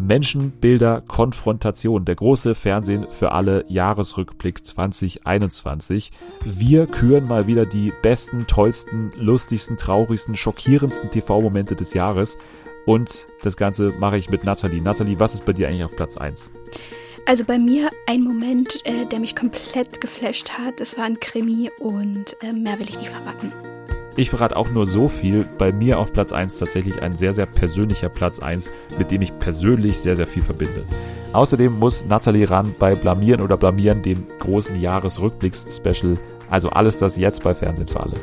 [0.00, 6.10] Menschenbilder Konfrontation, der große Fernsehen für alle Jahresrückblick 2021.
[6.44, 12.38] Wir küren mal wieder die besten, tollsten, lustigsten, traurigsten, schockierendsten TV-Momente des Jahres.
[12.86, 14.80] Und das Ganze mache ich mit Nathalie.
[14.80, 16.50] Nathalie, was ist bei dir eigentlich auf Platz 1?
[17.26, 20.80] Also bei mir ein Moment, äh, der mich komplett geflasht hat.
[20.80, 23.52] Das war ein Krimi und äh, mehr will ich nicht verraten.
[24.20, 25.46] Ich verrate auch nur so viel.
[25.56, 29.38] Bei mir auf Platz 1 tatsächlich ein sehr, sehr persönlicher Platz 1, mit dem ich
[29.38, 30.84] persönlich sehr, sehr viel verbinde.
[31.32, 36.18] Außerdem muss Nathalie ran bei Blamieren oder Blamieren, dem großen Jahresrückblicks-Special.
[36.50, 38.16] Also alles das jetzt bei Fernsehen für alle.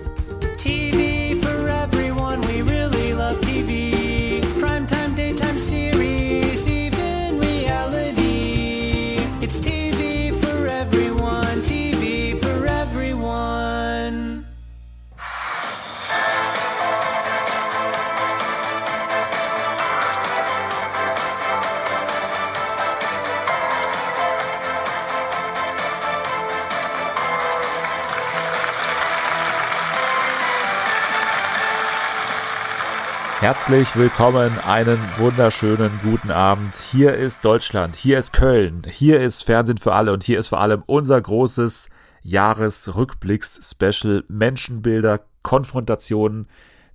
[33.40, 36.76] Herzlich willkommen, einen wunderschönen guten Abend.
[36.76, 40.60] Hier ist Deutschland, hier ist Köln, hier ist Fernsehen für alle und hier ist vor
[40.60, 41.92] allem unser großes
[42.24, 46.48] Jahresrückblicks-Special Menschenbilder, Konfrontationen,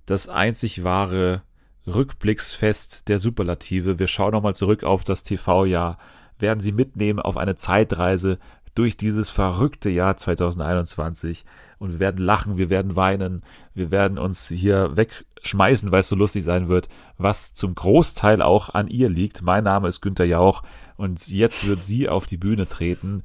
[0.05, 1.43] das einzig wahre
[1.87, 3.97] Rückblicksfest der Superlative.
[3.97, 5.97] Wir schauen nochmal zurück auf das TV-Jahr,
[6.39, 8.37] werden Sie mitnehmen auf eine Zeitreise
[8.75, 11.45] durch dieses verrückte Jahr 2021
[11.79, 14.97] und wir werden lachen, wir werden weinen, wir werden uns hier
[15.43, 19.41] wegschmeißen, weil es so lustig sein wird, was zum Großteil auch an ihr liegt.
[19.41, 20.63] Mein Name ist Günter Jauch
[20.95, 23.23] und jetzt wird sie auf die Bühne treten.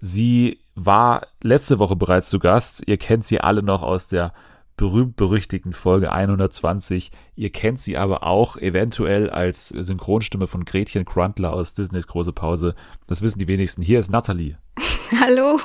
[0.00, 2.82] Sie war letzte Woche bereits zu Gast.
[2.86, 4.32] Ihr kennt sie alle noch aus der
[4.76, 7.12] berühmt-berüchtigten Folge 120.
[7.36, 12.74] Ihr kennt sie aber auch eventuell als Synchronstimme von Gretchen Grundler aus Disneys Große Pause.
[13.06, 13.82] Das wissen die wenigsten.
[13.82, 14.58] Hier ist Natalie.
[15.20, 15.60] Hallo.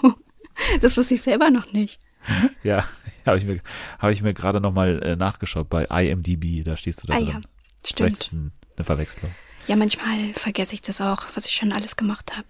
[0.82, 2.00] Das wusste ich selber noch nicht.
[2.64, 2.86] Ja,
[3.26, 3.60] habe ich mir,
[4.00, 6.64] hab ich mir gerade nochmal äh, nachgeschaut bei IMDb.
[6.64, 7.28] Da stehst du da ah, drin.
[7.28, 7.42] Ja,
[7.86, 8.18] stimmt.
[8.18, 9.32] Vielleicht eine Verwechslung.
[9.68, 12.48] Ja, manchmal vergesse ich das auch, was ich schon alles gemacht habe.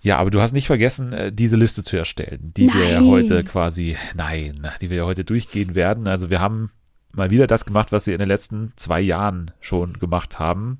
[0.00, 2.76] Ja, aber du hast nicht vergessen, äh, diese Liste zu erstellen, die nein.
[2.76, 6.08] wir ja heute quasi, nein, die wir ja heute durchgehen werden.
[6.08, 6.70] Also wir haben
[7.12, 10.78] mal wieder das gemacht, was wir in den letzten zwei Jahren schon gemacht haben.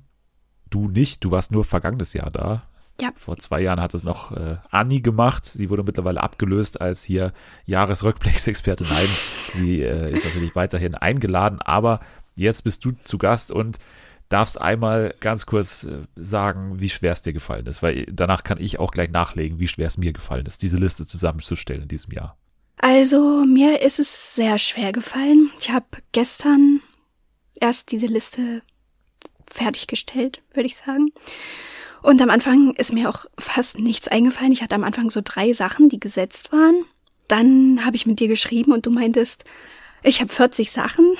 [0.69, 2.63] Du nicht, du warst nur vergangenes Jahr da.
[3.01, 3.11] Ja.
[3.15, 5.45] Vor zwei Jahren hat es noch äh, Anni gemacht.
[5.45, 7.33] Sie wurde mittlerweile abgelöst als hier
[7.65, 8.83] Jahresrückblicksexperte.
[8.83, 9.07] Nein,
[9.53, 12.01] sie äh, ist natürlich weiterhin eingeladen, aber
[12.35, 13.79] jetzt bist du zu Gast und
[14.29, 18.59] darfst einmal ganz kurz äh, sagen, wie schwer es dir gefallen ist, weil danach kann
[18.59, 22.13] ich auch gleich nachlegen, wie schwer es mir gefallen ist, diese Liste zusammenzustellen in diesem
[22.13, 22.37] Jahr.
[22.77, 25.51] Also mir ist es sehr schwer gefallen.
[25.59, 26.81] Ich habe gestern
[27.59, 28.61] erst diese Liste
[29.47, 31.11] fertiggestellt, würde ich sagen.
[32.03, 34.51] Und am Anfang ist mir auch fast nichts eingefallen.
[34.51, 36.83] Ich hatte am Anfang so drei Sachen, die gesetzt waren.
[37.29, 39.45] Dann habe ich mit dir geschrieben und du meintest,
[40.03, 41.15] ich habe 40 Sachen.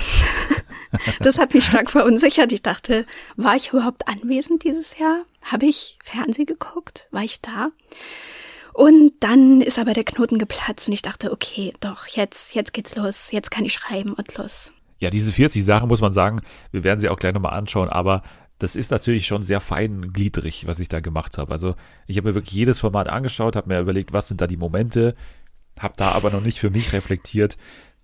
[1.21, 2.51] das hat mich stark verunsichert.
[2.51, 3.05] Ich dachte,
[3.37, 5.23] war ich überhaupt anwesend dieses Jahr?
[5.45, 7.07] Habe ich Fernsehen geguckt?
[7.11, 7.69] War ich da?
[8.73, 12.95] Und dann ist aber der Knoten geplatzt und ich dachte, okay, doch, jetzt, jetzt geht's
[12.95, 13.31] los.
[13.31, 14.73] Jetzt kann ich schreiben und los.
[14.99, 16.41] Ja, diese 40 Sachen muss man sagen,
[16.71, 18.23] wir werden sie auch gleich nochmal anschauen, aber
[18.59, 21.51] das ist natürlich schon sehr feingliedrig, was ich da gemacht habe.
[21.51, 21.75] Also
[22.07, 25.15] ich habe mir wirklich jedes Format angeschaut, habe mir überlegt, was sind da die Momente,
[25.79, 27.57] habe da aber noch nicht für mich reflektiert,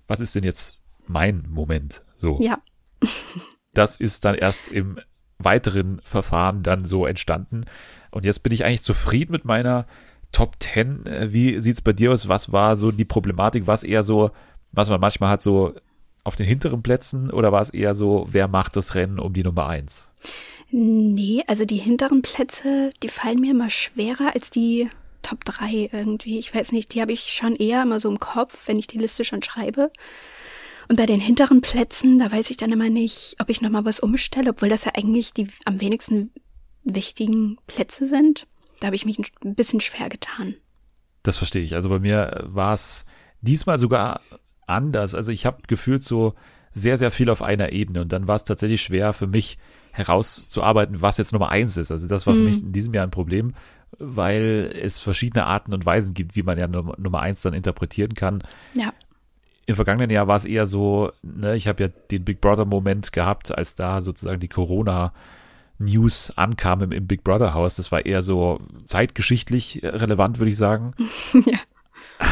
[0.07, 0.73] was ist denn jetzt
[1.07, 2.03] mein Moment?
[2.17, 2.39] So.
[2.41, 2.59] Ja.
[3.73, 4.99] das ist dann erst im
[5.37, 7.65] weiteren Verfahren dann so entstanden.
[8.11, 9.85] Und jetzt bin ich eigentlich zufrieden mit meiner
[10.31, 11.05] Top 10.
[11.05, 12.27] Äh, wie sieht es bei dir aus?
[12.27, 13.67] Was war so die Problematik?
[13.67, 14.31] Was eher so,
[14.71, 15.73] was man manchmal hat, so
[16.23, 19.43] auf den hinteren Plätzen oder war es eher so, wer macht das Rennen um die
[19.43, 20.11] Nummer 1?
[20.71, 24.89] Nee, also die hinteren Plätze, die fallen mir immer schwerer als die
[25.21, 26.39] Top 3 irgendwie.
[26.39, 28.99] Ich weiß nicht, die habe ich schon eher immer so im Kopf, wenn ich die
[28.99, 29.91] Liste schon schreibe.
[30.87, 33.99] Und bei den hinteren Plätzen, da weiß ich dann immer nicht, ob ich nochmal was
[33.99, 36.31] umstelle, obwohl das ja eigentlich die am wenigsten
[36.83, 38.47] wichtigen Plätze sind.
[38.79, 40.55] Da habe ich mich ein bisschen schwer getan.
[41.23, 41.75] Das verstehe ich.
[41.75, 43.05] Also bei mir war es
[43.41, 44.21] diesmal sogar
[44.69, 45.15] anders.
[45.15, 46.33] Also ich habe gefühlt so
[46.73, 49.57] sehr, sehr viel auf einer Ebene und dann war es tatsächlich schwer für mich
[49.91, 51.91] herauszuarbeiten, was jetzt Nummer eins ist.
[51.91, 52.45] Also das war für mhm.
[52.45, 53.53] mich in diesem Jahr ein Problem
[53.97, 58.43] weil es verschiedene Arten und Weisen gibt, wie man ja Nummer eins dann interpretieren kann.
[58.75, 58.93] Ja.
[59.65, 63.55] Im vergangenen Jahr war es eher so, ne, ich habe ja den Big Brother-Moment gehabt,
[63.55, 65.13] als da sozusagen die Corona-
[65.81, 67.77] News ankam im, im, Big Brother Haus.
[67.77, 70.93] Das war eher so zeitgeschichtlich relevant, würde ich sagen.
[71.33, 71.57] ja.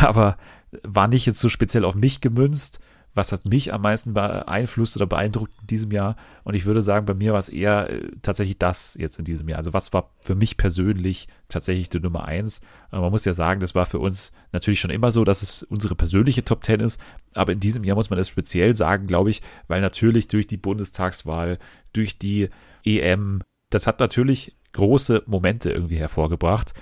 [0.01, 0.35] Aber
[0.83, 2.79] war nicht jetzt so speziell auf mich gemünzt,
[3.17, 6.15] was hat mich am meisten beeinflusst oder beeindruckt in diesem Jahr?
[6.43, 9.49] Und ich würde sagen, bei mir war es eher äh, tatsächlich das jetzt in diesem
[9.49, 9.57] Jahr.
[9.57, 12.61] Also was war für mich persönlich tatsächlich die Nummer eins?
[12.91, 15.95] Man muss ja sagen, das war für uns natürlich schon immer so, dass es unsere
[15.95, 17.01] persönliche Top Ten ist.
[17.33, 20.57] Aber in diesem Jahr muss man es speziell sagen, glaube ich, weil natürlich durch die
[20.57, 21.57] Bundestagswahl,
[21.93, 22.49] durch die
[22.85, 23.41] EM,
[23.71, 26.75] das hat natürlich große Momente irgendwie hervorgebracht.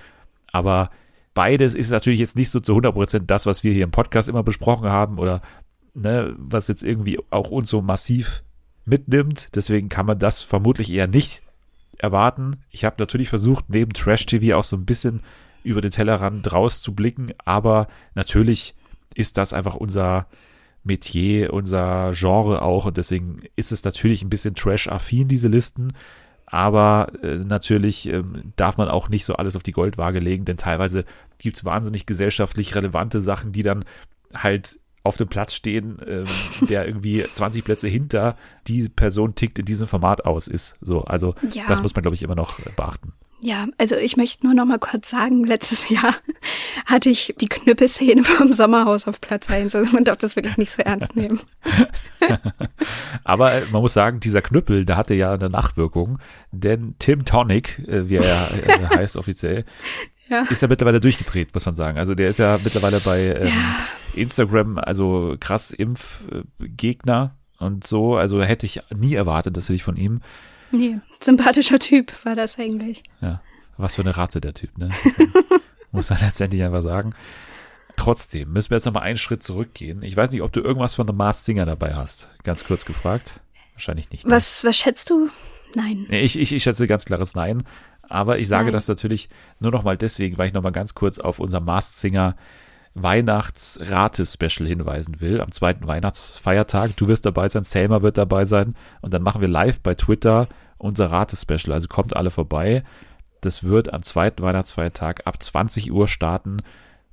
[0.52, 0.90] Aber
[1.36, 4.42] beides ist natürlich jetzt nicht so zu 100% das, was wir hier im Podcast immer
[4.42, 5.44] besprochen haben oder
[5.94, 8.44] ne, was jetzt irgendwie auch uns so massiv
[8.86, 9.50] mitnimmt.
[9.54, 11.44] Deswegen kann man das vermutlich eher nicht
[11.98, 12.58] erwarten.
[12.72, 15.22] Ich habe natürlich versucht, neben Trash TV auch so ein bisschen
[15.64, 18.76] über den Tellerrand raus zu blicken, aber natürlich
[19.14, 20.28] ist das einfach unser
[20.84, 25.94] Metier, unser Genre auch und deswegen ist es natürlich ein bisschen Trash-affin, diese Listen.
[26.46, 30.58] Aber äh, natürlich ähm, darf man auch nicht so alles auf die Goldwaage legen, denn
[30.58, 31.06] teilweise
[31.38, 33.84] gibt es wahnsinnig gesellschaftlich relevante Sachen, die dann
[34.34, 36.26] halt auf dem Platz stehen, ähm,
[36.70, 38.38] der irgendwie 20 Plätze hinter
[38.68, 40.78] die Person tickt in diesem Format aus ist.
[40.82, 41.64] So, also ja.
[41.68, 43.14] das muss man, glaube ich, immer noch äh, beachten.
[43.42, 46.16] Ja, also ich möchte nur noch mal kurz sagen, letztes Jahr
[46.86, 49.76] hatte ich die Knüppelszene vom Sommerhaus auf Platz 1.
[49.76, 51.42] Also man darf das wirklich nicht so ernst nehmen.
[53.24, 56.20] Aber äh, man muss sagen, dieser Knüppel, der hatte ja eine Nachwirkung,
[56.52, 59.66] denn Tim Tonic, äh, wie er äh, heißt offiziell,
[60.30, 60.44] ja.
[60.44, 61.98] ist ja mittlerweile durchgedreht, muss man sagen.
[61.98, 63.88] Also der ist ja mittlerweile bei ähm, ja.
[64.16, 68.16] Instagram, also krass Impfgegner und so.
[68.16, 70.22] Also hätte ich nie erwartet, dass ich von ihm.
[70.72, 73.04] Nee, sympathischer Typ war das eigentlich.
[73.22, 73.42] Ja,
[73.78, 74.90] was für eine Ratte der Typ, ne?
[75.92, 77.14] muss man letztendlich einfach sagen.
[77.98, 80.04] Trotzdem müssen wir jetzt nochmal einen Schritt zurückgehen.
[80.04, 82.30] Ich weiß nicht, ob du irgendwas von The Masked Singer dabei hast.
[82.44, 83.40] Ganz kurz gefragt.
[83.74, 84.26] Wahrscheinlich nicht.
[84.26, 84.32] Ne?
[84.32, 85.30] Was, was schätzt du?
[85.76, 86.06] Nein.
[86.10, 87.64] Ich, ich, ich schätze ganz klares Nein.
[88.02, 88.74] Aber ich sage Nein.
[88.74, 89.30] das natürlich
[89.60, 92.36] nur noch mal deswegen, weil ich noch mal ganz kurz auf unser Masked Singer
[92.96, 95.42] Weihnachtsrate-Special hinweisen will.
[95.42, 96.96] Am zweiten Weihnachtsfeiertag.
[96.98, 98.76] Du wirst dabei sein, Selma wird dabei sein.
[99.02, 100.48] Und dann machen wir live bei Twitter
[100.78, 101.74] unser Rate-Special.
[101.74, 102.84] Also kommt alle vorbei.
[103.42, 106.58] Das wird am zweiten Weihnachtsfeiertag ab 20 Uhr starten.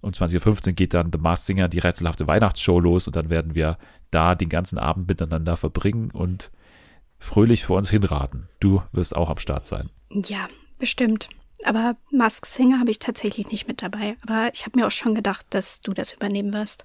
[0.01, 3.07] Um 20.15 Uhr geht dann The Masked Singer, die rätselhafte Weihnachtsshow los.
[3.07, 3.77] Und dann werden wir
[4.11, 6.51] da den ganzen Abend miteinander verbringen und
[7.19, 8.49] fröhlich vor uns hinraten.
[8.61, 9.91] Du wirst auch am Start sein.
[10.11, 10.49] Ja,
[10.83, 11.29] Bestimmt.
[11.65, 14.17] Aber Mask Singer habe ich tatsächlich nicht mit dabei.
[14.23, 16.85] Aber ich habe mir auch schon gedacht, dass du das übernehmen wirst.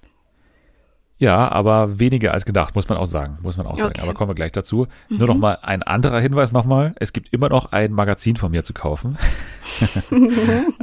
[1.20, 4.00] Ja, aber weniger als gedacht, muss man auch sagen, muss man auch sagen.
[4.00, 4.86] Aber kommen wir gleich dazu.
[5.08, 5.16] Mhm.
[5.18, 6.94] Nur noch mal ein anderer Hinweis nochmal.
[7.00, 9.18] Es gibt immer noch ein Magazin von mir zu kaufen,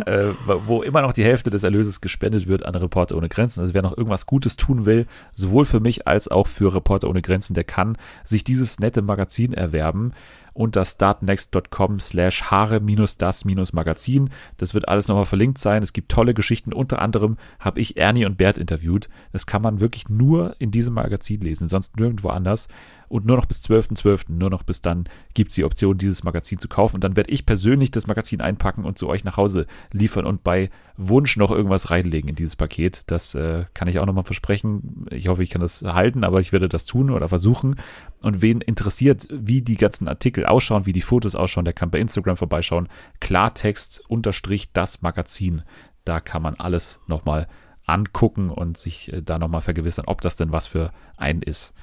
[0.06, 0.32] äh,
[0.66, 3.62] wo immer noch die Hälfte des Erlöses gespendet wird an Reporter ohne Grenzen.
[3.62, 7.22] Also wer noch irgendwas Gutes tun will, sowohl für mich als auch für Reporter ohne
[7.22, 10.12] Grenzen, der kann sich dieses nette Magazin erwerben
[10.56, 14.30] unter startnext.com slash haare-das-magazin.
[14.58, 15.84] Das wird alles nochmal verlinkt sein.
[15.84, 16.74] Es gibt tolle Geschichten.
[16.74, 19.10] Unter anderem habe ich Ernie und Bert interviewt.
[19.32, 22.68] Das kann man wirklich nur in diesem Magazin lesen, sonst nirgendwo anders
[23.08, 26.24] und nur noch bis 12.12., .12., nur noch bis dann gibt es die Option, dieses
[26.24, 26.96] Magazin zu kaufen.
[26.96, 30.44] Und dann werde ich persönlich das Magazin einpacken und zu euch nach Hause liefern und
[30.44, 33.04] bei Wunsch noch irgendwas reinlegen in dieses Paket.
[33.12, 35.06] Das äh, kann ich auch nochmal versprechen.
[35.12, 37.76] Ich hoffe, ich kann das halten, aber ich werde das tun oder versuchen.
[38.22, 42.00] Und wen interessiert, wie die ganzen Artikel ausschauen, wie die Fotos ausschauen, der kann bei
[42.00, 42.88] Instagram vorbeischauen.
[43.20, 45.64] Klartext unterstrich das Magazin.
[46.06, 47.48] Da kann man alles nochmal
[47.86, 51.74] angucken und sich äh, da nochmal vergewissern, ob das denn was für einen ist.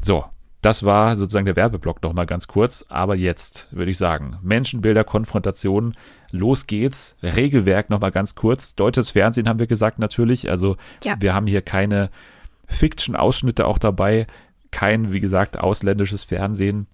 [0.00, 0.24] So,
[0.60, 2.84] das war sozusagen der Werbeblock noch mal ganz kurz.
[2.88, 5.94] Aber jetzt würde ich sagen, Menschenbilder, Konfrontation,
[6.30, 7.16] los geht's.
[7.22, 8.74] Regelwerk noch mal ganz kurz.
[8.74, 10.50] Deutsches Fernsehen haben wir gesagt natürlich.
[10.50, 11.16] Also ja.
[11.20, 12.10] wir haben hier keine
[12.66, 14.26] Fiction-Ausschnitte auch dabei.
[14.70, 16.86] Kein, wie gesagt, ausländisches Fernsehen.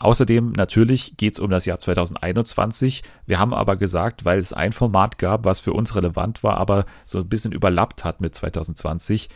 [0.00, 3.04] Außerdem natürlich geht's um das Jahr 2021.
[3.26, 6.84] Wir haben aber gesagt, weil es ein Format gab, was für uns relevant war, aber
[7.06, 9.28] so ein bisschen überlappt hat mit 2020,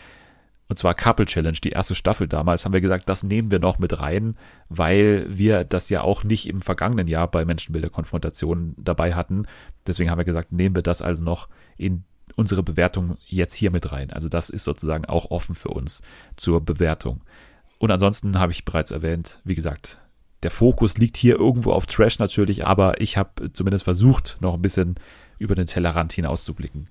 [0.68, 3.78] und zwar Couple Challenge, die erste Staffel damals, haben wir gesagt, das nehmen wir noch
[3.78, 4.36] mit rein,
[4.68, 9.46] weil wir das ja auch nicht im vergangenen Jahr bei Menschenbilder-Konfrontationen dabei hatten.
[9.86, 11.48] Deswegen haben wir gesagt, nehmen wir das also noch
[11.78, 12.04] in
[12.36, 14.10] unsere Bewertung jetzt hier mit rein.
[14.10, 16.02] Also das ist sozusagen auch offen für uns
[16.36, 17.22] zur Bewertung.
[17.78, 20.00] Und ansonsten habe ich bereits erwähnt, wie gesagt,
[20.42, 24.62] der Fokus liegt hier irgendwo auf Trash natürlich, aber ich habe zumindest versucht, noch ein
[24.62, 24.96] bisschen
[25.38, 26.88] über den Tellerrand hinauszublicken.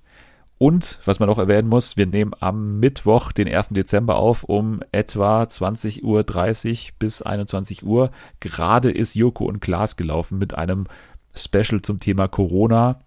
[0.58, 3.68] Und, was man auch erwähnen muss, wir nehmen am Mittwoch, den 1.
[3.70, 8.10] Dezember auf, um etwa 20.30 Uhr bis 21 Uhr.
[8.40, 10.86] Gerade ist Joko und Klaas gelaufen mit einem
[11.32, 12.98] Special zum Thema Corona,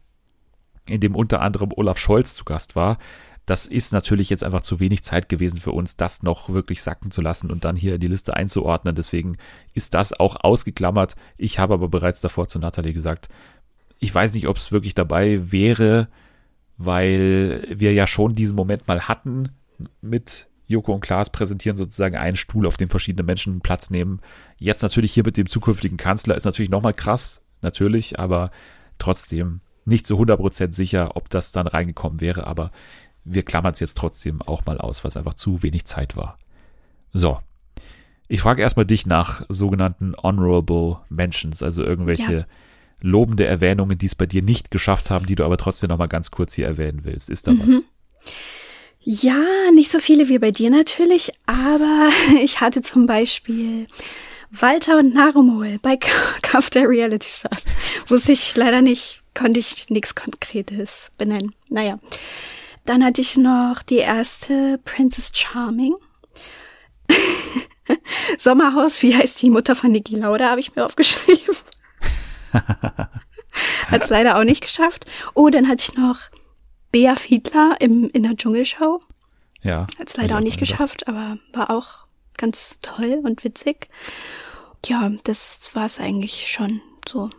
[0.87, 2.97] in dem unter anderem Olaf Scholz zu Gast war.
[3.45, 7.11] Das ist natürlich jetzt einfach zu wenig Zeit gewesen für uns, das noch wirklich sacken
[7.11, 8.95] zu lassen und dann hier in die Liste einzuordnen.
[8.95, 9.37] Deswegen
[9.73, 11.15] ist das auch ausgeklammert.
[11.37, 13.27] Ich habe aber bereits davor zu Nathalie gesagt,
[13.99, 16.07] ich weiß nicht, ob es wirklich dabei wäre,
[16.85, 19.49] weil wir ja schon diesen Moment mal hatten
[20.01, 24.21] mit Joko und Klaas präsentieren sozusagen einen Stuhl, auf dem verschiedene Menschen Platz nehmen.
[24.59, 28.51] Jetzt natürlich hier mit dem zukünftigen Kanzler ist natürlich nochmal krass, natürlich, aber
[28.97, 32.71] trotzdem nicht zu 100% sicher, ob das dann reingekommen wäre, aber
[33.23, 36.37] wir klammern es jetzt trotzdem auch mal aus, was einfach zu wenig Zeit war.
[37.13, 37.37] So.
[38.27, 42.45] Ich frage erstmal dich nach sogenannten Honorable Mentions, also irgendwelche ja.
[43.01, 46.31] Lobende Erwähnungen, die es bei dir nicht geschafft haben, die du aber trotzdem nochmal ganz
[46.31, 47.29] kurz hier erwähnen willst.
[47.29, 47.61] Ist da mhm.
[47.65, 47.85] was?
[49.03, 49.43] Ja,
[49.73, 52.09] nicht so viele wie bei dir natürlich, aber
[52.41, 53.87] ich hatte zum Beispiel
[54.51, 55.97] Walter und Narumol bei
[56.41, 57.63] Kampf der Reality Stars.
[58.07, 61.55] Wusste ich leider nicht, konnte ich nichts Konkretes benennen.
[61.69, 61.99] Naja.
[62.85, 65.95] Dann hatte ich noch die erste Princess Charming.
[68.37, 71.55] Sommerhaus, wie heißt die Mutter von Niki Lauda, habe ich mir aufgeschrieben.
[73.87, 75.05] Hat es leider auch nicht geschafft.
[75.33, 76.19] Oh, dann hatte ich noch
[76.91, 79.01] Bea Fiedler im, in der Dschungelshow.
[79.61, 79.87] Ja.
[79.99, 83.89] Hat es leider auch nicht geschafft, aber war auch ganz toll und witzig.
[84.85, 87.29] Ja, das war es eigentlich schon so.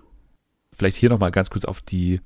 [0.73, 2.21] Vielleicht hier nochmal ganz kurz auf die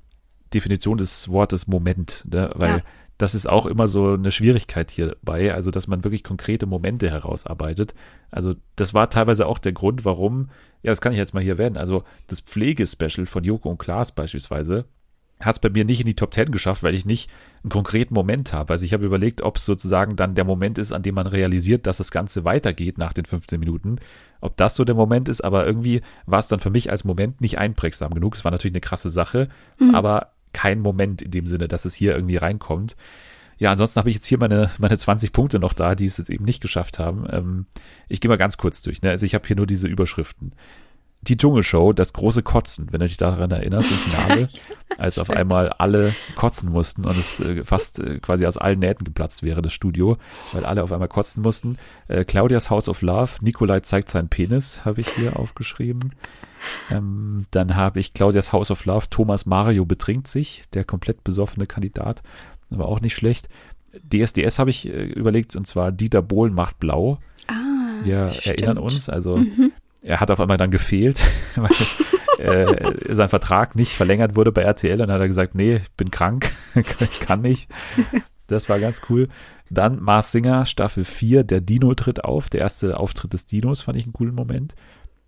[0.53, 2.51] Definition des Wortes Moment, ne?
[2.55, 2.81] weil ja
[3.17, 7.95] das ist auch immer so eine Schwierigkeit hierbei, also dass man wirklich konkrete Momente herausarbeitet.
[8.29, 10.49] Also das war teilweise auch der Grund, warum,
[10.83, 14.11] ja, das kann ich jetzt mal hier werden, also das Pflegespecial von Joko und Klaas
[14.11, 14.85] beispielsweise
[15.39, 17.29] hat es bei mir nicht in die Top 10 geschafft, weil ich nicht
[17.63, 18.73] einen konkreten Moment habe.
[18.73, 21.85] Also ich habe überlegt, ob es sozusagen dann der Moment ist, an dem man realisiert,
[21.85, 23.97] dass das Ganze weitergeht nach den 15 Minuten.
[24.41, 27.39] Ob das so der Moment ist, aber irgendwie war es dann für mich als Moment
[27.41, 28.35] nicht einprägsam genug.
[28.35, 29.93] Es war natürlich eine krasse Sache, mhm.
[29.93, 32.95] aber kein Moment in dem Sinne, dass es hier irgendwie reinkommt.
[33.59, 36.29] Ja, ansonsten habe ich jetzt hier meine, meine 20 Punkte noch da, die es jetzt
[36.29, 37.25] eben nicht geschafft haben.
[37.31, 37.65] Ähm,
[38.07, 39.01] ich gehe mal ganz kurz durch.
[39.01, 39.09] Ne?
[39.09, 40.53] Also ich habe hier nur diese Überschriften.
[41.21, 44.49] Die Dschungelshow, das große Kotzen, wenn du dich daran erinnerst, im Finale,
[44.97, 49.03] als auf einmal alle kotzen mussten und es äh, fast äh, quasi aus allen Nähten
[49.03, 50.17] geplatzt wäre, das Studio,
[50.53, 51.77] weil alle auf einmal kotzen mussten.
[52.07, 56.11] Äh, Claudias House of Love, Nikolai zeigt seinen Penis, habe ich hier aufgeschrieben.
[56.89, 61.67] Ähm, dann habe ich Claudias House of Love, Thomas Mario betrinkt sich, der komplett besoffene
[61.67, 62.23] Kandidat,
[62.69, 63.49] aber auch nicht schlecht.
[64.13, 67.19] DSDS habe ich äh, überlegt, und zwar Dieter Bohlen macht blau.
[67.47, 67.53] Ah,
[68.03, 68.45] Wir stimmt.
[68.45, 69.71] erinnern uns, also mhm.
[70.01, 71.21] Er hat auf einmal dann gefehlt,
[71.55, 71.71] weil
[72.39, 75.01] äh, sein Vertrag nicht verlängert wurde bei RTL.
[75.01, 77.67] Und dann hat er gesagt, nee, ich bin krank, ich kann nicht.
[78.47, 79.27] Das war ganz cool.
[79.69, 82.49] Dann Mars Singer, Staffel 4, der Dino tritt auf.
[82.49, 84.75] Der erste Auftritt des Dinos fand ich einen coolen Moment.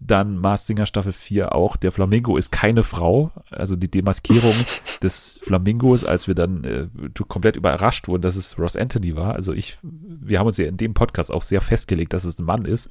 [0.02, 1.76] Dann Mars Singer Staffel 4 auch.
[1.76, 3.32] Der Flamingo ist keine Frau.
[3.50, 4.54] Also die Demaskierung
[5.04, 6.88] des Flamingos, als wir dann äh,
[7.28, 9.36] komplett überrascht wurden, dass es Ross Anthony war.
[9.36, 12.46] Also ich, wir haben uns ja in dem Podcast auch sehr festgelegt, dass es ein
[12.46, 12.90] Mann ist.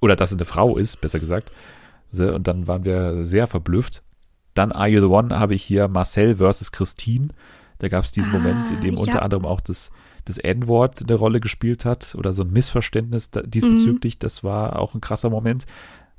[0.00, 1.52] Oder dass es eine Frau ist, besser gesagt.
[2.12, 4.02] Und dann waren wir sehr verblüfft.
[4.54, 7.28] Dann Are You the One habe ich hier Marcel versus Christine.
[7.78, 9.00] Da gab es diesen ah, Moment, in dem ja.
[9.00, 9.90] unter anderem auch das,
[10.24, 14.16] das N-Wort eine Rolle gespielt hat oder so ein Missverständnis diesbezüglich.
[14.16, 14.20] Mhm.
[14.20, 15.66] Das war auch ein krasser Moment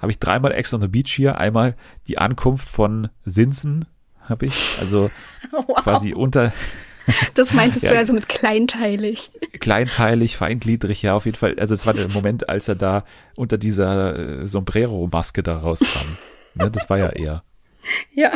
[0.01, 1.37] habe ich dreimal Ex on the Beach hier.
[1.37, 1.75] Einmal
[2.07, 3.85] die Ankunft von Sinsen
[4.21, 5.09] habe ich, also
[5.51, 5.75] wow.
[5.83, 6.53] quasi unter.
[7.35, 9.31] Das meintest ja, du also mit kleinteilig.
[9.59, 11.57] Kleinteilig, feingliedrig, ja, auf jeden Fall.
[11.59, 13.03] Also es war der Moment, als er da
[13.37, 16.17] unter dieser äh, Sombrero-Maske da rauskam.
[16.55, 17.43] ne, das war ja er.
[18.13, 18.31] Ja.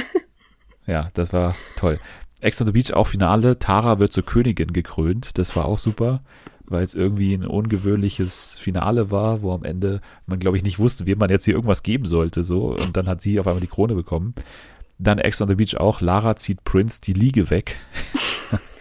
[0.85, 1.99] Ja, das war toll.
[2.41, 3.57] Ex on the Beach auch Finale.
[3.57, 5.37] Tara wird zur Königin gekrönt.
[5.37, 6.21] Das war auch super
[6.65, 11.05] weil es irgendwie ein ungewöhnliches Finale war, wo am Ende man, glaube ich, nicht wusste,
[11.05, 12.43] wem man jetzt hier irgendwas geben sollte.
[12.43, 12.75] So.
[12.75, 14.33] Und dann hat sie auf einmal die Krone bekommen.
[14.97, 16.01] Dann Ex on the Beach auch.
[16.01, 17.75] Lara zieht Prince die Liege weg.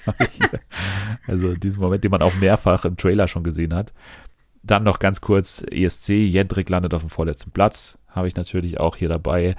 [1.26, 3.92] also diesen Moment, den man auch mehrfach im Trailer schon gesehen hat.
[4.62, 6.10] Dann noch ganz kurz ESC.
[6.10, 7.98] Jendrik landet auf dem vorletzten Platz.
[8.08, 9.56] Habe ich natürlich auch hier dabei.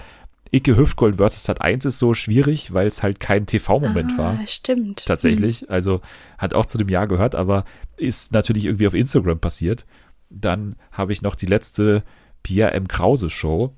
[0.51, 4.39] Icke Hüftgold versus Sat 1 ist so schwierig, weil es halt kein TV-Moment ah, war.
[4.45, 5.05] Stimmt.
[5.05, 5.63] Tatsächlich.
[5.63, 5.67] Mhm.
[5.69, 6.01] Also
[6.38, 7.65] hat auch zu dem Jahr gehört, aber
[7.98, 9.86] ist natürlich irgendwie auf Instagram passiert.
[10.29, 12.03] Dann habe ich noch die letzte
[12.43, 12.88] Pierre M.
[12.88, 13.74] Krause Show.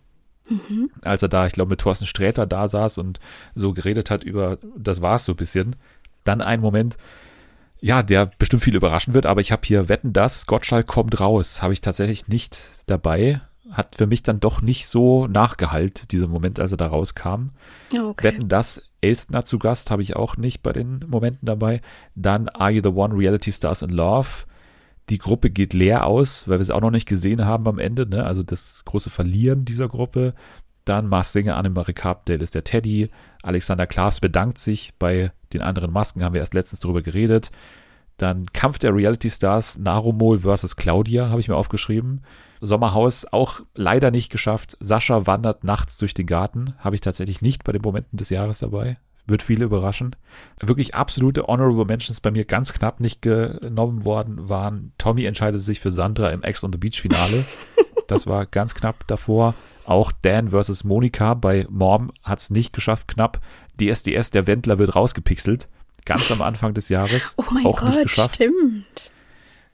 [0.50, 0.92] Mhm.
[1.02, 3.20] Als er da, ich glaube, mit Thorsten Sträter da saß und
[3.56, 5.75] so geredet hat über, das war es so ein bisschen.
[6.24, 6.98] Dann ein Moment,
[7.82, 11.62] ja, der bestimmt viel überraschen wird, aber ich habe hier Wetten das, Gottschalk kommt raus,
[11.62, 16.60] habe ich tatsächlich nicht dabei hat für mich dann doch nicht so nachgehalt, dieser Moment,
[16.60, 17.50] als er da rauskam.
[17.92, 18.24] Okay.
[18.24, 21.82] Wetten das, Elstner zu Gast habe ich auch nicht bei den Momenten dabei.
[22.16, 24.46] Dann Are You the One Reality Stars in Love.
[25.09, 28.07] Die Gruppe geht leer aus, weil wir sie auch noch nicht gesehen haben am Ende,
[28.07, 28.25] ne?
[28.25, 30.33] Also das große Verlieren dieser Gruppe.
[30.83, 33.09] Dann Mars Singer, Annemarie Carpdale ist der Teddy.
[33.43, 34.93] Alexander Klaas bedankt sich.
[34.97, 37.51] Bei den anderen Masken haben wir erst letztens drüber geredet.
[38.17, 42.21] Dann Kampf der Reality Stars, Narumol versus Claudia, habe ich mir aufgeschrieben.
[42.62, 44.77] Sommerhaus auch leider nicht geschafft.
[44.79, 46.74] Sascha wandert nachts durch den Garten.
[46.77, 48.97] Habe ich tatsächlich nicht bei den Momenten des Jahres dabei.
[49.27, 50.15] Wird viele überraschen.
[50.60, 54.91] Wirklich absolute Honorable Mentions bei mir ganz knapp nicht genommen worden waren.
[54.98, 57.46] Tommy entscheidet sich für Sandra im Ex on the Beach Finale.
[58.08, 59.55] Das war ganz knapp davor.
[59.84, 63.41] Auch Dan versus Monika bei Mom hat es nicht geschafft, knapp.
[63.82, 65.67] DSDS, der Wendler wird rausgepixelt.
[66.05, 67.34] Ganz am Anfang des Jahres.
[67.38, 68.36] Oh mein auch Gott, nicht geschafft.
[68.36, 69.10] stimmt.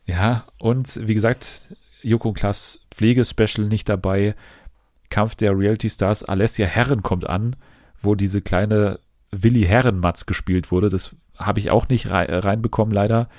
[0.06, 4.36] Ja, und wie gesagt, Joko Klaas Pflegespecial nicht dabei.
[5.10, 6.24] Kampf der Reality Stars.
[6.24, 7.58] Alessia Herren kommt an,
[8.02, 9.00] wo diese kleine
[9.32, 10.90] Willi Herrenmatz gespielt wurde.
[10.90, 13.30] Das habe ich auch nicht rei reinbekommen, leider.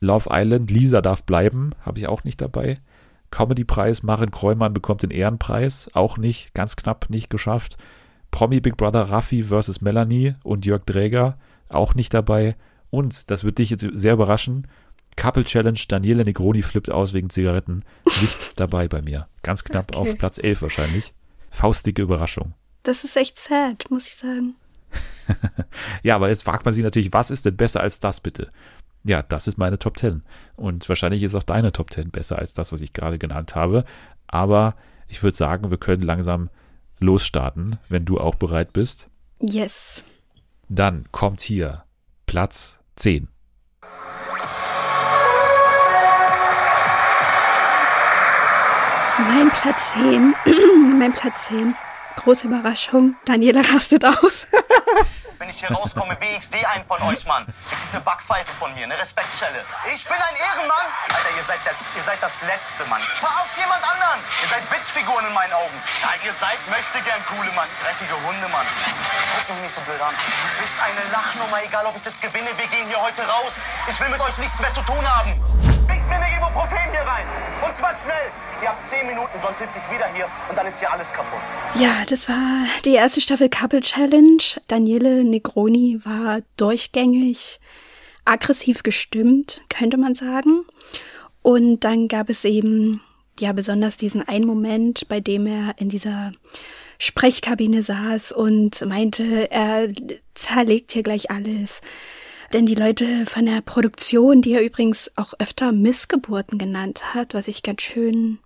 [0.00, 2.80] Love Island, Lisa darf bleiben, habe ich auch nicht dabei.
[3.30, 7.76] Comedy-Preis, Maren Kreumann bekommt den Ehrenpreis, auch nicht, ganz knapp nicht geschafft.
[8.30, 11.38] Promi Big Brother Raffi versus Melanie und Jörg Dräger,
[11.68, 12.56] auch nicht dabei.
[12.90, 14.66] Und, das wird dich jetzt sehr überraschen,
[15.16, 17.84] Couple Challenge, Daniele Negroni flippt aus wegen Zigaretten,
[18.20, 19.28] nicht dabei bei mir.
[19.42, 20.10] Ganz knapp Okay.
[20.10, 21.12] auf Platz 11 wahrscheinlich.
[21.50, 22.54] Faustige Überraschung.
[22.82, 24.54] Das ist echt sad, muss ich sagen.
[26.02, 28.48] Ja, aber jetzt fragt man sich natürlich, was ist denn besser als das bitte?
[29.04, 30.22] Ja, das ist meine Top 10.
[30.56, 33.84] Und wahrscheinlich ist auch deine Top 10 besser als das, was ich gerade genannt habe.
[34.26, 34.74] Aber
[35.08, 36.50] ich würde sagen, wir können langsam
[36.98, 39.10] losstarten, wenn du auch bereit bist.
[39.40, 40.04] Yes.
[40.68, 41.84] Dann kommt hier
[42.26, 43.28] Platz 10.
[49.18, 50.34] Mein Platz 10.
[50.98, 51.74] mein Platz 10.
[52.16, 53.16] Große Überraschung.
[53.24, 54.46] Daniela rastet aus.
[55.38, 57.42] Wenn ich hier rauskomme, wie ich sehe einen von euch, Mann.
[57.42, 59.64] Ihr kriegt eine Backpfeife von mir, eine Respektschelle.
[59.92, 60.86] Ich bin ein Ehrenmann.
[61.10, 63.02] Alter, ihr seid das, ihr seid das Letzte, Mann.
[63.18, 64.22] Verarscht jemand anderen.
[64.40, 65.74] Ihr seid Witzfiguren in meinen Augen.
[66.06, 67.66] Nein, ihr seid möchte gern coole, Mann.
[67.82, 68.66] Dreckige Hunde, Mann.
[68.70, 70.14] Guck mich nicht so blöd an.
[70.14, 72.54] Du bist eine Lachnummer, egal ob ich das gewinne.
[72.54, 73.50] Wir gehen hier heute raus.
[73.90, 75.34] Ich will mit euch nichts mehr zu tun haben.
[76.42, 77.24] Ibuprofen hier rein.
[77.64, 78.30] Und zwar schnell.
[78.62, 81.40] Ihr habt zehn Minuten, sonst sitze ich wieder hier und dann ist hier alles kaputt.
[81.76, 84.42] Ja, das war die erste Staffel Couple Challenge.
[84.66, 87.60] Daniele Negroni war durchgängig
[88.24, 90.64] aggressiv gestimmt, könnte man sagen.
[91.42, 93.00] Und dann gab es eben,
[93.38, 96.32] ja, besonders diesen einen Moment, bei dem er in dieser
[96.98, 99.88] Sprechkabine saß und meinte, er
[100.34, 101.82] zerlegt hier gleich alles.
[102.52, 107.48] Denn die Leute von der Produktion, die er übrigens auch öfter Missgeburten genannt hat, was
[107.48, 108.40] ich ganz schön,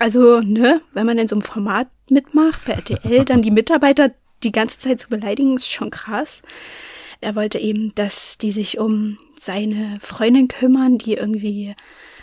[0.00, 4.10] also, ne, wenn man in so einem Format mitmacht, bei RTL, dann die Mitarbeiter
[4.42, 6.42] die ganze Zeit zu beleidigen, ist schon krass.
[7.20, 11.74] Er wollte eben, dass die sich um seine Freundin kümmern, die irgendwie,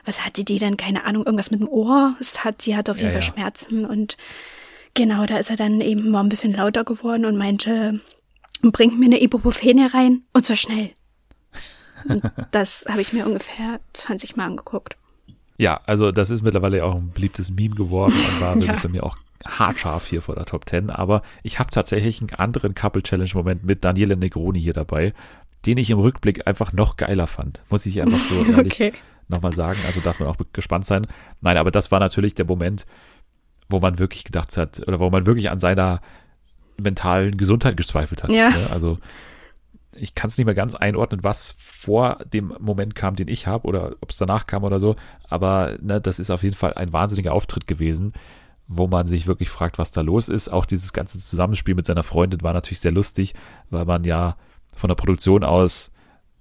[0.06, 0.78] was hatte die denn?
[0.78, 2.16] Keine Ahnung, irgendwas mit dem Ohr.
[2.20, 3.34] Es hat, die hat auf jeden Ja, Fall ja.
[3.34, 4.18] Schmerzen und
[4.94, 8.02] genau, da ist er dann eben mal ein bisschen lauter geworden und meinte,
[8.62, 10.92] bringt mir eine Ibuprofen rein und zwar schnell.
[12.52, 14.96] Das habe ich mir ungefähr 20 Mal angeguckt.
[15.58, 18.78] Ja, also das ist mittlerweile auch ein beliebtes Meme geworden und war Ja.
[18.82, 20.90] bei mir auch haarscharf hier vor der Top 10.
[20.90, 25.14] Aber ich habe tatsächlich einen anderen Couple Challenge Moment mit Daniele Negroni hier dabei,
[25.66, 27.62] den ich im Rückblick einfach noch geiler fand.
[27.70, 28.94] Muss ich einfach so ehrlich Okay.
[29.28, 29.80] nochmal sagen.
[29.86, 31.08] Also darf man auch gespannt sein.
[31.42, 32.86] Nein, aber das war natürlich der Moment,
[33.70, 36.02] wo man wirklich gedacht hat, oder wo man wirklich an seiner
[36.78, 38.30] mentalen Gesundheit gezweifelt hat.
[38.32, 38.50] Ja.
[38.50, 38.68] Ne?
[38.72, 38.98] Also
[39.96, 43.68] ich kann es nicht mehr ganz einordnen, was vor dem Moment kam, den ich habe,
[43.68, 44.96] oder ob es danach kam oder so.
[45.30, 48.14] Aber ne, das ist auf jeden Fall ein wahnsinniger Auftritt gewesen,
[48.68, 50.50] wo man sich wirklich fragt, was da los ist.
[50.52, 53.34] Auch dieses ganze Zusammenspiel mit seiner Freundin war natürlich sehr lustig,
[53.70, 54.38] weil man ja
[54.76, 55.92] von der Produktion aus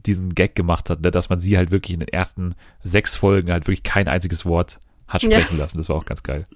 [0.07, 3.53] diesen Gag gemacht hat, ne, dass man sie halt wirklich in den ersten sechs Folgen
[3.53, 5.31] halt wirklich kein einziges Wort hat Ja.
[5.41, 5.79] sprechen lassen.
[5.79, 6.47] Das war auch ganz geil.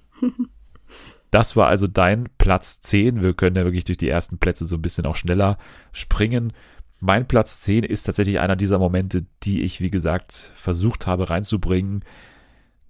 [1.31, 3.21] Das war also dein Platz 10.
[3.21, 5.57] Wir können ja wirklich durch die ersten Plätze so ein bisschen auch schneller
[5.91, 6.53] springen.
[6.99, 12.03] Mein Platz 10 ist tatsächlich einer dieser Momente, die ich, wie gesagt, versucht habe reinzubringen,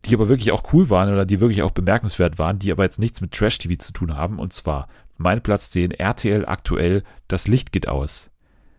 [0.05, 2.99] die aber wirklich auch cool waren oder die wirklich auch bemerkenswert waren, die aber jetzt
[2.99, 4.39] nichts mit Trash-TV zu tun haben.
[4.39, 8.31] Und zwar mein Platz 10, RTL aktuell, das Licht geht aus.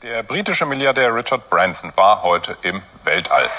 [0.03, 3.51] Der britische Milliardär Richard Branson war heute im Weltall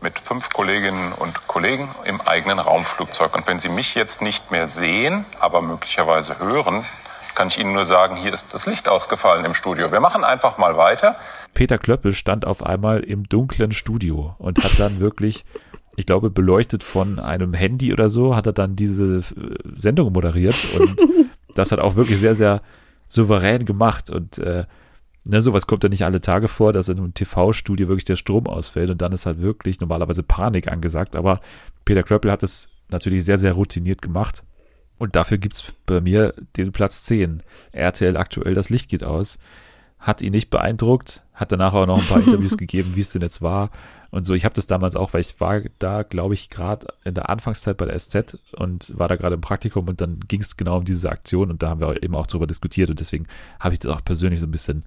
[0.00, 3.34] mit fünf Kolleginnen und Kollegen im eigenen Raumflugzeug.
[3.36, 6.86] Und wenn Sie mich jetzt nicht mehr sehen, aber möglicherweise hören,
[7.34, 9.92] kann ich Ihnen nur sagen, hier ist das Licht ausgefallen im Studio.
[9.92, 11.16] Wir machen einfach mal weiter.
[11.54, 15.44] Peter Klöppel stand auf einmal im dunklen Studio und hat dann wirklich,
[15.96, 19.22] ich glaube, beleuchtet von einem Handy oder so, hat er dann diese äh,
[19.74, 21.00] Sendung moderiert und
[21.54, 22.62] das hat auch wirklich sehr, sehr
[23.08, 24.64] souverän gemacht und äh,
[25.24, 28.46] ne, sowas kommt ja nicht alle Tage vor, dass in einem TV-Studio wirklich der Strom
[28.46, 31.40] ausfällt und dann ist halt wirklich normalerweise Panik angesagt, aber
[31.84, 34.44] Peter Klöppel hat es natürlich sehr, sehr routiniert gemacht
[35.00, 37.42] und dafür gibt's bei mir den Platz 10.
[37.72, 39.38] RTL aktuell, das Licht geht aus
[40.00, 43.22] hat ihn nicht beeindruckt, hat danach auch noch ein paar Interviews gegeben, wie es denn
[43.22, 43.70] jetzt war
[44.10, 44.34] und so.
[44.34, 47.76] Ich habe das damals auch, weil ich war da, glaube ich, gerade in der Anfangszeit
[47.76, 50.84] bei der SZ und war da gerade im Praktikum und dann ging es genau um
[50.84, 53.26] diese Aktion und da haben wir eben auch darüber diskutiert und deswegen
[53.60, 54.84] habe ich das auch persönlich so ein bisschen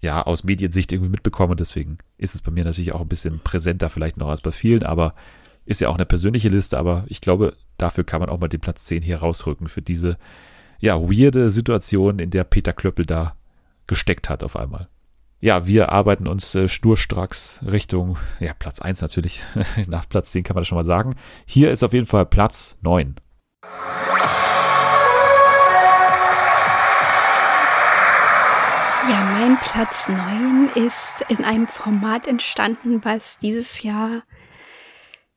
[0.00, 3.40] ja, aus Mediensicht irgendwie mitbekommen und deswegen ist es bei mir natürlich auch ein bisschen
[3.40, 5.14] präsenter vielleicht noch als bei vielen, aber
[5.68, 8.60] ist ja auch eine persönliche Liste, aber ich glaube, dafür kann man auch mal den
[8.60, 10.16] Platz 10 hier rausrücken für diese,
[10.80, 13.34] ja, weirde Situation, in der Peter Klöppel da
[13.86, 14.88] gesteckt hat auf einmal.
[15.40, 19.42] Ja, wir arbeiten uns äh, schnurstracks Richtung, ja, Platz 1 natürlich.
[19.86, 21.16] Nach Platz 10 kann man das schon mal sagen.
[21.44, 23.16] Hier ist auf jeden Fall Platz 9.
[29.10, 34.22] Ja, mein Platz 9 ist in einem Format entstanden, was dieses Jahr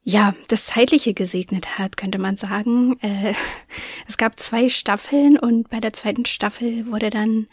[0.04, 2.98] ja, das Zeitliche gesegnet hat, könnte man sagen.
[3.02, 3.34] Äh,
[4.08, 7.48] es gab zwei Staffeln und bei der zweiten Staffel wurde dann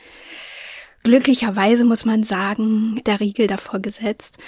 [1.04, 4.38] glücklicherweise, muss man sagen, der Riegel davor gesetzt.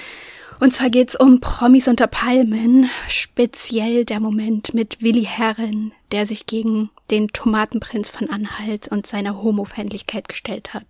[0.59, 6.47] Und zwar geht's um Promis unter Palmen, speziell der Moment mit Willi Herren, der sich
[6.47, 10.85] gegen den Tomatenprinz von Anhalt und seine Homofeindlichkeit gestellt hat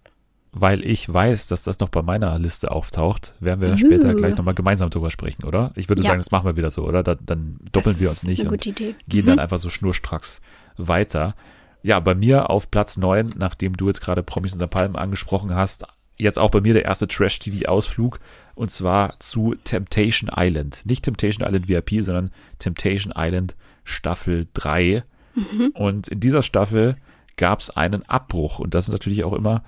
[0.52, 3.76] weil ich weiß, dass das noch bei meiner Liste auftaucht, werden wir uh.
[3.76, 5.72] später gleich nochmal gemeinsam drüber sprechen, oder?
[5.76, 6.08] Ich würde ja.
[6.08, 7.02] sagen, das machen wir wieder so, oder?
[7.02, 8.94] Da, dann doppeln das wir uns nicht und Idee.
[9.08, 9.28] gehen mhm.
[9.28, 10.40] dann einfach so schnurstracks
[10.76, 11.34] weiter.
[11.82, 15.86] Ja, bei mir auf Platz neun, nachdem du jetzt gerade Promis unter Palmen angesprochen hast,
[16.16, 18.20] jetzt auch bei mir der erste Trash-TV-Ausflug
[18.54, 20.82] und zwar zu Temptation Island.
[20.84, 25.04] Nicht Temptation Island VIP, sondern Temptation Island Staffel 3.
[25.34, 25.70] Mhm.
[25.74, 26.96] Und in dieser Staffel
[27.36, 29.62] gab es einen Abbruch und das ist natürlich auch immer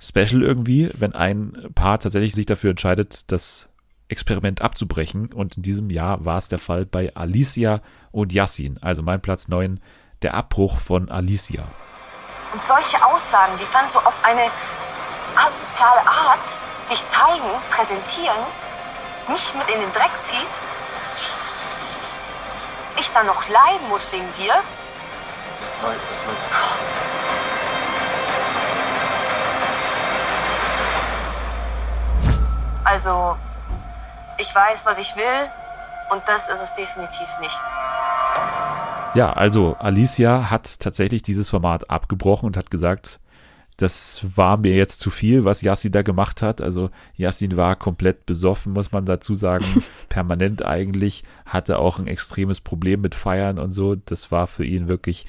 [0.00, 3.68] special irgendwie, wenn ein Paar tatsächlich sich dafür entscheidet, das
[4.08, 5.32] Experiment abzubrechen.
[5.32, 7.80] Und in diesem Jahr war es der Fall bei Alicia
[8.10, 8.78] und Yassin.
[8.80, 9.80] Also mein Platz 9,
[10.22, 11.64] der Abbruch von Alicia.
[12.52, 14.50] Und solche Aussagen, die fand so auf eine
[15.36, 16.48] asoziale Art
[16.90, 18.46] dich zeigen, präsentieren,
[19.28, 20.64] mich mit in den Dreck ziehst,
[22.98, 24.54] ich dann noch leiden muss wegen dir.
[25.60, 27.17] Das war, das war
[32.90, 33.36] Also,
[34.38, 35.50] ich weiß, was ich will
[36.10, 37.60] und das ist es definitiv nicht.
[39.14, 43.20] Ja, also Alicia hat tatsächlich dieses Format abgebrochen und hat gesagt,
[43.76, 46.62] das war mir jetzt zu viel, was Yassin da gemacht hat.
[46.62, 49.66] Also Yassin war komplett besoffen, muss man dazu sagen.
[50.08, 51.24] Permanent eigentlich.
[51.44, 53.96] Hatte auch ein extremes Problem mit Feiern und so.
[53.96, 55.26] Das war für ihn wirklich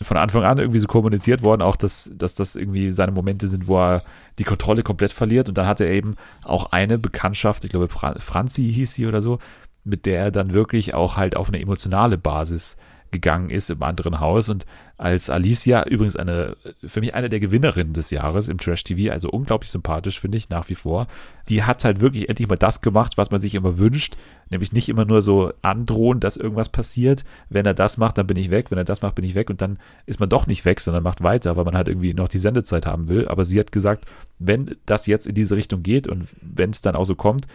[0.00, 3.68] von Anfang an irgendwie so kommuniziert worden, auch dass, dass das irgendwie seine Momente sind,
[3.68, 4.02] wo er
[4.38, 5.48] die Kontrolle komplett verliert.
[5.48, 9.38] Und dann hatte er eben auch eine Bekanntschaft, ich glaube Franzi hieß sie oder so,
[9.84, 12.76] mit der er dann wirklich auch halt auf eine emotionale Basis
[13.12, 14.48] gegangen ist im anderen Haus.
[14.48, 19.12] Und als Alicia, übrigens eine, für mich eine der Gewinnerinnen des Jahres im Trash TV,
[19.12, 21.06] also unglaublich sympathisch, finde ich, nach wie vor.
[21.48, 24.16] Die hat halt wirklich endlich mal das gemacht, was man sich immer wünscht,
[24.50, 27.24] nämlich nicht immer nur so androhen, dass irgendwas passiert.
[27.48, 28.70] Wenn er das macht, dann bin ich weg.
[28.70, 29.50] Wenn er das macht, bin ich weg.
[29.50, 32.28] Und dann ist man doch nicht weg, sondern macht weiter, weil man halt irgendwie noch
[32.28, 33.28] die Sendezeit haben will.
[33.28, 34.06] Aber sie hat gesagt,
[34.38, 37.46] wenn das jetzt in diese Richtung geht und wenn es dann auch so kommt,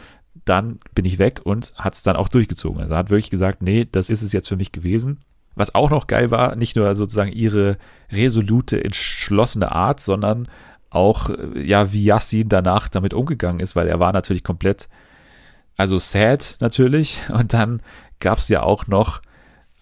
[0.45, 2.81] dann bin ich weg und hat es dann auch durchgezogen.
[2.81, 5.19] Also hat wirklich gesagt, nee, das ist es jetzt für mich gewesen.
[5.57, 7.77] Was auch noch geil war, nicht nur sozusagen ihre
[8.11, 10.47] resolute, entschlossene Art, sondern
[10.89, 14.87] auch, ja, wie Yassin danach damit umgegangen ist, weil er war natürlich komplett,
[15.75, 17.19] also sad natürlich.
[17.33, 17.81] Und dann
[18.19, 19.21] gab es ja auch noch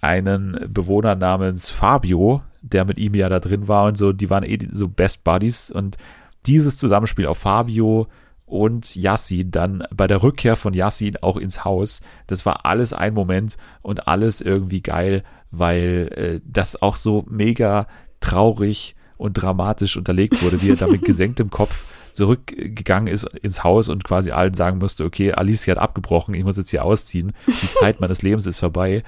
[0.01, 4.43] einen Bewohner namens Fabio, der mit ihm ja da drin war und so, die waren
[4.43, 5.97] eh so Best Buddies und
[6.45, 8.07] dieses Zusammenspiel auf Fabio
[8.45, 13.13] und Yassin dann bei der Rückkehr von Yassin auch ins Haus, das war alles ein
[13.13, 17.87] Moment und alles irgendwie geil weil äh, das auch so mega
[18.19, 23.89] traurig und dramatisch unterlegt wurde, wie er da mit gesenktem Kopf zurückgegangen ist ins Haus
[23.89, 27.71] und quasi allen sagen musste, okay, Alicia hat abgebrochen, ich muss jetzt hier ausziehen, die
[27.71, 29.03] Zeit meines Lebens ist vorbei.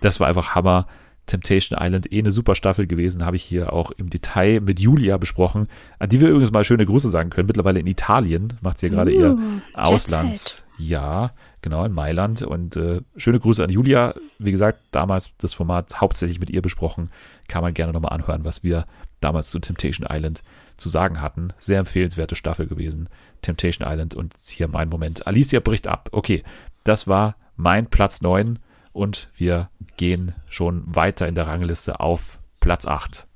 [0.00, 0.86] Das war einfach Hammer.
[1.26, 5.18] Temptation Island eh eine super Staffel gewesen, habe ich hier auch im Detail mit Julia
[5.18, 5.68] besprochen,
[6.00, 7.46] an die wir übrigens mal schöne Grüße sagen können.
[7.46, 9.38] Mittlerweile in Italien macht sie ja gerade uh, ihr
[9.74, 10.66] Auslands.
[10.78, 12.42] Ja, genau, in Mailand.
[12.42, 14.14] Und äh, schöne Grüße an Julia.
[14.38, 17.10] Wie gesagt, damals das Format hauptsächlich mit ihr besprochen.
[17.48, 18.86] Kann man gerne nochmal anhören, was wir
[19.20, 20.42] damals zu Temptation Island
[20.76, 21.52] zu sagen hatten.
[21.58, 23.08] Sehr empfehlenswerte Staffel gewesen.
[23.40, 25.26] Temptation Island und hier mein Moment.
[25.26, 26.08] Alicia bricht ab.
[26.12, 26.42] Okay,
[26.84, 28.58] das war mein Platz 9
[28.92, 33.26] und wir gehen schon weiter in der Rangliste auf Platz 8.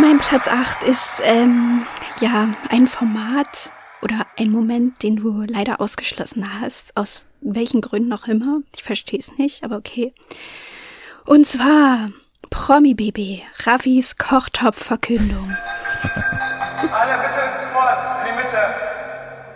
[0.00, 1.84] Mein Platz 8 ist ähm,
[2.20, 3.70] ja ein Format
[4.02, 8.60] oder ein Moment, den du leider ausgeschlossen hast, aus welchen Gründen auch immer.
[8.74, 10.14] Ich verstehe es nicht, aber okay.
[11.24, 12.10] Und zwar
[12.50, 15.56] Promi-Baby, Raffis Kochtopf-Verkündung.
[16.92, 18.58] Alle bitte sofort in die Mitte.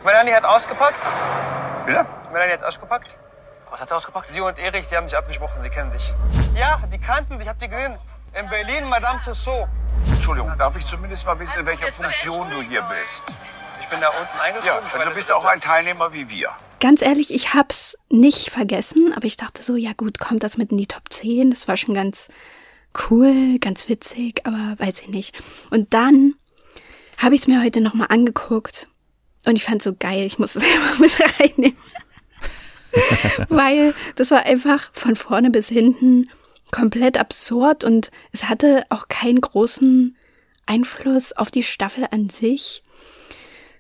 [0.05, 0.96] Melanie hat ausgepackt.
[1.87, 2.05] Bitte?
[2.33, 3.09] Melanie hat ausgepackt.
[3.70, 4.29] Was hat er ausgepackt?
[4.31, 6.12] Sie und Erich, die haben sich abgesprochen, sie kennen sich.
[6.55, 7.96] Ja, die kannten sich, ich hab die gesehen.
[8.35, 9.68] In Berlin, Madame Tussauds.
[10.11, 13.25] Entschuldigung, darf ich zumindest mal wissen, in welcher Funktion du hier bist?
[13.79, 14.87] Ich bin da unten eingezogen.
[14.88, 16.49] Ja, also du bist auch ein Teilnehmer wie wir.
[16.81, 20.73] Ganz ehrlich, ich hab's nicht vergessen, aber ich dachte so, ja gut, kommt das mit
[20.73, 21.51] in die Top 10?
[21.51, 22.31] Das war schon ganz
[23.11, 25.38] cool, ganz witzig, aber weiß ich nicht.
[25.71, 26.35] Und dann
[27.18, 28.88] habe ich es mir heute nochmal angeguckt
[29.45, 31.77] und ich fand so geil, ich muss es einfach mit reinnehmen.
[33.51, 36.31] Weil das war einfach von vorne bis hinten
[36.73, 40.17] komplett absurd und es hatte auch keinen großen
[40.67, 42.83] Einfluss auf die Staffel an sich.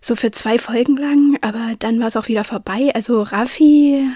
[0.00, 2.92] So für zwei Folgen lang, aber dann war es auch wieder vorbei.
[2.94, 4.08] Also Raffi,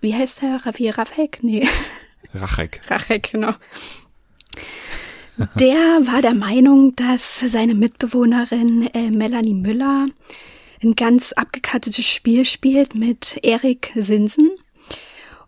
[0.00, 0.64] wie heißt der?
[0.64, 1.40] Raffi Raffek?
[1.42, 1.68] Nee,
[2.34, 2.80] Rachek.
[2.88, 3.54] Rachek, genau.
[5.58, 5.74] Der
[6.06, 10.06] war der Meinung, dass seine Mitbewohnerin äh, Melanie Müller
[10.82, 14.50] ein ganz abgekattetes Spiel spielt mit Erik Sinsen.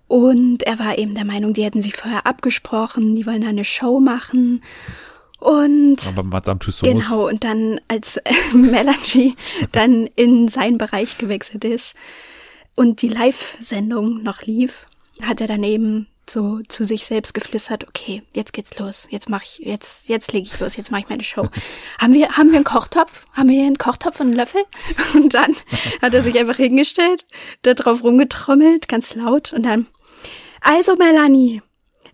[0.08, 3.64] Und er war eben der Meinung, die hätten sich vorher abgesprochen, die wollen da eine
[3.64, 4.62] Show machen.
[5.38, 5.96] Und.
[7.08, 8.20] Genau, und dann als
[8.52, 9.34] Melanie
[9.72, 11.94] dann in seinen Bereich gewechselt ist
[12.74, 14.86] und die Live-Sendung noch lief,
[15.22, 19.42] hat er dann eben so zu sich selbst geflüstert, okay, jetzt geht's los, jetzt mach
[19.42, 21.48] ich, jetzt, jetzt lege ich los, jetzt mache ich meine Show.
[21.98, 23.24] haben wir, haben wir einen Kochtopf?
[23.32, 24.62] Haben wir hier einen Kochtopf und einen Löffel?
[25.14, 25.54] Und dann
[26.02, 27.26] hat er sich einfach hingestellt,
[27.62, 29.86] da drauf rumgetrommelt, ganz laut und dann,
[30.60, 31.62] also Melanie,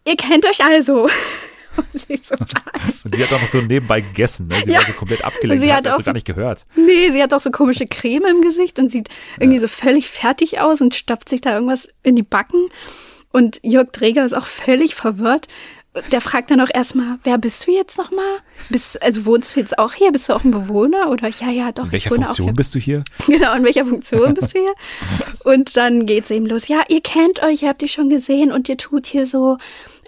[0.07, 1.09] ihr kennt euch also.
[1.77, 2.35] Und sie so?
[2.35, 4.49] Und sie hat auch noch so nebenbei gegessen.
[4.49, 4.57] Ne?
[4.63, 4.79] Sie Ja.
[4.81, 5.65] war so komplett abgelenkt.
[5.65, 6.67] Sie hat das so gar nicht gehört.
[6.77, 9.09] Nee, sie hat auch so komische Creme im Gesicht und sieht
[9.41, 12.69] irgendwie so völlig fertig aus und stopft sich da irgendwas in die Backen.
[13.31, 15.49] Und Jörg Träger ist auch völlig verwirrt.
[16.11, 18.39] Der fragt dann auch erstmal, wer bist du jetzt nochmal?
[18.71, 20.11] Bist, also wohnst du jetzt auch hier?
[20.11, 21.11] Bist du auch ein Bewohner?
[21.11, 23.05] Oder ja, ja, doch, In welcher ich wohne Funktion bist du hier?
[23.27, 24.73] Genau, in welcher Funktion bist du hier?
[25.45, 26.69] Und dann geht's eben los.
[26.69, 29.59] Ja, ihr kennt euch, ihr habt die schon gesehen und ihr tut hier so,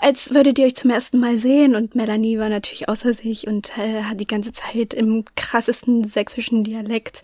[0.00, 1.74] als würdet ihr euch zum ersten Mal sehen.
[1.74, 6.64] Und Melanie war natürlich außer sich und äh, hat die ganze Zeit im krassesten sächsischen
[6.64, 7.22] Dialekt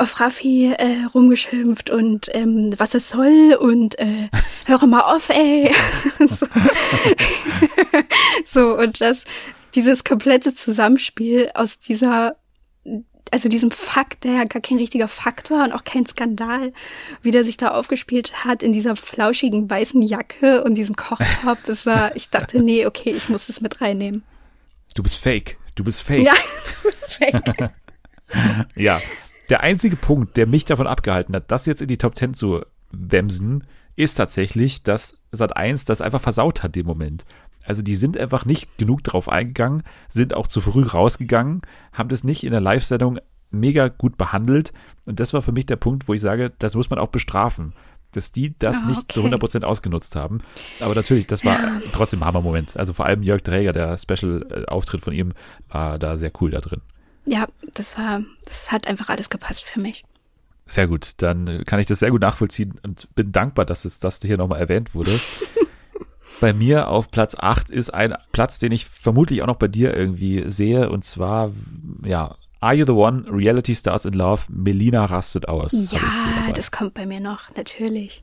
[0.00, 4.28] auf Raffi äh, rumgeschimpft und ähm, was es soll und äh,
[4.66, 5.72] höre mal auf, ey.
[6.30, 6.46] so.
[8.44, 9.24] so, und das,
[9.74, 12.36] dieses komplette Zusammenspiel aus dieser
[13.32, 16.72] also diesem Fakt, der ja gar kein richtiger Fakt war und auch kein Skandal,
[17.22, 21.86] wie der sich da aufgespielt hat in dieser flauschigen weißen Jacke und diesem Kochtopf, ist
[21.86, 24.24] er, ich dachte, nee, okay, ich muss das mit reinnehmen.
[24.96, 25.58] Du bist fake.
[25.76, 26.26] Du bist fake.
[26.26, 26.34] Ja,
[26.82, 27.70] du bist fake.
[28.74, 29.00] Ja.
[29.50, 32.62] Der einzige Punkt, der mich davon abgehalten hat, das jetzt in die Top 10 zu
[32.92, 33.64] wemsen,
[33.96, 37.24] ist tatsächlich, dass Sat 1 das einfach versaut hat, den Moment.
[37.64, 42.24] Also die sind einfach nicht genug drauf eingegangen, sind auch zu früh rausgegangen, haben das
[42.24, 43.18] nicht in der Live-Sendung
[43.50, 44.72] mega gut behandelt.
[45.04, 47.74] Und das war für mich der Punkt, wo ich sage, das muss man auch bestrafen.
[48.12, 49.34] Dass die das Ah, nicht zu okay.
[49.34, 50.42] 100% ausgenutzt haben.
[50.80, 51.58] Aber natürlich, das war
[51.92, 52.76] trotzdem ein Hammer-Moment.
[52.76, 55.32] Also vor allem Jörg Träger, der Special-Auftritt von ihm,
[55.68, 56.80] war da sehr cool da drin.
[57.24, 60.04] Ja, das war, das hat einfach alles gepasst für mich.
[60.66, 64.20] Sehr gut, dann kann ich das sehr gut nachvollziehen und bin dankbar, dass jetzt das
[64.20, 65.20] hier nochmal erwähnt wurde.
[66.40, 69.96] bei mir auf Platz 8 ist ein Platz, den ich vermutlich auch noch bei dir
[69.96, 71.50] irgendwie sehe, und zwar,
[72.04, 73.24] ja, Are You the One?
[73.26, 75.90] Reality Stars in Love, Melina rastet aus.
[75.90, 78.22] Ja, das kommt bei mir noch, natürlich.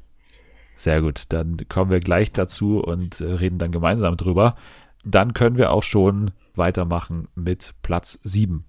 [0.75, 4.55] Sehr gut, dann kommen wir gleich dazu und äh, reden dann gemeinsam drüber.
[5.03, 8.63] Dann können wir auch schon weitermachen mit Platz 7.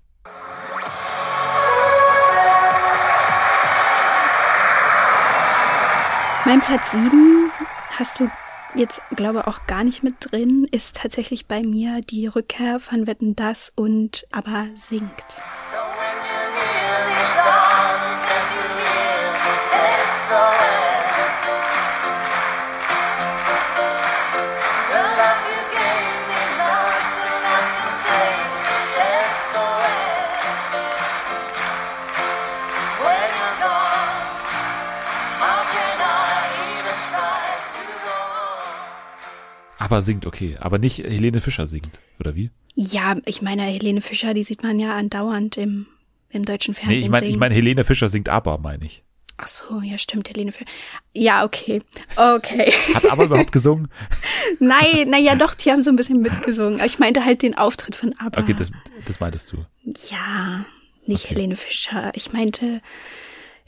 [6.45, 7.51] Mein Platz 7
[7.99, 8.31] hast du
[8.75, 13.37] jetzt, glaube auch gar nicht mit drin, ist tatsächlich bei mir die Rückkehr von Wetten
[13.37, 15.43] Das und Aber singt.
[39.79, 40.57] Aber singt, okay.
[40.61, 42.51] Aber nicht Helene Fischer singt, oder wie?
[42.75, 45.87] Ja, ich meine, Helene Fischer, die sieht man ja andauernd im,
[46.31, 49.05] im deutschen Nee, Fernsehen ich meine, ich mein, Helene Fischer singt aber, meine ich.
[49.37, 50.69] Ach so, ja, stimmt, Helene Fischer.
[51.15, 51.83] Ja, okay.
[52.17, 52.73] Okay.
[52.95, 53.89] Hat aber überhaupt gesungen?
[54.59, 56.81] Nein, naja, doch, die haben so ein bisschen mitgesungen.
[56.81, 58.41] Aber ich meinte halt den Auftritt von ABBA.
[58.41, 58.73] Okay, das,
[59.05, 59.65] das meintest du.
[60.11, 60.67] Ja,
[61.07, 61.37] nicht Okay.
[61.37, 62.11] Helene Fischer.
[62.15, 62.83] Ich meinte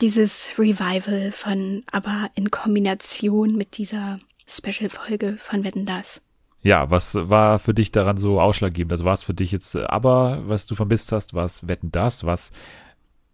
[0.00, 4.18] dieses Revival von ABBA in Kombination mit dieser
[4.50, 6.20] Special-Folge von Wetten Das.
[6.62, 8.92] Ja, was war für dich daran so ausschlaggebend?
[8.92, 12.24] Also war es für dich jetzt aber, was du vermisst hast, war es Wetten das,
[12.24, 12.52] was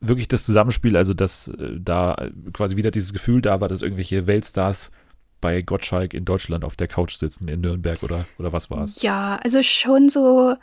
[0.00, 4.26] wirklich das Zusammenspiel, also dass äh, da quasi wieder dieses Gefühl da war, dass irgendwelche
[4.26, 4.92] Weltstars
[5.40, 9.02] bei Gottschalk in Deutschland auf der Couch sitzen in Nürnberg oder, oder was war es?
[9.02, 10.54] Ja, also schon so,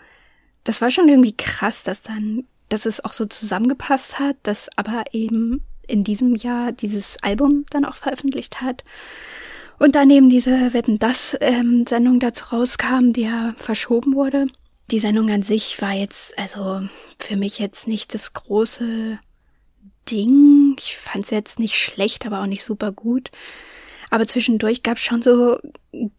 [0.63, 5.03] das war schon irgendwie krass, dass dann, dass es auch so zusammengepasst hat, dass aber
[5.11, 8.83] eben in diesem Jahr dieses Album dann auch veröffentlicht hat.
[9.79, 14.47] Und dann eben diese Wetten das ähm, Sendung dazu rauskam, die ja verschoben wurde.
[14.91, 16.87] Die Sendung an sich war jetzt, also
[17.19, 19.19] für mich jetzt nicht das große
[20.09, 20.75] Ding.
[20.77, 23.31] Ich fand es jetzt nicht schlecht, aber auch nicht super gut.
[24.09, 25.57] Aber zwischendurch gab es schon so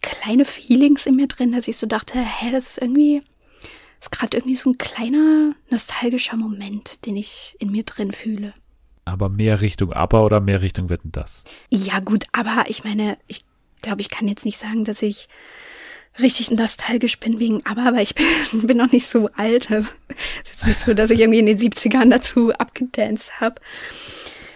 [0.03, 3.23] kleine Feelings in mir drin, dass ich so dachte, hä, das ist irgendwie,
[4.01, 8.53] ist gerade irgendwie so ein kleiner nostalgischer Moment, den ich in mir drin fühle.
[9.05, 11.45] Aber mehr Richtung Aber oder mehr Richtung Wetten das?
[11.71, 13.45] Ja, gut, aber ich meine, ich
[13.83, 15.29] glaube, ich kann jetzt nicht sagen, dass ich
[16.19, 18.27] richtig nostalgisch bin wegen Aber, aber ich bin,
[18.67, 19.71] bin noch nicht so alt.
[19.71, 19.89] Also,
[20.45, 23.61] es ist nicht so, dass ich irgendwie in den 70ern dazu abgedanced habe.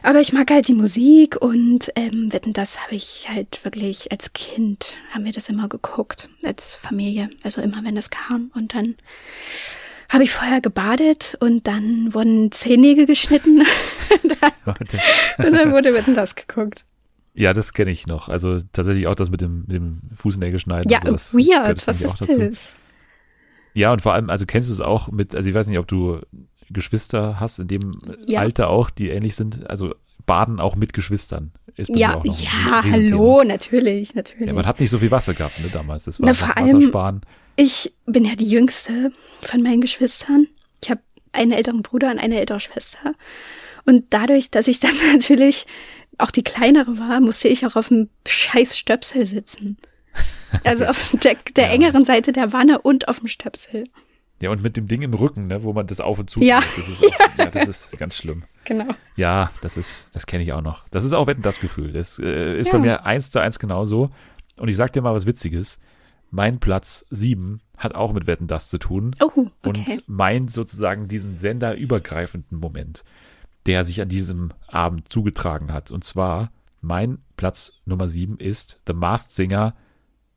[0.02, 4.32] Aber ich mag halt die Musik und ähm, wetten, das habe ich halt wirklich als
[4.32, 7.30] Kind, haben wir das immer geguckt, als Familie.
[7.42, 8.52] Also immer, wenn das kam.
[8.54, 8.94] Und dann
[10.08, 13.58] habe ich vorher gebadet und dann wurden Zehennägel geschnitten.
[14.64, 16.84] und, dann, und dann wurde wetten, das geguckt.
[17.34, 18.28] Ja, das kenne ich noch.
[18.28, 20.90] Also tatsächlich auch das mit dem, mit dem Fußnägel schneiden.
[20.90, 21.86] Ja, weird.
[21.86, 22.74] Was ist das?
[23.74, 25.86] Ja, und vor allem, also kennst du es auch mit, also ich weiß nicht, ob
[25.86, 26.20] du
[26.70, 27.92] Geschwister hast in dem
[28.26, 28.40] ja.
[28.40, 29.68] Alter auch, die ähnlich sind.
[29.70, 29.94] Also
[30.28, 31.50] baden auch mit Geschwistern.
[31.76, 34.46] ja, ja, hallo, natürlich, natürlich.
[34.46, 36.04] Ja, man hat nicht so viel Wasser gehabt ne, damals.
[36.04, 37.20] Das war Na, vor allem.
[37.56, 39.10] Ich bin ja die jüngste
[39.42, 40.46] von meinen Geschwistern.
[40.80, 41.00] Ich habe
[41.32, 43.14] einen älteren Bruder und eine ältere Schwester.
[43.84, 45.66] Und dadurch, dass ich dann natürlich
[46.18, 49.78] auch die kleinere war, musste ich auch auf dem scheiß Stöpsel sitzen.
[50.64, 51.72] Also auf der, der ja.
[51.72, 53.84] engeren Seite der Wanne und auf dem Stöpsel.
[54.40, 56.62] Ja, und mit dem Ding im Rücken, ne, wo man das auf und zu ja.
[56.76, 57.44] Das ist, auch, ja.
[57.44, 57.46] ja.
[57.46, 58.44] das ist ganz schlimm.
[58.68, 58.86] Genau.
[59.16, 60.86] Ja, das ist, das kenne ich auch noch.
[60.90, 61.92] Das ist auch Wetten das Gefühl.
[61.92, 64.10] Das äh, ist bei mir eins zu eins genauso.
[64.56, 65.80] Und ich sag dir mal was Witziges.
[66.30, 69.16] Mein Platz sieben hat auch mit Wetten das zu tun.
[69.20, 69.50] Oh, okay.
[69.64, 73.04] Und meint sozusagen diesen senderübergreifenden Moment
[73.68, 75.90] der sich an diesem Abend zugetragen hat.
[75.90, 76.50] Und zwar,
[76.80, 79.74] mein Platz Nummer sieben ist The Masked Singer.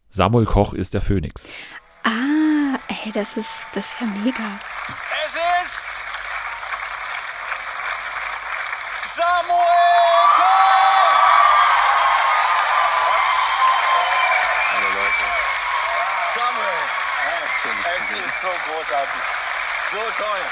[0.09, 1.49] Samuel Koch ist der Phönix.
[2.03, 4.59] Ah, ey, das ist, das ist ja mega.
[5.25, 5.85] Es ist
[9.15, 11.21] Samuel Koch!
[14.71, 15.25] Hallo Leute.
[16.35, 16.81] Samuel,
[17.95, 18.47] es ist so
[18.81, 19.21] großartig.
[19.91, 20.43] So toll.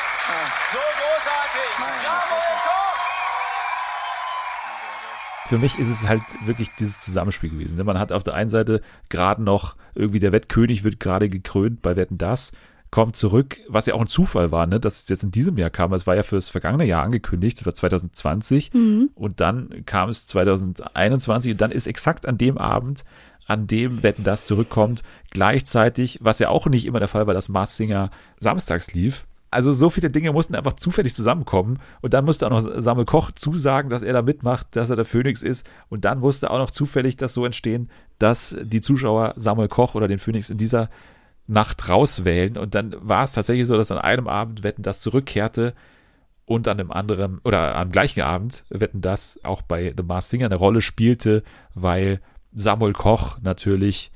[0.72, 1.70] So großartig.
[2.04, 3.00] Samuel Koch.
[5.48, 7.78] Für mich ist es halt wirklich dieses Zusammenspiel gewesen.
[7.78, 7.84] Ne?
[7.84, 11.96] Man hat auf der einen Seite gerade noch irgendwie der Wettkönig wird gerade gekrönt bei
[11.96, 12.52] Wetten das
[12.92, 15.70] kommt zurück, was ja auch ein Zufall war, ne, dass es jetzt in diesem Jahr
[15.70, 15.94] kam.
[15.94, 19.10] Es war ja für das vergangene Jahr angekündigt, das war 2020 mhm.
[19.13, 23.04] und dann kam es 2021 und dann ist exakt an dem Abend,
[23.49, 27.49] an dem Wetten das zurückkommt, gleichzeitig, was ja auch nicht immer der Fall war, dass
[27.49, 32.45] Mars Singer samstags lief, also so viele Dinge mussten einfach zufällig zusammenkommen und dann musste
[32.45, 35.67] auch noch Samuel Koch zusagen, dass er da mitmacht, dass er der Phönix ist.
[35.89, 40.07] Und dann musste auch noch zufällig das so entstehen, dass die Zuschauer Samuel Koch oder
[40.07, 40.89] den Phönix in dieser
[41.47, 42.57] Nacht rauswählen.
[42.57, 45.73] Und dann war es tatsächlich so, dass an einem Abend Wetten das zurückkehrte
[46.45, 50.45] und an einem anderen oder am gleichen Abend Wetten das auch bei The Mars Singer
[50.45, 52.21] eine Rolle spielte, weil
[52.60, 54.12] Samuel Koch natürlich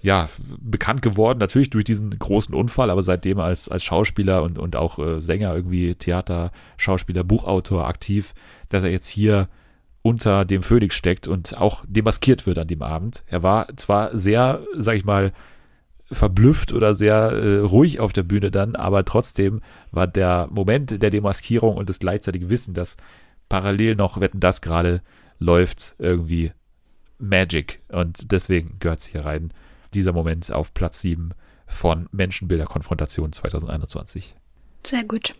[0.00, 0.28] ja,
[0.60, 4.98] bekannt geworden, natürlich durch diesen großen Unfall, aber seitdem als, als Schauspieler und, und auch
[4.98, 8.34] äh, Sänger, irgendwie Theater, Schauspieler, Buchautor aktiv,
[8.68, 9.48] dass er jetzt hier
[10.02, 13.24] unter dem Phönix steckt und auch demaskiert wird an dem Abend.
[13.26, 15.32] Er war zwar sehr, sag ich mal,
[16.10, 19.60] verblüfft oder sehr äh, ruhig auf der Bühne dann, aber trotzdem
[19.90, 22.96] war der Moment der Demaskierung und das gleichzeitige Wissen, dass
[23.48, 25.02] parallel noch Wetten das gerade
[25.38, 26.52] läuft, irgendwie
[27.18, 29.52] Magic und deswegen gehört es hier rein
[29.94, 31.32] dieser Moment auf Platz 7
[31.66, 34.34] von Menschenbilder Konfrontation 2021.
[34.84, 35.34] Sehr gut.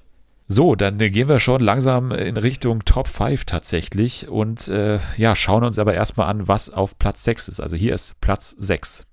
[0.51, 5.63] So, dann gehen wir schon langsam in Richtung Top 5 tatsächlich und äh, ja, schauen
[5.63, 7.61] uns aber erstmal an, was auf Platz 6 ist.
[7.61, 9.07] Also hier ist Platz 6.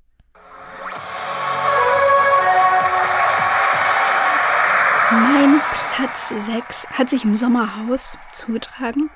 [5.12, 5.62] Mein
[5.94, 9.10] Platz 6 hat sich im Sommerhaus zugetragen.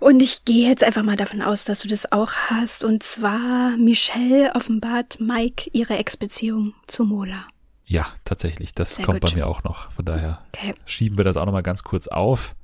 [0.00, 2.84] Und ich gehe jetzt einfach mal davon aus, dass du das auch hast.
[2.84, 7.46] Und zwar Michelle offenbart Mike ihre Ex-Beziehung zu Mola.
[7.84, 8.74] Ja, tatsächlich.
[8.74, 9.30] Das Sehr kommt gut.
[9.30, 9.92] bei mir auch noch.
[9.92, 10.74] Von daher okay.
[10.86, 12.56] schieben wir das auch nochmal ganz kurz auf.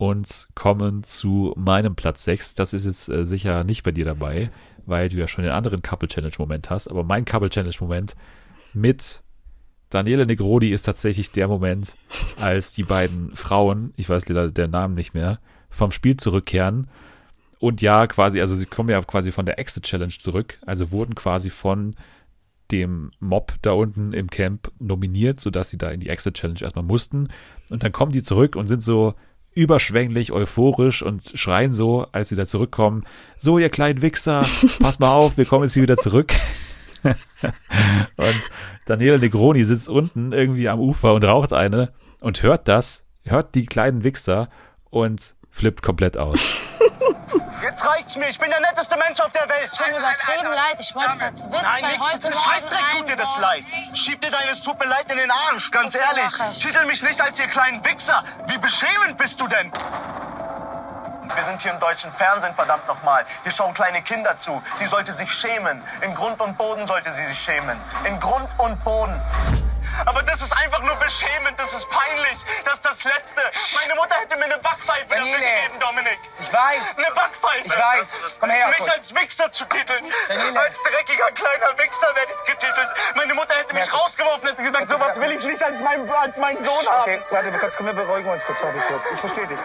[0.00, 2.54] und kommen zu meinem Platz 6.
[2.54, 4.50] Das ist jetzt äh, sicher nicht bei dir dabei,
[4.86, 6.88] weil du ja schon den anderen Couple Challenge Moment hast.
[6.88, 8.16] Aber mein Couple Challenge Moment
[8.72, 9.22] mit
[9.90, 11.96] Daniele Negrodi ist tatsächlich der Moment,
[12.40, 15.38] als die beiden Frauen, ich weiß leider der Namen nicht mehr,
[15.70, 16.88] vom Spiel zurückkehren.
[17.58, 21.14] Und ja, quasi, also sie kommen ja quasi von der Exit Challenge zurück, also wurden
[21.14, 21.94] quasi von
[22.70, 26.84] dem Mob da unten im Camp nominiert, sodass sie da in die Exit Challenge erstmal
[26.84, 27.28] mussten.
[27.70, 29.14] Und dann kommen die zurück und sind so
[29.52, 33.04] überschwänglich, euphorisch und schreien so, als sie da zurückkommen,
[33.36, 34.46] so ihr kleinen Wichser,
[34.80, 36.32] pass mal auf, wir kommen jetzt hier wieder zurück.
[37.02, 38.50] und
[38.86, 43.66] Daniele Negroni sitzt unten irgendwie am Ufer und raucht eine und hört das, hört die
[43.66, 44.50] kleinen Wichser
[44.90, 46.40] und flippt komplett aus.
[47.62, 48.28] Jetzt reicht's mir.
[48.28, 49.70] Ich bin der netteste Mensch auf der Welt.
[49.76, 50.76] Tut mir übertrieben leid.
[50.80, 53.64] Ich wollte es als Witz, Nein, weil heute Morgen Scheißdreck tut dir das leid.
[53.92, 56.58] Schieb dir deines tut mir leid in den Arsch, ganz Okay, ehrlich.
[56.58, 58.24] Titel mich nicht als ihr kleinen Wichser.
[58.46, 59.70] Wie beschämend bist du denn?
[61.34, 63.24] Wir sind hier im deutschen Fernsehen, verdammt nochmal.
[63.42, 64.62] Hier schauen kleine Kinder zu.
[64.80, 65.82] Die sollte sich schämen.
[66.00, 67.78] In Grund und Boden sollte sie sich schämen.
[68.04, 69.20] In Grund und Boden.
[70.06, 72.38] Aber das ist einfach nur beschämend, das ist peinlich.
[72.64, 73.42] Das ist das Letzte.
[73.74, 75.38] Meine Mutter hätte mir eine Backpfeife dafür Daniele.
[75.38, 76.18] gegeben, Dominik.
[76.40, 76.98] Ich weiß.
[76.98, 77.64] Eine Backpfeife.
[77.64, 78.20] Ich weiß.
[78.40, 80.04] Komm her, Mich als Wichser zu titeln.
[80.28, 80.60] Daniele.
[80.60, 82.88] Als dreckiger kleiner Wichser werde ich getitelt.
[83.14, 84.02] Meine Mutter hätte mich Merkus.
[84.02, 87.02] rausgeworfen und hätte gesagt, ist sowas will ich nicht als, mein, als meinen Sohn haben.
[87.02, 89.02] Okay, warte mal kurz, komm, wir beruhigen uns kurz, warte kurz.
[89.12, 89.58] Ich verstehe dich.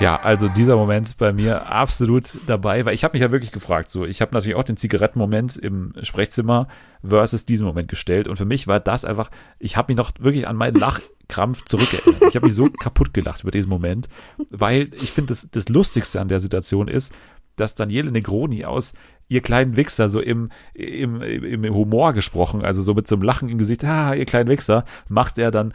[0.00, 3.90] Ja, also dieser Moment bei mir absolut dabei, weil ich habe mich ja wirklich gefragt,
[3.90, 6.66] so, ich habe natürlich auch den Zigarettenmoment im Sprechzimmer
[7.04, 10.48] versus diesen Moment gestellt und für mich war das einfach, ich habe mich noch wirklich
[10.48, 12.22] an meinen Lachkrampf zurückerinnert.
[12.28, 14.08] Ich habe mich so kaputt gelacht über diesen Moment,
[14.50, 17.14] weil ich finde, das, das Lustigste an der Situation ist,
[17.56, 18.94] dass Daniele Negroni aus
[19.28, 23.48] ihr kleinen Wichser so im, im, im Humor gesprochen, also so mit so einem Lachen
[23.48, 25.72] im Gesicht, ah, ihr kleinen Wichser, macht er dann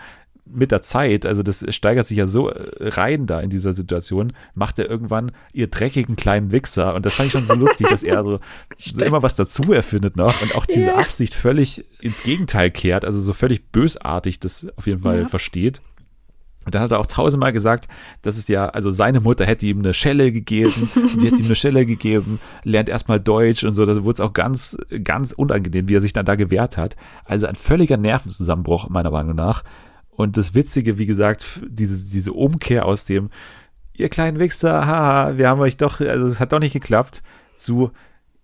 [0.54, 4.34] mit der Zeit, also das steigert sich ja so äh, rein da in dieser Situation,
[4.56, 8.04] macht er irgendwann ihr dreckigen kleinen Wichser und das fand ich schon so lustig, dass
[8.04, 8.40] er so,
[8.78, 10.96] so immer was dazu erfindet noch und auch diese Ja.
[10.98, 15.28] Absicht völlig ins Gegenteil kehrt, also so völlig bösartig das auf jeden Fall Ja.
[15.28, 15.82] versteht.
[16.66, 17.88] Und dann hat er auch tausendmal gesagt,
[18.24, 20.90] dass es ja, also seine Mutter hätte ihm eine Schelle gegeben,
[21.22, 24.34] die hätte ihm eine Schelle gegeben, lernt erstmal Deutsch und so, da wurde es auch
[24.34, 26.98] ganz, ganz unangenehm, wie er sich dann da gewehrt hat.
[27.24, 29.64] Also ein völliger Nervenzusammenbruch, meiner Meinung nach.
[30.18, 33.30] Und das Witzige, wie gesagt, diese, diese Umkehr aus dem,
[33.94, 37.22] ihr kleinen Wichser, haha, wir haben euch doch, also es hat doch nicht geklappt,
[37.56, 37.92] zu,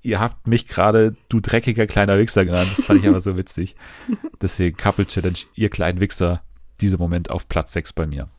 [0.03, 2.69] ihr habt mich gerade, du dreckiger kleiner Wichser genannt.
[2.77, 3.75] Das fand ich aber so witzig.
[4.39, 6.43] Deswegen Couple Challenge, ihr kleinen Wichser,
[6.79, 8.29] dieser Moment auf Platz 6 bei mir.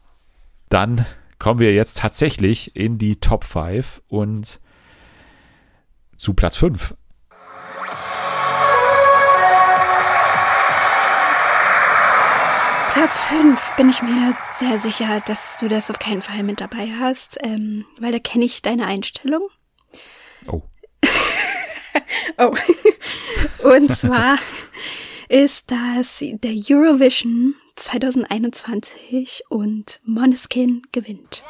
[0.69, 1.05] Dann
[1.41, 4.61] kommen wir jetzt tatsächlich in die Top 5 und
[6.17, 6.95] zu Platz 5.
[12.95, 16.93] Platz 5 bin ich mir sehr sicher, dass du das auf keinen Fall mit dabei
[16.97, 19.43] hast, ähm, weil da kenne ich deine Einstellung.
[20.47, 20.63] Oh.
[22.39, 22.55] Oh.
[23.65, 24.39] Und zwar
[25.29, 31.43] ist das der Eurovision 2021 und Måneskin gewinnt.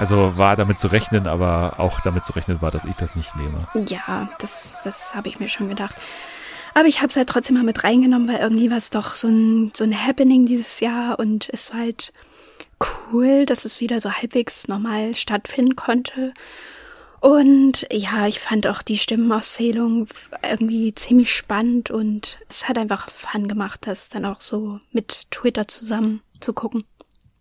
[0.00, 3.36] Also war damit zu rechnen, aber auch damit zu rechnen war, dass ich das nicht
[3.36, 3.68] nehme.
[3.86, 5.94] Ja, das, das habe ich mir schon gedacht.
[6.72, 9.28] Aber ich habe es halt trotzdem mal mit reingenommen, weil irgendwie war es doch so
[9.28, 12.14] ein, so ein Happening dieses Jahr und es war halt
[13.12, 16.32] cool, dass es wieder so halbwegs normal stattfinden konnte.
[17.20, 20.08] Und ja, ich fand auch die Stimmenauszählung
[20.42, 25.68] irgendwie ziemlich spannend und es hat einfach Fun gemacht, das dann auch so mit Twitter
[25.68, 26.84] zusammen zu gucken.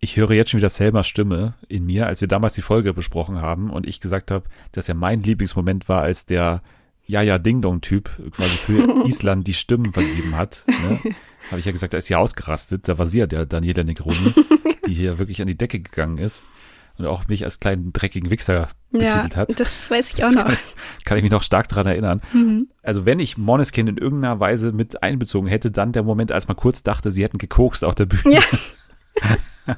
[0.02, 3.42] Ich höre jetzt schon wieder Selmas Stimme in mir, als wir damals die Folge besprochen
[3.42, 6.62] haben und ich gesagt habe, dass ja mein Lieblingsmoment war, als der
[7.06, 10.64] Jaja Ding Dong Typ quasi für Island die Stimmen vergeben hat.
[10.68, 11.00] Ne?
[11.50, 12.88] Habe ich ja gesagt, da ist sie ausgerastet.
[12.88, 14.34] Da war sie ja der Daniela Negroni,
[14.88, 16.46] die hier wirklich an die Decke gegangen ist
[16.98, 19.60] und auch mich als kleinen dreckigen Wichser betitelt hat.
[19.60, 20.46] das weiß ich auch Das noch.
[20.46, 20.58] Kann,
[21.06, 22.22] kann ich mich noch stark daran erinnern.
[22.84, 26.58] Also wenn ich Måneskin in irgendeiner Weise mit einbezogen hätte, dann der Moment, als man
[26.58, 28.36] kurz dachte, sie hätten gekokst auf der Bühne.
[28.36, 28.42] Ja.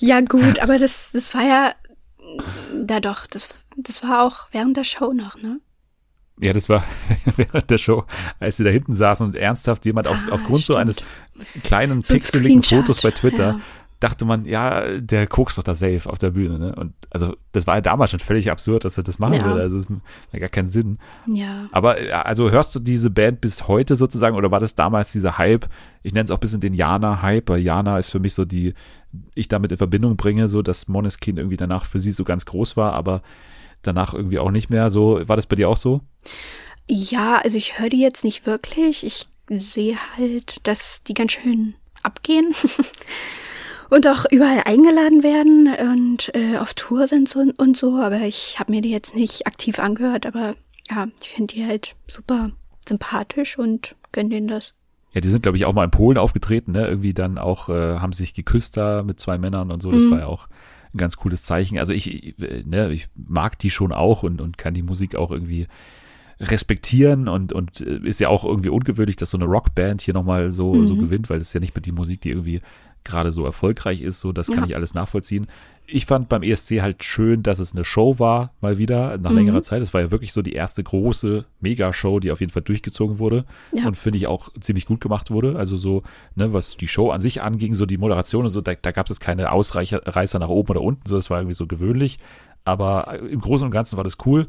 [0.00, 1.74] Ja, gut, aber das, das war ja,
[2.74, 5.60] da doch, das, das war auch während der Show noch, ne?
[6.40, 6.84] Ja, das war
[7.36, 8.04] während der Show,
[8.40, 10.78] als sie da hinten saßen und ernsthaft jemand auf, Ah, aufgrund so stimmt.
[10.78, 10.96] eines
[11.62, 13.60] kleinen So pixeligen Fotos bei Twitter ja.
[14.00, 16.58] Dachte man, ja, der kokst doch da safe auf der Bühne.
[16.58, 16.74] Ne?
[16.74, 19.44] Und also das war ja damals schon völlig absurd, dass er das machen Ja.
[19.44, 19.62] würde.
[19.62, 19.88] Also das
[20.32, 20.98] hat gar keinen Sinn.
[21.26, 21.68] Ja.
[21.72, 25.66] Aber also hörst du diese Band bis heute sozusagen oder war das damals dieser Hype?
[26.02, 28.74] Ich nenne es auch ein bisschen den Jana-Hype, weil Jana ist für mich so die,
[29.34, 32.76] ich damit in Verbindung bringe, so dass Moneskin irgendwie danach für sie so ganz groß
[32.76, 33.22] war, aber
[33.82, 34.90] danach irgendwie auch nicht mehr.
[34.90, 36.02] So war das bei dir auch so?
[36.86, 39.04] Ja, also ich höre die jetzt nicht wirklich.
[39.06, 42.52] Ich sehe halt, dass die ganz schön abgehen
[43.90, 47.96] und auch überall eingeladen werden und äh, auf Tour sind so, und so.
[47.98, 50.26] Aber ich habe mir die jetzt nicht aktiv angehört.
[50.26, 50.54] Aber
[50.90, 52.50] ja, ich finde die halt super
[52.88, 54.72] sympathisch und gönn denen das.
[55.12, 56.86] Ja, die sind, glaube ich, auch mal in Polen aufgetreten, ne?
[56.86, 59.90] Irgendwie dann auch, äh, haben sich geküsst da mit zwei Männern und so.
[59.90, 60.10] Das Mhm.
[60.10, 60.46] war ja auch
[60.94, 61.78] ein ganz cooles Zeichen.
[61.78, 65.16] Also ich, ich, äh, ne, ich mag die schon auch und, und kann die Musik
[65.16, 65.66] auch irgendwie
[66.38, 70.52] respektieren und, und äh, ist ja auch irgendwie ungewöhnlich, dass so eine Rockband hier nochmal
[70.52, 70.98] so, so Mhm.
[71.00, 72.60] gewinnt, weil das ist ja nicht mehr die Musik, die irgendwie
[73.06, 74.20] gerade so erfolgreich ist.
[74.20, 74.66] So, das kann Ja.
[74.66, 75.46] ich alles nachvollziehen.
[75.86, 79.36] Ich fand beim ESC halt schön, dass es eine Show war, mal wieder, nach Mhm.
[79.36, 79.80] längerer Zeit.
[79.82, 83.44] Es war ja wirklich so die erste große Megashow, die auf jeden Fall durchgezogen wurde
[83.72, 83.86] Ja.
[83.86, 85.56] und finde ich auch ziemlich gut gemacht wurde.
[85.56, 86.02] Also so,
[86.34, 89.08] ne, was die Show an sich anging, so die Moderation und so, da, da gab
[89.08, 92.18] es keine Ausreißer Reißer nach oben oder unten, so das war irgendwie so gewöhnlich.
[92.64, 94.48] Aber im Großen und Ganzen war das cool.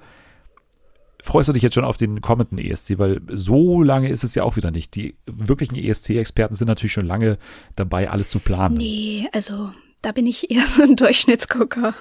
[1.24, 4.43] Freust du dich jetzt schon auf den kommenden ESC, weil so lange ist es ja
[4.43, 4.95] auch wieder nicht.
[4.95, 7.38] Die wirklichen ESC-Experten sind natürlich schon lange
[7.76, 8.78] dabei, alles zu planen.
[8.78, 11.95] Nee, also da bin ich eher so ein Durchschnittsgucker.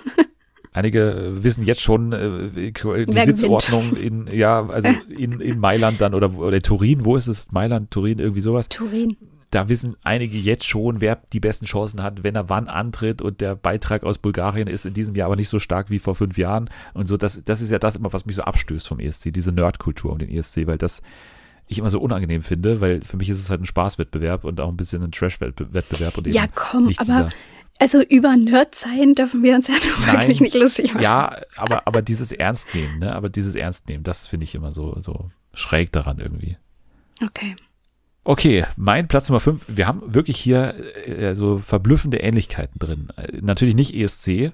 [0.73, 6.13] Einige wissen jetzt schon äh, die Wer Sitzordnung in, ja, also in, in Mailand dann
[6.13, 7.51] oder, oder Turin, wo ist es?
[7.51, 8.69] Mailand, Turin, irgendwie sowas.
[8.69, 9.17] Turin.
[9.57, 13.41] Da wissen einige jetzt schon, wer die besten Chancen hat, wenn er wann antritt und
[13.41, 16.37] der Beitrag aus Bulgarien ist in diesem Jahr aber nicht so stark wie vor fünf
[16.37, 17.17] Jahren und so.
[17.17, 20.19] Das, das ist ja das immer, was mich so abstößt vom ESC, diese Nerdkultur um
[20.19, 21.01] den ESC, weil das
[21.69, 24.69] ich immer so unangenehm finde, weil für mich ist es halt ein Spaßwettbewerb und auch
[24.69, 26.19] ein bisschen ein Trash-Wettbewerb.
[26.19, 27.31] und Ja, komm, aber
[27.79, 30.21] also über Nerd sein dürfen wir uns ja nun Nein.
[30.21, 31.03] wirklich nicht lustig machen.
[31.03, 33.15] Ja, aber, aber dieses Ernstnehmen, ne?
[33.15, 36.59] Aber dieses Ernstnehmen, das finde ich immer so, so schräg daran irgendwie.
[37.25, 37.57] Okay.
[38.29, 39.61] Okay, mein Platz Nummer 5.
[39.69, 40.75] Wir haben wirklich hier
[41.07, 43.09] äh, so verblüffende Ähnlichkeiten drin.
[43.17, 44.53] Äh, Natürlich nicht ESC,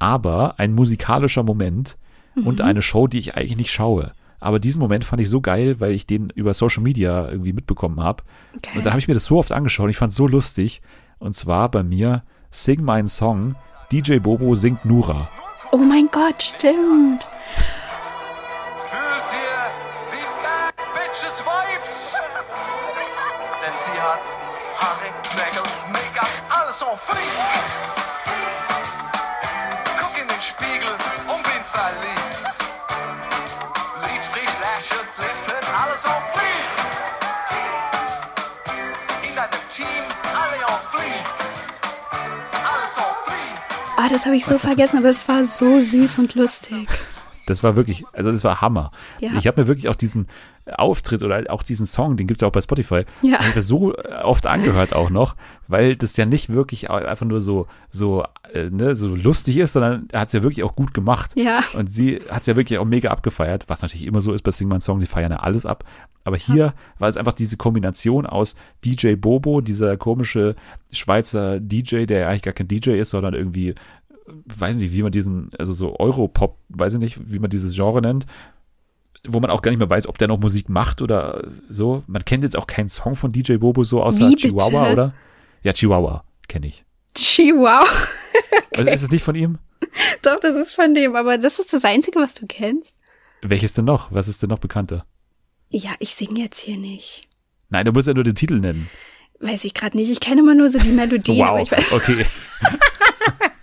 [0.00, 1.96] aber ein musikalischer Moment
[2.44, 4.12] und eine Show, die ich eigentlich nicht schaue.
[4.40, 8.00] Aber diesen Moment fand ich so geil, weil ich den über Social Media irgendwie mitbekommen
[8.00, 8.24] habe.
[8.56, 8.76] Okay.
[8.76, 10.82] Und dann habe ich mir das so oft angeschaut und ich fand es so lustig.
[11.20, 13.54] Und zwar bei mir Sing meinen Song,
[13.92, 15.28] DJ Bobo singt Nura.
[15.70, 17.28] Oh mein Gott, stimmt.
[26.90, 27.64] En fleek.
[30.00, 30.94] Guck in den Spiegel
[31.32, 32.54] und bin verliebt.
[34.04, 36.76] Lidstrich, Lashes, Lippen, alles en fleek.
[39.28, 40.04] In deinem Team,
[40.42, 41.26] alle en fleek.
[42.70, 43.58] Alles en fleek.
[43.96, 46.88] Ah, das habe ich so vergessen, aber es war so süß und lustig.
[47.50, 48.90] Das war wirklich, also das war Hammer.
[49.20, 49.30] Ja.
[49.38, 50.26] Ich habe mir wirklich auch diesen
[50.76, 53.38] Auftritt oder auch diesen Song, den gibt's ja auch bei Spotify, Ja.
[53.56, 55.34] so äh, oft angehört auch noch,
[55.66, 60.08] weil das ja nicht wirklich einfach nur so, so, äh, ne, so lustig ist, sondern
[60.12, 61.32] er hat es ja wirklich auch gut gemacht.
[61.36, 61.60] Ja.
[61.74, 64.50] Und sie hat es ja wirklich auch mega abgefeiert, was natürlich immer so ist bei
[64.50, 65.84] Sing My Song, die feiern ja alles ab.
[66.24, 70.56] Aber hier war es einfach diese Kombination aus DJ Bobo, dieser komische
[70.92, 73.74] Schweizer DJ, der ja eigentlich gar kein DJ ist, sondern irgendwie
[74.46, 78.00] weiß nicht, wie man diesen, also so Europop, weiß ich nicht, wie man dieses Genre
[78.00, 78.26] nennt,
[79.26, 82.02] wo man auch gar nicht mehr weiß, ob der noch Musik macht oder so.
[82.06, 84.48] Man kennt jetzt auch keinen Song von DJ Bobo so außer Wie bitte?
[84.48, 85.14] Chihuahua, oder?
[85.62, 86.84] Ja, Chihuahua kenne ich.
[87.14, 87.86] Chihuahua.
[88.76, 89.58] Also ist es nicht von ihm?
[90.22, 92.94] Doch, das ist von dem, aber das ist das Einzige, was du kennst.
[93.42, 94.12] Welches denn noch?
[94.12, 95.04] Was ist denn noch bekannter?
[95.68, 97.28] Ja, ich singe jetzt hier nicht.
[97.70, 98.88] Nein, du musst ja nur den Titel nennen.
[99.40, 100.10] Weiß ich gerade nicht.
[100.10, 101.92] Ich kenne immer nur so die Melodie, aber ich weiß.
[101.92, 102.24] okay.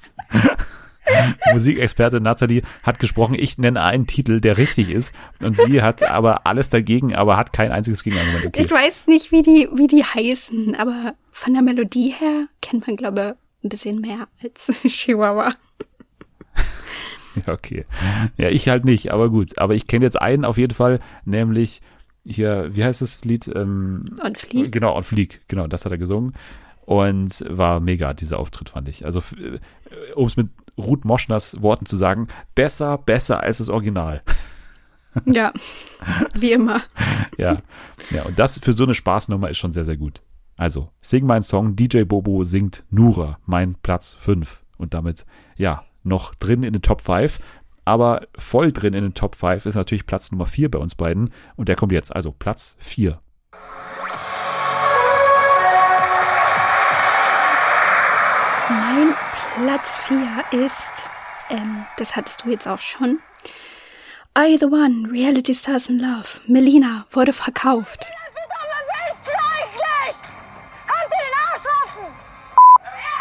[1.53, 5.13] Musikexperte Nathalie hat gesprochen, ich nenne einen Titel, der richtig ist.
[5.41, 8.47] Und sie hat aber alles dagegen, aber hat kein einziges Gegenargument.
[8.47, 8.61] Okay.
[8.61, 12.95] Ich weiß nicht, wie die, wie die heißen, aber von der Melodie her kennt man,
[12.95, 15.53] glaube ich, ein bisschen mehr als Chihuahua.
[17.45, 17.85] Ja, okay.
[18.37, 19.57] Ja, ich halt nicht, aber gut.
[19.57, 21.81] Aber ich kenne jetzt einen auf jeden Fall, nämlich
[22.25, 23.47] hier, wie heißt das Lied?
[23.53, 24.71] Ähm, Und Flieg.
[24.71, 26.33] Genau, on Fleek, genau, das hat er gesungen.
[26.85, 29.05] Und war mega, dieser Auftritt, fand ich.
[29.05, 29.21] Also,
[30.15, 34.21] um es mit Ruth Moschners Worten zu sagen, besser, besser als das Original.
[35.25, 35.53] Ja,
[36.37, 36.81] wie immer.
[37.37, 37.61] ja.
[38.09, 40.21] ja, und das für so eine Spaßnummer ist schon sehr, sehr gut.
[40.57, 44.63] Also, sing mein Song, DJ Bobo singt Nura, mein Platz 5.
[44.77, 47.39] Und damit, ja, noch drin in den Top 5.
[47.85, 51.31] Aber voll drin in den Top 5 ist natürlich Platz Nummer 4 bei uns beiden.
[51.55, 53.19] Und der kommt jetzt, also Platz 4.
[59.55, 61.09] Platz 4 ist,
[61.49, 63.21] ähm, das hattest du jetzt auch schon.
[64.37, 65.07] You the One?
[65.09, 66.41] Reality Stars in Love.
[66.45, 68.03] Melina wurde verkauft.
[68.03, 70.15] Verdammt, wer bist du eigentlich?
[70.91, 72.03] Halt dir den Arsch offen!
[72.83, 73.15] Wer,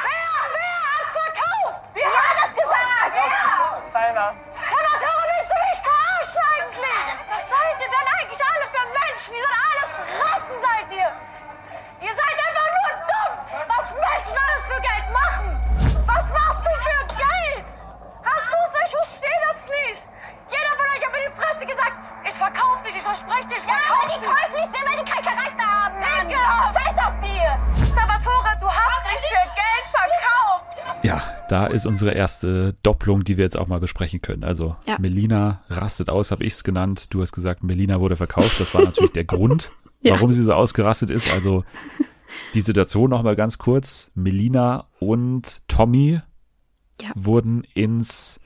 [0.58, 1.80] wer hat verkauft?
[1.94, 3.14] Wer hat das gesagt?
[3.92, 4.34] Seiner.
[4.58, 7.06] Salvatore, willst du mich verarschen eigentlich?
[7.30, 9.32] Was seid ihr denn eigentlich alle für Menschen?
[9.38, 11.10] Ihr seid alles Ratten, seid ihr!
[12.02, 13.32] Ihr seid einfach nur dumm,
[13.70, 15.93] was Menschen alles für Geld machen!
[16.14, 17.66] Was machst du für Geld?
[18.22, 18.72] Hast du es?
[18.86, 20.02] Ich verstehe das nicht!
[20.50, 21.94] Jeder von euch hat mir die Fresse gesagt,
[22.26, 24.30] ich verkaufe nicht, ich verspreche dir, ich Ja, verkaufe aber die nicht.
[24.30, 25.94] käuflich sind, weil die keinen Charakter haben.
[26.00, 26.30] Mann.
[26.30, 26.74] Ekelhaft.
[26.74, 27.48] Scheiß auf dir.
[27.94, 30.70] Salvatore, du hast mich für Geld verkauft!
[31.02, 34.44] Ja, da ist unsere erste Doppelung, die wir jetzt auch mal besprechen können.
[34.44, 34.96] Also Ja.
[34.98, 37.12] Melina rastet aus, habe ich es genannt.
[37.12, 38.58] Du hast gesagt, Melina wurde verkauft.
[38.60, 40.14] Das war natürlich der Grund, Ja.
[40.14, 41.30] warum sie so ausgerastet ist.
[41.30, 41.64] Also
[42.54, 44.10] die Situation noch mal ganz kurz.
[44.14, 46.20] Melina und Tommy
[47.02, 47.10] Ja.
[47.14, 48.40] wurden ins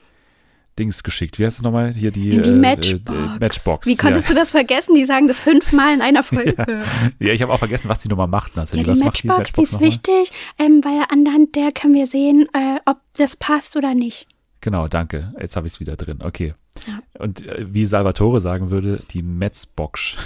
[0.77, 1.37] Dings geschickt.
[1.39, 1.91] Wie heißt es nochmal?
[1.93, 3.11] Hier die, In die äh, Matchbox.
[3.35, 3.85] äh, Matchbox.
[3.87, 4.95] Wie konntest du das vergessen?
[4.95, 6.55] Die sagen das fünfmal in einer Folge.
[7.19, 7.27] ja.
[7.27, 8.55] ja, ich habe auch vergessen, was die Nummer macht.
[8.55, 8.85] Ja, Natürlich.
[8.97, 9.89] die Matchbox, macht die ist nochmal?
[9.89, 14.28] wichtig, ähm, weil anhand der können wir sehen, äh, ob das passt oder nicht.
[14.61, 15.33] Genau, danke.
[15.39, 16.19] Jetzt habe ich es wieder drin.
[16.21, 16.53] Okay.
[16.85, 16.99] Ja.
[17.19, 20.17] Und äh, wie Salvatore sagen würde, die Metzbox.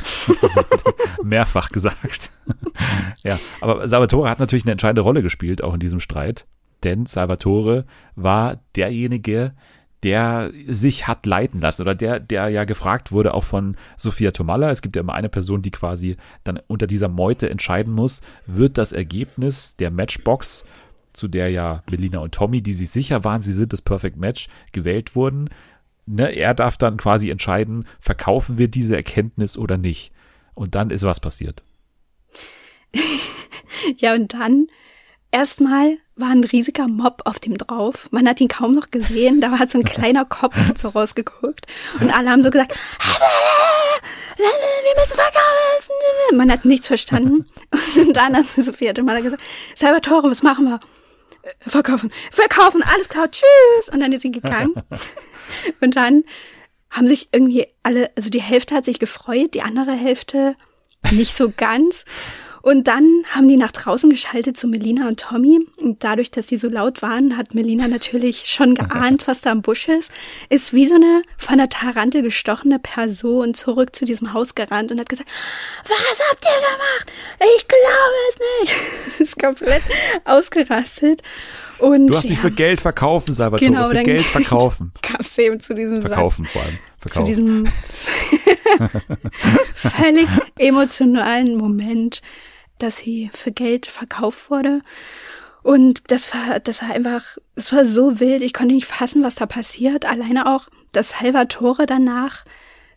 [1.24, 2.32] Mehrfach gesagt.
[3.24, 6.46] ja, aber Salvatore hat natürlich eine entscheidende Rolle gespielt, auch in diesem Streit.
[6.84, 9.54] Denn Salvatore war derjenige,
[10.04, 14.70] der sich hat leiten lassen oder der, der ja gefragt wurde, auch von Sophia Tomalla.
[14.70, 18.78] Es gibt ja immer eine Person, die quasi dann unter dieser Meute entscheiden muss, wird
[18.78, 20.66] das Ergebnis der Matchbox,
[21.14, 24.48] zu der ja Melina und Tommy, die sich sicher waren, sie sind das Perfect Match,
[24.72, 25.50] gewählt wurden.
[26.06, 30.12] Ne, er darf dann quasi entscheiden, verkaufen wir diese Erkenntnis oder nicht.
[30.54, 31.64] Und dann ist was passiert.
[33.98, 34.68] Ja, und dann
[35.32, 38.08] erstmal war ein riesiger Mob auf dem drauf.
[38.12, 39.42] Man hat ihn kaum noch gesehen.
[39.42, 41.66] Da hat so ein kleiner Kopf so rausgeguckt.
[42.00, 42.78] Und alle haben so gesagt,
[44.38, 46.38] wir müssen verkaufen.
[46.38, 47.46] Man hat nichts verstanden.
[47.96, 49.44] Und dann hat Sophia Tomala gesagt,
[49.76, 50.80] Salvatore, was machen wir?
[51.44, 53.90] "Äh, Verkaufen, verkaufen, alles klar, tschüss.
[53.92, 54.74] Und dann ist sie gegangen.
[55.82, 56.24] Und dann
[56.90, 60.56] haben sich irgendwie alle, also die Hälfte hat sich gefreut, die andere Hälfte
[61.12, 62.06] nicht so ganz.
[62.64, 65.60] Und dann haben die nach draußen geschaltet zu Melina und Tommy.
[65.76, 69.62] Und dadurch, dass die so laut waren, hat Melina natürlich schon geahnt, was da im
[69.62, 70.10] Busch ist.
[70.48, 75.00] Ist wie so eine von der Tarantel gestochene Person zurück zu diesem Haus gerannt und
[75.02, 75.30] hat gesagt,
[75.84, 77.12] was habt ihr gemacht?
[77.58, 78.76] Ich glaube es nicht.
[79.20, 79.84] ist komplett
[80.24, 81.22] ausgerastet.
[81.80, 83.72] Und Du hast mich ja, für Geld verkaufen, Salvatore.
[83.72, 84.94] Genau, für Geld verkaufen.
[85.02, 86.78] kam es eben zu diesem Satz Verkaufen vor allem.
[87.02, 87.26] zu Verkaufen.
[87.26, 87.66] diesem
[89.76, 92.22] völlig emotionalen Moment,
[92.80, 94.82] dass sie für Geld verkauft wurde.
[95.62, 98.42] Und das war, das war einfach, es war so wild.
[98.42, 100.06] Ich konnte nicht fassen, was da passiert.
[100.06, 102.46] Alleine auch, dass Salvatore danach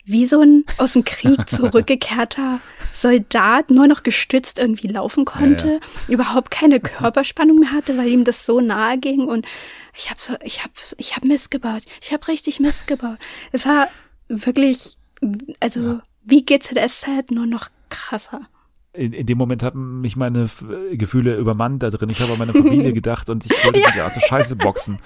[0.07, 2.61] wie so ein aus dem Krieg zurückgekehrter
[2.95, 8.47] Soldat nur noch gestützt irgendwie laufen konnte, überhaupt keine Körperspannung mehr hatte, weil ihm das
[8.47, 9.47] so nahe ging und
[9.95, 13.19] ich habe so, ich habe, ich habe Mist gebaut, ich habe richtig Mist gebaut.
[13.51, 13.89] Es war
[14.29, 14.97] wirklich,
[15.61, 18.49] also wie GZSZ nur noch krasser.
[18.97, 22.09] In, in dem Moment hatten mich meine F- Gefühle übermannt da drin.
[22.11, 24.99] Ich habe an meine Familie gedacht und ich wollte die aus der Scheiße boxen.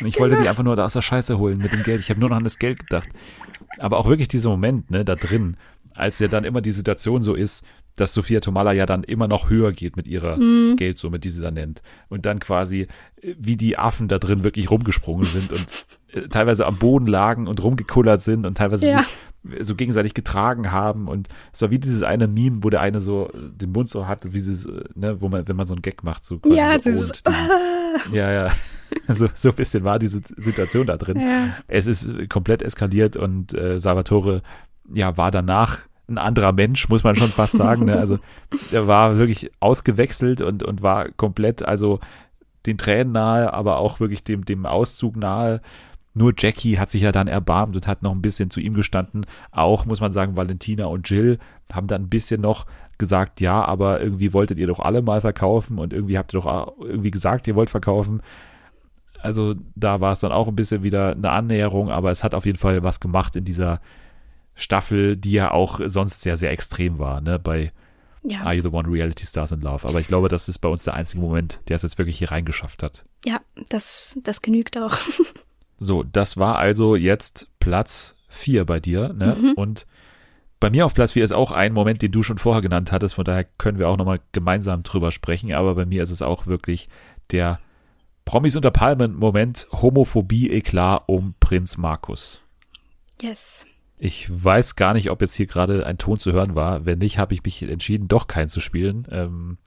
[0.00, 2.00] Und ich wollte die einfach nur da aus der Scheiße holen mit dem Geld.
[2.00, 3.08] Ich habe nur noch an das Geld gedacht.
[3.78, 5.56] Aber auch wirklich dieser Moment, ne, da drin,
[5.94, 7.64] als ja dann immer die Situation so ist,
[7.96, 10.36] dass Sophia Tomala ja dann immer noch höher geht mit ihrer
[10.76, 11.82] Geldsumme, die sie da nennt.
[12.08, 12.88] Und dann quasi,
[13.22, 15.86] äh, wie die Affen da drin wirklich rumgesprungen sind und
[16.30, 18.98] teilweise am Boden lagen und rumgekullert sind und teilweise Ja.
[18.98, 19.06] sich
[19.60, 23.28] so gegenseitig getragen haben und es war wie dieses eine Meme, wo der eine so
[23.28, 25.82] äh, den Mund so hat, wie dieses, äh, ne, wo man, wenn man so einen
[25.82, 27.12] Gag macht, so quasi Ja, so ohnt diesen,
[28.12, 28.48] ja, ja,
[29.08, 31.20] so, so ein bisschen war diese Situation da drin.
[31.20, 31.54] Ja.
[31.68, 34.42] Es ist äh, komplett eskaliert und äh, Salvatore,
[34.92, 35.78] ja, war danach
[36.08, 37.98] ein anderer Mensch, muss man schon fast sagen, ne?
[37.98, 38.18] also
[38.72, 42.00] er war wirklich ausgewechselt und, und war komplett, also
[42.66, 45.60] den Tränen nahe, aber auch wirklich dem, dem Auszug nahe.
[46.18, 49.26] Nur Jackie hat sich ja dann erbarmt und hat noch ein bisschen zu ihm gestanden.
[49.50, 51.38] Auch, muss man sagen, Valentina und Jill
[51.70, 52.64] haben dann ein bisschen noch
[52.96, 56.46] gesagt, ja, aber irgendwie wolltet ihr doch alle mal verkaufen und irgendwie habt ihr doch
[56.46, 58.22] auch irgendwie gesagt, ihr wollt verkaufen.
[59.20, 62.46] Also da war es dann auch ein bisschen wieder eine Annäherung, aber es hat auf
[62.46, 63.82] jeden Fall was gemacht in dieser
[64.54, 67.72] Staffel, die ja auch sonst sehr, sehr extrem war, ne, bei
[68.22, 69.86] Ja, Are You the One Reality Stars in Love.
[69.86, 72.30] Aber ich glaube, das ist bei uns der einzige Moment, der es jetzt wirklich hier
[72.30, 73.04] reingeschafft hat.
[73.26, 73.38] ja,
[73.68, 74.96] das, das genügt auch.
[75.78, 79.54] So, das war also jetzt Platz 4 bei dir, ne?
[79.56, 79.86] Und
[80.58, 83.14] bei mir auf Platz 4 ist auch ein Moment, den du schon vorher genannt hattest,
[83.14, 86.46] von daher können wir auch nochmal gemeinsam drüber sprechen, aber bei mir ist es auch
[86.46, 86.88] wirklich
[87.30, 87.60] der
[88.24, 92.42] Promis unter Palmen, Moment, Homophobie, Eklat um Prinz Markus.
[93.22, 93.66] Yes.
[93.98, 96.84] Ich weiß gar nicht, ob jetzt hier gerade ein Ton zu hören war.
[96.84, 99.06] Wenn nicht, habe ich mich entschieden, doch keinen zu spielen.
[99.10, 99.58] Ähm,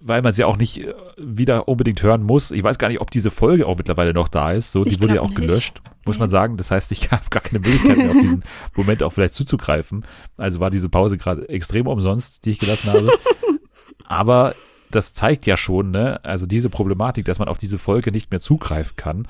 [0.00, 2.50] weil man sie auch nicht äh, wieder unbedingt hören muss.
[2.50, 4.72] Ich weiß gar nicht, ob diese Folge auch mittlerweile noch da ist.
[4.72, 5.40] So, die Ich wurde ja auch nicht.
[5.40, 6.56] gelöscht, muss man sagen.
[6.56, 8.44] Das heißt, ich habe gar keine Möglichkeit mehr auf diesen
[8.76, 10.04] Moment auch vielleicht zuzugreifen.
[10.36, 13.10] Also war diese Pause gerade extrem umsonst, die ich gelassen habe.
[14.06, 14.54] Aber
[14.90, 18.40] das zeigt ja schon, ne, also diese Problematik, dass man auf diese Folge nicht mehr
[18.40, 19.26] zugreifen kann,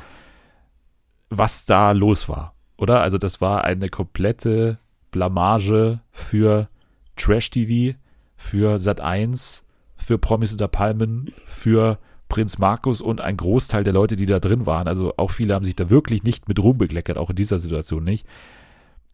[1.30, 2.54] was da los war.
[2.76, 3.00] Oder?
[3.00, 4.78] Also das war eine komplette
[5.10, 6.68] Blamage für
[7.16, 7.96] Trash TV,
[8.36, 9.64] für Sat 1,
[10.04, 11.98] für Promis unter Palmen, für
[12.28, 14.88] Prinz Markus und ein Großteil der Leute, die da drin waren.
[14.88, 18.04] Also auch viele haben sich da wirklich nicht mit Ruhm bekleckert, auch in dieser Situation
[18.04, 18.26] nicht.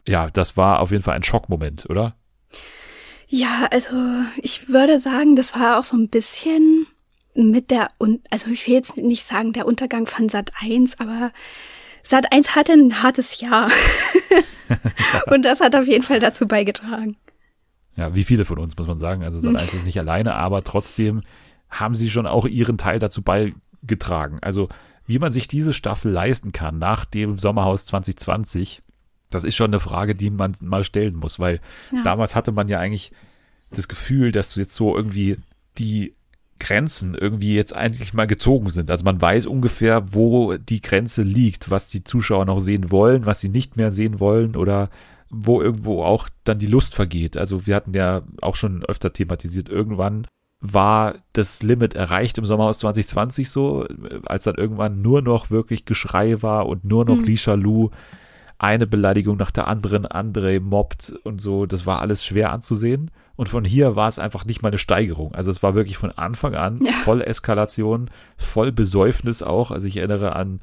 [0.07, 2.15] Ja, das war auf jeden Fall ein Schockmoment, oder?
[3.27, 3.95] Ja, also
[4.37, 6.87] ich würde sagen, das war auch so ein bisschen
[7.33, 7.89] mit der,
[8.29, 11.31] also ich will jetzt nicht sagen der Untergang von Sat 1, aber
[12.03, 13.69] Sat 1 hatte ein hartes Jahr.
[15.33, 17.17] Und das hat auf jeden Fall dazu beigetragen.
[17.95, 19.23] Ja, wie viele von uns, muss man sagen.
[19.23, 21.21] Also Sat 1 ist nicht alleine, aber trotzdem
[21.69, 24.39] haben sie schon auch ihren Teil dazu beigetragen.
[24.41, 24.69] Also
[25.05, 28.81] wie man sich diese Staffel leisten kann nach dem Sommerhaus 2020,
[29.29, 31.59] das ist schon eine Frage, die man mal stellen muss, weil
[31.91, 32.03] Ja.
[32.03, 33.11] damals hatte man ja eigentlich
[33.71, 35.37] das Gefühl, dass jetzt so irgendwie
[35.77, 36.13] die
[36.59, 38.91] Grenzen irgendwie jetzt eigentlich mal gezogen sind.
[38.91, 43.39] Also man weiß ungefähr, wo die Grenze liegt, was die Zuschauer noch sehen wollen, was
[43.39, 44.89] sie nicht mehr sehen wollen oder
[45.31, 47.37] wo irgendwo auch dann die Lust vergeht.
[47.37, 50.27] Also wir hatten ja auch schon öfter thematisiert, irgendwann
[50.59, 53.87] war das Limit erreicht im Sommerhaus 2020 so,
[54.25, 57.23] als dann irgendwann nur noch wirklich Geschrei war und nur noch Mhm.
[57.23, 57.89] Lisha Lu
[58.59, 61.65] eine Beleidigung nach der anderen, andere mobbt und so.
[61.65, 63.09] Das war alles schwer anzusehen.
[63.35, 65.33] Und von hier war es einfach nicht mal eine Steigerung.
[65.33, 66.91] Also es war wirklich von Anfang an Ja.
[66.91, 69.71] voll Eskalation, voll Besäufnis auch.
[69.71, 70.59] Also ich erinnere an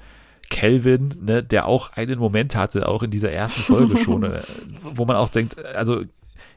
[0.50, 4.42] Kelvin, ne, der auch einen Moment hatte, auch in dieser ersten Folge schon, äh,
[4.82, 6.02] wo man auch denkt, also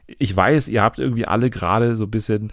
[0.06, 2.52] ich weiß, ihr habt irgendwie alle gerade so ein bisschen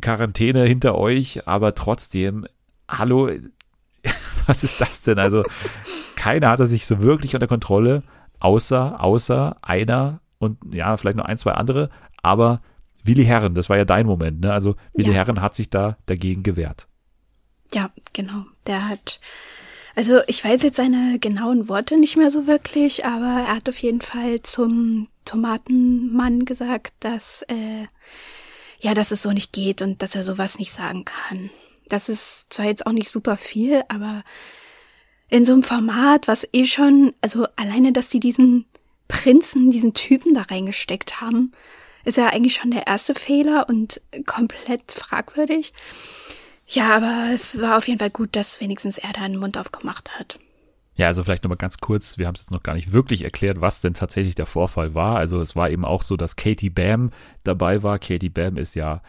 [0.00, 2.46] Quarantäne hinter euch, aber trotzdem,
[2.88, 3.30] hallo,
[4.46, 5.18] was ist das denn?
[5.18, 5.44] Also
[6.16, 8.02] keiner hatte sich so wirklich unter Kontrolle,
[8.38, 11.90] außer, außer einer und ja, vielleicht noch ein, zwei andere,
[12.22, 12.62] aber
[13.02, 14.52] Willi Herren, das war ja dein Moment, ne?
[14.52, 15.14] Also Willi Ja.
[15.14, 16.86] Herren hat sich da dagegen gewehrt.
[17.72, 18.44] Ja, genau.
[18.66, 19.20] Der hat,
[20.00, 23.76] also ich weiß jetzt seine genauen Worte nicht mehr so wirklich, aber er hat auf
[23.76, 27.86] jeden Fall zum Tomatenmann gesagt, dass, äh,
[28.78, 31.50] ja, dass es so nicht geht und dass er sowas nicht sagen kann.
[31.90, 34.22] Das ist zwar jetzt auch nicht super viel, aber
[35.28, 38.64] in so einem Format, was eh schon, also alleine, dass sie diesen
[39.06, 41.52] Prinzen, diesen Typen da reingesteckt haben,
[42.06, 45.74] ist ja eigentlich schon der erste Fehler und komplett fragwürdig.
[46.70, 50.18] Ja, aber es war auf jeden Fall gut, dass wenigstens er da den Mund aufgemacht
[50.18, 50.38] hat.
[50.94, 53.60] Ja, also vielleicht nochmal ganz kurz, wir haben es jetzt noch gar nicht wirklich erklärt,
[53.60, 55.16] was denn tatsächlich der Vorfall war.
[55.16, 57.10] Also es war eben auch so, dass Katie Bam
[57.42, 57.98] dabei war.
[57.98, 59.02] Katie Bam ist ja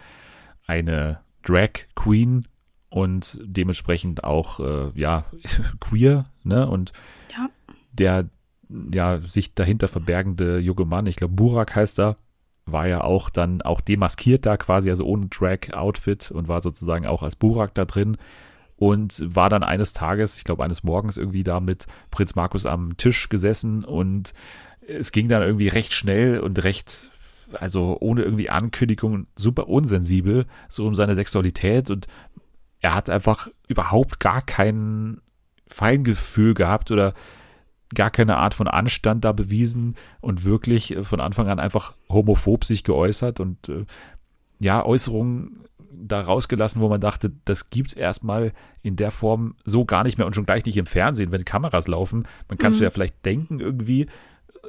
[0.65, 2.47] eine Drag Queen
[2.89, 5.25] und dementsprechend auch, äh, ja,
[5.79, 6.67] queer, ne?
[6.67, 6.93] Und
[7.35, 7.49] Ja.
[7.91, 8.29] der,
[8.69, 12.17] ja, sich dahinter verbergende junge Mann, ich glaube Burak heißt er,
[12.71, 17.23] war ja auch dann auch demaskiert da quasi, also ohne Drag-Outfit und war sozusagen auch
[17.23, 18.17] als Burak da drin
[18.77, 22.97] und war dann eines Tages, ich glaube eines Morgens irgendwie da mit Prinz Markus am
[22.97, 24.33] Tisch gesessen und
[24.87, 27.11] es ging dann irgendwie recht schnell und recht,
[27.53, 32.07] also ohne irgendwie Ankündigung, super unsensibel, so um seine Sexualität und
[32.79, 35.21] er hat einfach überhaupt gar kein
[35.67, 37.13] Feingefühl gehabt oder
[37.93, 42.65] gar keine Art von Anstand da bewiesen und wirklich äh, von Anfang an einfach homophob
[42.65, 43.85] sich geäußert und äh,
[44.59, 50.03] ja, Äußerungen da rausgelassen, wo man dachte, das gibt's erstmal in der Form so gar
[50.03, 52.27] nicht mehr und schon gleich nicht im Fernsehen, wenn Kameras laufen.
[52.47, 54.07] Man kannst du ja vielleicht denken irgendwie,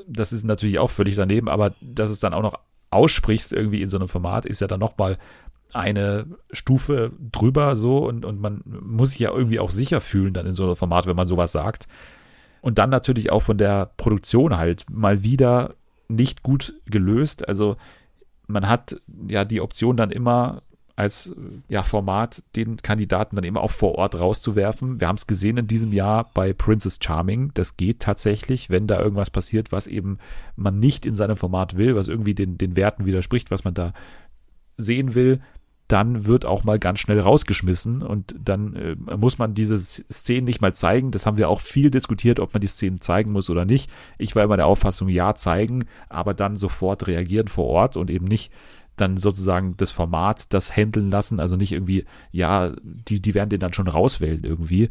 [0.07, 2.55] das ist natürlich auch völlig daneben, aber dass es dann auch noch
[2.91, 5.19] aussprichst irgendwie in so einem Format, ist ja dann nochmal
[5.73, 10.47] eine Stufe drüber so und, und man muss sich ja irgendwie auch sicher fühlen dann
[10.47, 11.89] in so einem Format, wenn man sowas sagt.
[12.63, 15.75] Und dann natürlich auch von der Produktion halt mal wieder
[16.09, 17.47] nicht gut gelöst.
[17.47, 17.77] Also
[18.47, 20.63] man hat ja die Option dann immer
[20.95, 21.35] als
[21.69, 25.01] ja, Format den Kandidaten dann immer auch vor Ort rauszuwerfen.
[25.01, 27.51] Wir haben es gesehen in diesem Jahr bei Princess Charming.
[27.55, 30.19] Das geht tatsächlich, wenn da irgendwas passiert, was eben
[30.55, 33.93] man nicht in seinem Format will, was irgendwie den, den Werten widerspricht, was man da
[34.77, 35.41] sehen will,
[35.89, 40.63] dann wird auch mal ganz schnell rausgeschmissen und dann äh, muss man diese Szenen nicht
[40.63, 41.11] mal zeigen.
[41.11, 43.91] Das haben wir auch viel diskutiert, ob man die Szenen zeigen muss oder nicht.
[44.17, 48.27] Ich war immer der Auffassung, ja, zeigen, aber dann sofort reagieren vor Ort und eben
[48.27, 48.53] nicht
[48.97, 53.61] dann sozusagen das Format das handeln lassen, also nicht irgendwie, ja, die, die werden den
[53.61, 54.91] dann schon rauswählen irgendwie.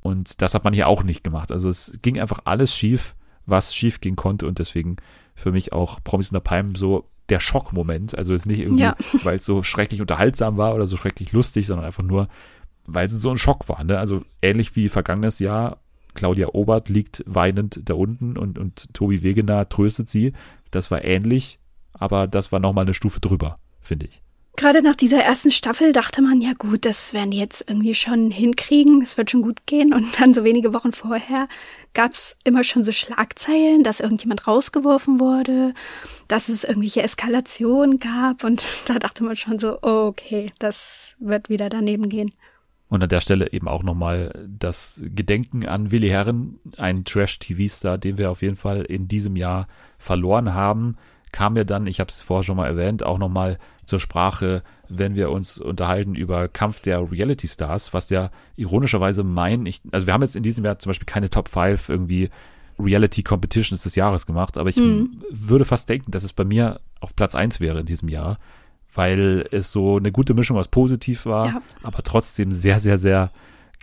[0.00, 1.52] Und das hat man hier auch nicht gemacht.
[1.52, 3.14] Also es ging einfach alles schief,
[3.46, 4.96] was schief gehen konnte und deswegen
[5.34, 8.16] für mich auch Promis in der Palm so der Schockmoment.
[8.16, 8.96] Also es nicht irgendwie, Ja.
[9.24, 12.28] weil es so schrecklich unterhaltsam war oder so schrecklich lustig, sondern einfach nur,
[12.86, 13.82] weil es so ein Schock war.
[13.84, 13.98] Ne?
[13.98, 15.78] Also ähnlich wie vergangenes Jahr.
[16.14, 20.34] Claudia Obert liegt weinend da unten und, und Tobi Wegener tröstet sie.
[20.70, 21.58] Das war ähnlich,
[21.94, 24.22] aber das war nochmal eine Stufe drüber, finde ich.
[24.56, 28.30] Gerade nach dieser ersten Staffel dachte man, ja gut, das werden die jetzt irgendwie schon
[28.30, 29.94] hinkriegen, es wird schon gut gehen.
[29.94, 31.48] Und dann so wenige Wochen vorher
[31.94, 35.72] gab's immer schon so Schlagzeilen, dass irgendjemand rausgeworfen wurde,
[36.28, 38.44] dass es irgendwelche Eskalationen gab.
[38.44, 42.30] Und da dachte man schon so, okay, das wird wieder daneben gehen.
[42.88, 48.18] Und an der Stelle eben auch nochmal das Gedenken an Willi Herren, ein Trash-TV-Star, den
[48.18, 50.98] wir auf jeden Fall in diesem Jahr verloren haben,
[51.32, 55.14] kam ja dann, ich habe es vorher schon mal erwähnt, auch nochmal zur Sprache, wenn
[55.16, 60.22] wir uns unterhalten über Kampf der Reality-Stars, was ja ironischerweise mein, ich, also wir haben
[60.22, 62.30] jetzt in diesem Jahr zum Beispiel keine Top 5 irgendwie
[62.78, 65.10] Reality Competitions des Jahres gemacht, aber ich Mhm.
[65.30, 68.38] würde fast denken, dass es bei mir auf Platz 1 wäre in diesem Jahr,
[68.94, 71.62] weil es so eine gute Mischung aus positiv war, Ja.
[71.82, 73.30] aber trotzdem sehr, sehr, sehr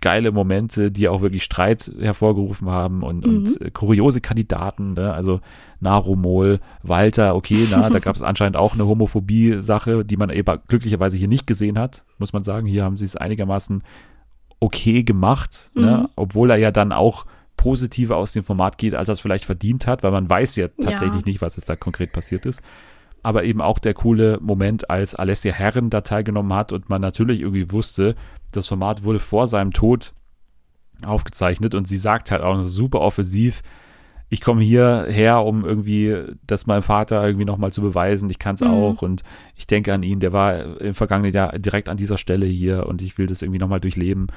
[0.00, 5.12] geile Momente, die auch wirklich Streit hervorgerufen haben und, und äh, kuriose Kandidaten, ne?
[5.12, 5.40] also
[5.80, 11.16] Narumol, Walter, okay, na, da gab es anscheinend auch eine Homophobie-Sache, die man eben glücklicherweise
[11.16, 12.66] hier nicht gesehen hat, muss man sagen.
[12.66, 13.82] Hier haben sie es einigermaßen
[14.58, 16.08] okay gemacht, ne?
[16.16, 17.26] obwohl er ja dann auch
[17.56, 20.68] positiver aus dem Format geht, als er es vielleicht verdient hat, weil man weiß ja
[20.68, 21.26] tatsächlich Ja.
[21.26, 22.62] nicht, was jetzt da konkret passiert ist.
[23.22, 27.40] Aber eben auch der coole Moment, als Alessia Herren da teilgenommen hat und man natürlich
[27.40, 28.14] irgendwie wusste,
[28.52, 30.14] das Format wurde vor seinem Tod
[31.02, 33.62] aufgezeichnet und sie sagt halt auch super offensiv,
[34.32, 36.16] ich komme hierher, um irgendwie
[36.46, 38.68] das meinem Vater irgendwie nochmal zu beweisen, ich kann es Mhm.
[38.68, 39.22] auch und
[39.56, 43.02] ich denke an ihn, der war im vergangenen Jahr direkt an dieser Stelle hier und
[43.02, 44.28] ich will das irgendwie nochmal durchleben.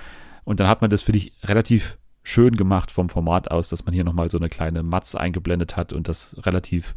[0.45, 3.93] Und dann hat man das, finde ich, relativ schön gemacht vom Format aus, dass man
[3.93, 6.95] hier nochmal so eine kleine Matz eingeblendet hat und das relativ,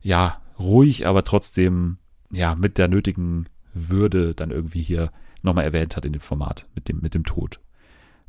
[0.00, 1.98] ja, ruhig, aber trotzdem,
[2.30, 5.10] ja, mit der nötigen Würde dann irgendwie hier
[5.42, 7.60] nochmal erwähnt hat in dem Format mit dem, mit dem Tod.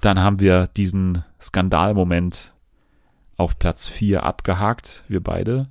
[0.01, 2.53] Dann haben wir diesen Skandalmoment
[3.37, 5.69] auf Platz 4 abgehakt, wir beide,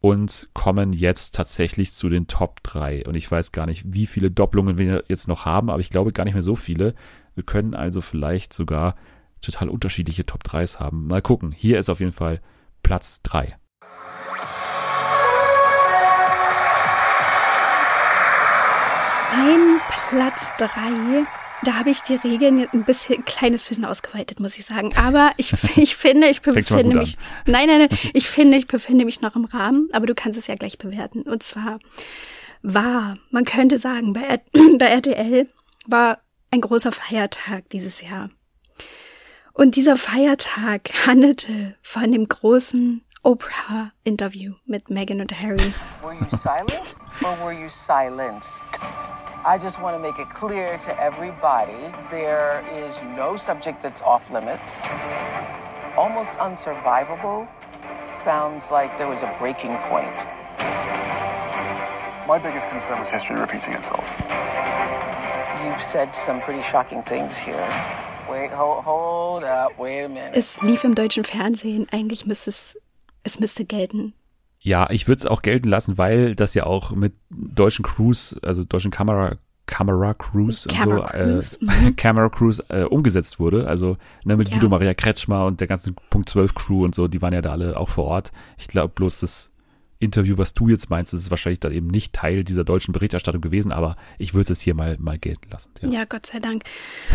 [0.00, 3.06] und kommen jetzt tatsächlich zu den Top 3.
[3.06, 6.12] Und ich weiß gar nicht, wie viele Doppelungen wir jetzt noch haben, aber ich glaube
[6.12, 6.94] gar nicht mehr so viele.
[7.34, 8.96] Wir können also vielleicht sogar
[9.40, 11.06] total unterschiedliche Top 3s haben.
[11.06, 11.52] Mal gucken.
[11.52, 12.40] Hier ist auf jeden Fall
[12.82, 13.56] Platz 3.
[19.36, 21.26] Mein Platz drei,
[21.64, 24.94] da habe ich die Regeln jetzt ein bisschen, ein kleines bisschen ausgeweitet, muss ich sagen.
[24.96, 29.22] Aber ich, ich finde, ich befinde mich, nein, nein, nein, ich finde, ich befinde mich
[29.22, 31.22] noch im Rahmen, aber du kannst es ja gleich bewerten.
[31.22, 31.80] Und zwar
[32.62, 34.40] war, man könnte sagen, bei, R
[34.78, 35.48] bei RTL
[35.86, 36.20] war
[36.52, 38.30] ein großer Feiertag dieses Jahr.
[39.52, 45.72] Und dieser Feiertag handelte von dem großen Oprah-Interview mit Meghan und Harry.
[46.02, 48.62] Were you silent or were you silenced?
[49.46, 54.30] I just want to make it clear to everybody there is no subject that's off
[54.30, 54.72] limits.
[55.98, 57.46] Almost unsurvivable
[58.24, 60.26] sounds like there was a breaking point.
[62.26, 64.08] My biggest concern was history repeating itself.
[65.62, 67.68] You've said some pretty shocking things here.
[68.30, 70.34] Wait, hold, hold up, wait a minute.
[70.34, 71.86] Es lief im deutschen Fernsehen.
[71.92, 72.78] Eigentlich müsste es,
[73.24, 74.14] es müsste gelten.
[74.64, 78.64] Ja, ich würde es auch gelten lassen, weil das ja auch mit deutschen Crews, also
[78.64, 79.36] deutschen Kamera,
[79.66, 81.96] Camera Crews und Camera so, Crews, äh, mhm.
[81.96, 83.68] Camera Crews äh, umgesetzt wurde.
[83.68, 84.54] Also ne, mit Ja.
[84.54, 87.52] Guido Maria Kretschmer und der ganzen Punkt 12 Crew und so, die waren ja da
[87.52, 88.32] alle auch vor Ort.
[88.56, 89.52] Ich glaube bloß das
[89.98, 93.70] Interview, was du jetzt meinst, ist wahrscheinlich dann eben nicht Teil dieser deutschen Berichterstattung gewesen,
[93.70, 95.72] aber ich würde es hier mal, mal gelten lassen.
[95.82, 95.90] Ja.
[95.90, 96.04] Ja.
[96.06, 96.64] Gott sei Dank.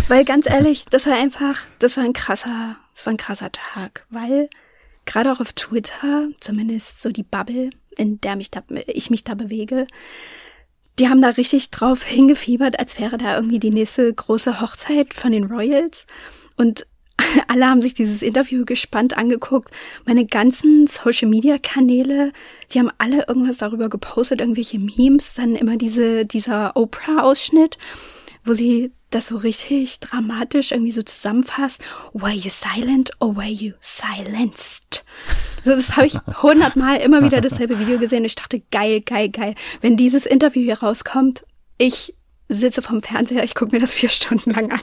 [0.08, 4.06] Weil ganz ehrlich, das war einfach, das war ein krasser, das war ein krasser Tag,
[4.12, 4.50] weil
[5.06, 9.34] gerade auch auf Twitter, zumindest so die Bubble, in der mich da, ich mich da
[9.36, 9.88] bewege,
[11.00, 15.32] die haben da richtig drauf hingefiebert, als wäre da irgendwie die nächste große Hochzeit von
[15.32, 16.06] den Royals.
[16.58, 16.86] Und
[17.48, 19.74] alle haben sich dieses Interview gespannt angeguckt.
[20.06, 22.34] Meine ganzen Social-Media-Kanäle,
[22.74, 27.78] die haben alle irgendwas darüber gepostet, irgendwelche Memes, dann immer diese, dieser Oprah-Ausschnitt,
[28.44, 31.82] wo sie das so richtig dramatisch irgendwie so zusammenfasst.
[32.14, 35.04] Were you silent or were you silenced?
[35.66, 38.26] Also das habe ich hundertmal immer wieder dasselbe Video gesehen.
[38.26, 39.56] Ich dachte, geil, geil, geil.
[39.82, 41.46] Wenn dieses Interview hier rauskommt,
[41.78, 42.14] ich
[42.50, 44.82] sitze vom Fernseher, ich gucke mir das vier Stunden lang an.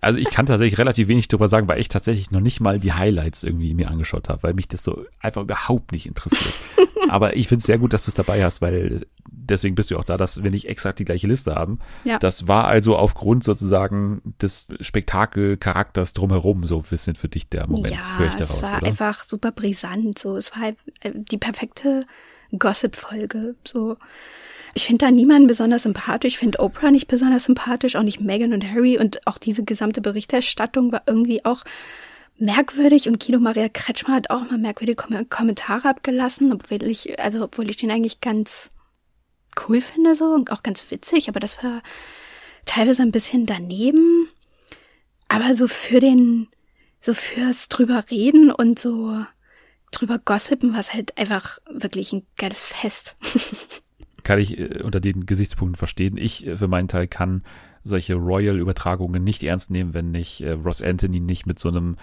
[0.00, 2.92] Also ich kann tatsächlich relativ wenig darüber sagen, weil ich tatsächlich noch nicht mal die
[2.92, 6.54] Highlights irgendwie mir angeschaut habe, weil mich das so einfach überhaupt nicht interessiert.
[7.08, 9.98] Aber ich finde es sehr gut, dass du es dabei hast, weil deswegen bist du
[9.98, 11.80] auch da, dass wir nicht exakt die gleiche Liste haben.
[12.04, 12.18] Ja.
[12.18, 18.18] Das war also aufgrund sozusagen des Spektakelcharakters drumherum so ein bisschen für dich der Moment,
[18.18, 18.86] höre ich ja, es daraus, war oder?
[18.86, 20.18] einfach super brisant.
[20.18, 22.06] So, es war halt, äh, die perfekte
[22.56, 23.56] Gossip-Folge.
[23.66, 23.96] So,
[24.74, 26.34] ich finde da niemanden besonders sympathisch.
[26.34, 28.98] Ich finde Oprah nicht besonders sympathisch, auch nicht Meghan und Harry.
[28.98, 31.64] Und auch diese gesamte Berichterstattung war irgendwie auch
[32.36, 33.08] merkwürdig.
[33.08, 37.68] Und Guido Maria Kretschmer hat auch mal merkwürdige Kom Kommentare abgelassen, obwohl ich, also obwohl
[37.70, 38.70] ich den eigentlich ganz
[39.68, 41.28] cool finde so und auch ganz witzig.
[41.28, 41.82] Aber das war
[42.64, 44.28] teilweise ein bisschen daneben.
[45.28, 46.48] Aber so für den,
[47.00, 49.24] so fürs drüber reden und so
[49.90, 53.16] drüber gossipen war es halt einfach wirklich ein geiles Fest.
[54.22, 56.16] kann ich äh, unter den Gesichtspunkten verstehen.
[56.16, 57.42] Ich äh, für meinen Teil kann
[57.84, 61.96] solche Royal-Übertragungen nicht ernst nehmen, wenn nicht äh, Ross Anthony nicht mit so einem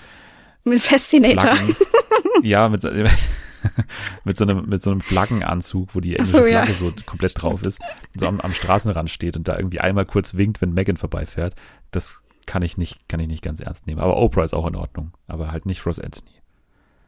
[0.64, 1.56] Mit Fascinator.
[1.56, 1.76] Flaggen,
[2.44, 2.90] ja, mit, so-
[4.24, 6.64] mit so einem mit so einem Flaggenanzug, wo die englische so, ja.
[6.64, 7.82] Flagge so komplett drauf ist,
[8.18, 11.56] so am, am Straßenrand steht und da irgendwie einmal kurz winkt, wenn Megan vorbeifährt.
[11.92, 14.00] Das kann ich nicht, kann ich nicht ganz ernst nehmen.
[14.00, 16.32] Aber Oprah ist auch in Ordnung, aber halt nicht Ross Anthony.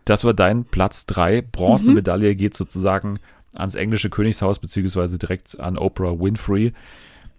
[0.06, 1.42] Das war dein Platz drei.
[1.42, 3.20] Bronzemedaille geht sozusagen
[3.54, 6.74] ans englische Königshaus, beziehungsweise direkt an Oprah Winfrey.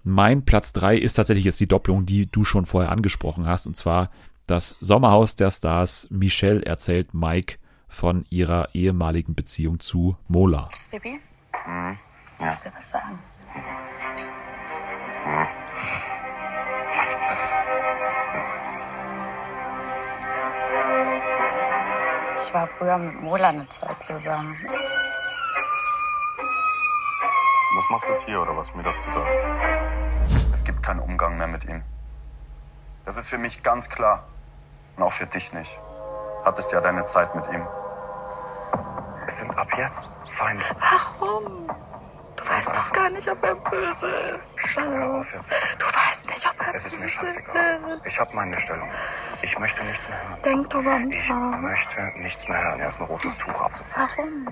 [0.03, 3.77] Mein Platz drei ist tatsächlich jetzt die Doppelung, die du schon vorher angesprochen hast, und
[3.77, 4.11] zwar
[4.47, 6.09] das Sommerhaus der Stars.
[6.11, 7.57] Michelle erzählt Mike
[7.89, 10.69] von ihrer ehemaligen Beziehung zu Mola.
[10.91, 11.21] Baby,
[11.67, 11.97] Mhm.
[12.37, 13.19] ich muss dir was sagen.
[13.55, 15.47] Mhm.
[16.89, 17.37] Was denn?
[18.01, 18.41] Was ist denn?
[22.39, 24.57] Ich war früher mit Mola eine Zeit zusammen.
[27.77, 29.29] Was machst du jetzt hier oder was, mir das zu sagen?
[30.53, 31.83] Es gibt keinen Umgang mehr mit ihm.
[33.05, 34.25] Das ist für mich ganz klar.
[34.97, 35.81] Und auch für dich nicht.
[36.45, 37.67] Hattest ja deine Zeit mit ihm.
[39.27, 40.65] Es sind ab jetzt Feinde.
[40.81, 41.69] Warum?
[42.37, 44.77] Du weißt doch gar nicht, ob er böse ist.
[44.81, 45.53] Hör auf jetzt.
[45.79, 47.97] Du weißt nicht, ob er Es ist mir böse scheißegal.
[47.99, 48.07] ist.
[48.07, 48.91] Ich habe meine Stellung.
[49.43, 50.43] Ich möchte nichts mehr hören.
[50.43, 51.59] Denk drüber Ich nach.
[51.59, 52.81] möchte nichts mehr hören.
[52.81, 54.17] Erst ein rotes Tuch ab sofort.
[54.17, 54.49] Warum?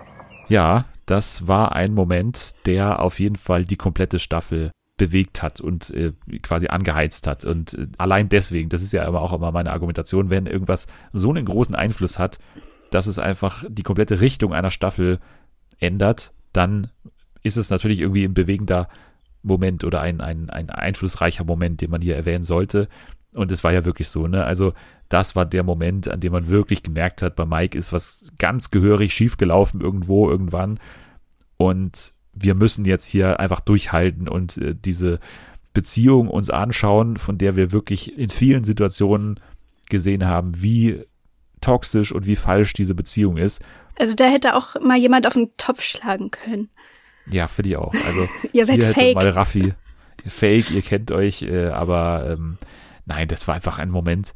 [0.49, 5.91] Ja, das war ein Moment, der auf jeden Fall die komplette Staffel bewegt hat und
[5.91, 7.45] äh, quasi angeheizt hat.
[7.45, 11.31] Und äh, allein deswegen, das ist ja immer auch immer meine Argumentation, wenn irgendwas so
[11.31, 12.39] einen großen Einfluss hat,
[12.91, 15.21] dass es einfach die komplette Richtung einer Staffel
[15.79, 16.91] ändert, dann
[17.43, 18.89] ist es natürlich irgendwie ein bewegender
[19.43, 22.89] Moment oder ein, ein, ein einflussreicher Moment, den man hier erwähnen sollte.
[23.39, 24.45] Und es war ja wirklich so, ne?
[24.45, 24.73] Also,
[25.09, 28.71] das war der Moment, an dem man wirklich gemerkt hat, bei Mike ist was ganz
[28.71, 30.79] gehörig schiefgelaufen irgendwo, irgendwann.
[31.57, 35.19] Und wir müssen jetzt hier einfach durchhalten und äh, diese
[35.73, 39.41] Beziehung uns anschauen, von der wir wirklich in vielen Situationen
[39.89, 41.05] gesehen haben, wie
[41.61, 43.63] toxisch und wie falsch diese Beziehung ist.
[43.99, 46.69] Also da hätte auch mal jemand auf den Topf schlagen können.
[47.31, 47.95] Ja, finde ich auch.
[47.95, 49.15] Also Ihr seid hätte fake.
[49.15, 49.75] mal Raffi
[50.27, 52.59] fake, ihr kennt euch, äh, aber ähm,
[53.09, 54.35] nein, das war einfach ein Moment,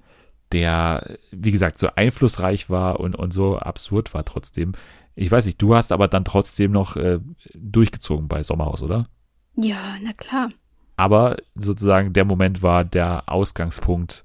[0.50, 4.72] der, wie gesagt, so einflussreich war und, und so absurd war trotzdem.
[5.14, 7.20] Ich weiß nicht, du hast aber dann trotzdem noch äh,
[7.54, 9.04] durchgezogen bei Sommerhaus, oder?
[9.56, 10.50] Ja, na klar.
[10.96, 14.24] Aber sozusagen der Moment war der Ausgangspunkt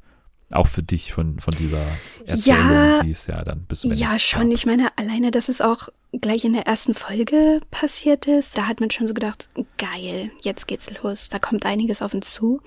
[0.49, 1.83] auch für dich von, von dieser
[2.25, 3.03] Erzählung, Ja.
[3.03, 4.49] die es ja dann bis zum Ende Ja, schon.
[4.51, 5.89] Ich meine, alleine, dass es auch
[6.21, 10.67] gleich in der ersten Folge passiert ist, da hat man schon so gedacht, geil, jetzt
[10.67, 11.27] geht's los.
[11.27, 12.61] Da kommt einiges auf uns zu.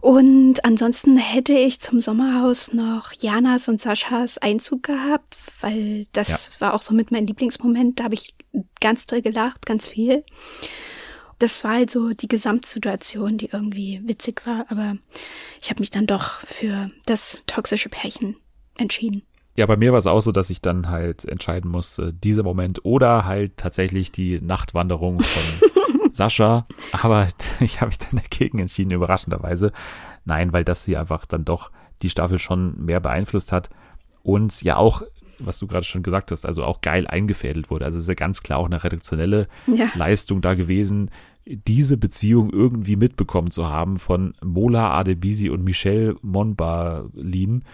[0.00, 6.74] Und ansonsten hätte ich zum Sommerhaus noch Janas und Saschas Einzug gehabt, weil das war
[6.74, 7.98] auch so mit mein Lieblingsmoment.
[7.98, 8.34] Da habe ich
[8.80, 10.24] ganz doll gelacht, ganz viel.
[11.38, 14.96] Das war halt so die Gesamtsituation, die irgendwie witzig war, aber
[15.60, 18.36] ich habe mich dann doch für das toxische Pärchen
[18.76, 19.22] entschieden.
[19.56, 22.84] Ja, bei mir war es auch so, dass ich dann halt entscheiden musste, dieser Moment
[22.84, 26.66] oder halt tatsächlich die Nachtwanderung von Sascha.
[26.92, 27.26] Aber
[27.60, 29.72] ich habe mich dann dagegen entschieden, überraschenderweise.
[30.24, 31.70] Nein, weil das hier einfach dann doch
[32.02, 33.70] die Staffel schon mehr beeinflusst hat
[34.22, 35.02] und ja auch,
[35.38, 37.84] was du gerade schon gesagt hast, also auch geil eingefädelt wurde.
[37.84, 39.86] Also es ist ja ganz klar auch eine redaktionelle Ja.
[39.94, 41.10] Leistung da gewesen,
[41.44, 47.64] diese Beziehung irgendwie mitbekommen zu haben von Mola Adebisi und Michelle Monbalin,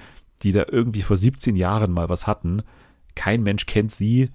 [0.42, 2.62] die da irgendwie vor 17 Jahren mal was hatten.
[3.14, 4.30] Kein Mensch kennt sie,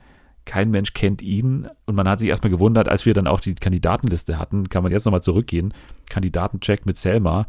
[0.46, 3.56] kein Mensch kennt ihn und man hat sich erstmal gewundert, als wir dann auch die
[3.56, 5.74] Kandidatenliste hatten, kann man jetzt nochmal zurückgehen,
[6.10, 7.48] Kandidatencheck mit Selma.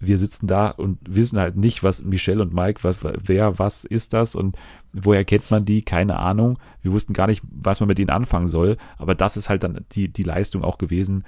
[0.00, 4.12] Wir sitzen da und wissen halt nicht, was Michelle und Mike, was, wer, was ist
[4.12, 4.56] das und
[4.92, 5.82] woher kennt man die?
[5.82, 6.58] Keine Ahnung.
[6.82, 8.76] Wir wussten gar nicht, was man mit ihnen anfangen soll.
[8.98, 11.24] Aber das ist halt dann die, die Leistung auch gewesen,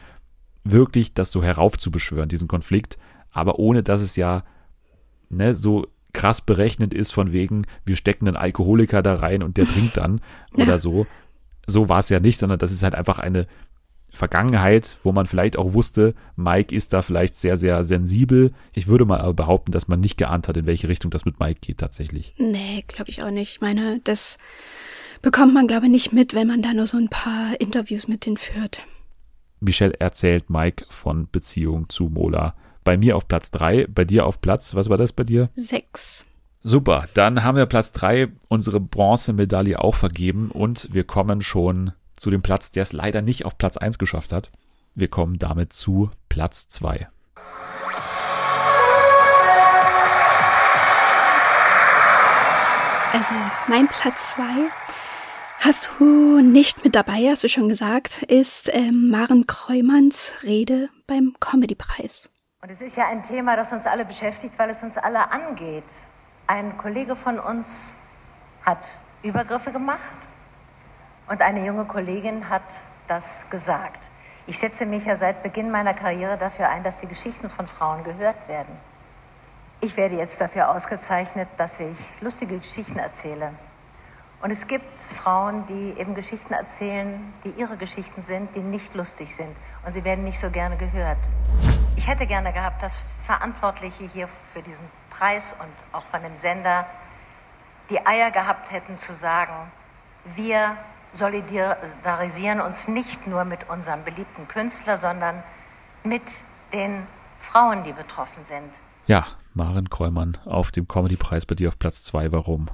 [0.64, 2.98] wirklich das so heraufzubeschwören, diesen Konflikt.
[3.30, 4.44] Aber ohne, dass es ja
[5.30, 5.86] ne, so
[6.16, 10.22] krass berechnet ist von wegen, wir stecken einen Alkoholiker da rein und der trinkt dann
[10.54, 11.06] oder so.
[11.66, 13.46] So war es ja nicht, sondern das ist halt einfach eine
[14.10, 18.54] Vergangenheit, wo man vielleicht auch wusste, Mike ist da vielleicht sehr, sehr sensibel.
[18.72, 21.38] Ich würde mal aber behaupten, dass man nicht geahnt hat, in welche Richtung das mit
[21.38, 22.34] Mike geht tatsächlich.
[22.38, 23.52] Nee, glaube ich auch nicht.
[23.52, 24.38] Ich meine, das
[25.20, 28.24] bekommt man, glaube ich, nicht mit, wenn man da nur so ein paar Interviews mit
[28.24, 28.80] denen führt.
[29.60, 32.54] Michelle erzählt Mike von Beziehung zu Mola.
[32.86, 35.50] Bei mir auf Platz drei, bei dir auf Platz, was war das bei dir?
[35.56, 36.24] Sechs.
[36.62, 42.30] Super, dann haben wir Platz drei unsere Bronzemedaille auch vergeben und wir kommen schon zu
[42.30, 44.52] dem Platz, der es leider nicht auf Platz eins geschafft hat.
[44.94, 47.08] Wir kommen damit zu Platz zwei.
[53.12, 53.34] Also
[53.66, 54.70] mein Platz zwei
[55.58, 61.34] hast du nicht mit dabei, hast du schon gesagt, ist ähm, Maren Kreumanns Rede beim
[61.40, 62.30] Comedypreis.
[62.62, 65.84] Und es ist ja ein Thema, das uns alle beschäftigt, weil es uns alle angeht.
[66.46, 67.92] Ein Kollege von uns
[68.64, 70.00] hat Übergriffe gemacht
[71.28, 72.62] und eine junge Kollegin hat
[73.08, 74.00] das gesagt.
[74.46, 78.04] Ich setze mich ja seit Beginn meiner Karriere dafür ein, dass die Geschichten von Frauen
[78.04, 78.74] gehört werden.
[79.80, 83.52] Ich werde jetzt dafür ausgezeichnet, dass ich lustige Geschichten erzähle.
[84.42, 89.34] Und es gibt Frauen, die eben Geschichten erzählen, die ihre Geschichten sind, die nicht lustig
[89.34, 89.56] sind.
[89.84, 91.18] Und sie werden nicht so gerne gehört.
[91.96, 96.86] Ich hätte gerne gehabt, dass Verantwortliche hier für diesen Preis und auch von dem Sender
[97.88, 99.72] die Eier gehabt hätten zu sagen,
[100.24, 100.76] wir
[101.12, 105.42] solidarisieren uns nicht nur mit unserem beliebten Künstler, sondern
[106.04, 106.22] mit
[106.72, 107.06] den
[107.38, 108.70] Frauen, die betroffen sind.
[109.06, 112.30] Ja, Maren Kräumann auf dem Comedy-Preis bei dir auf Platz zwei.
[112.32, 112.68] Warum?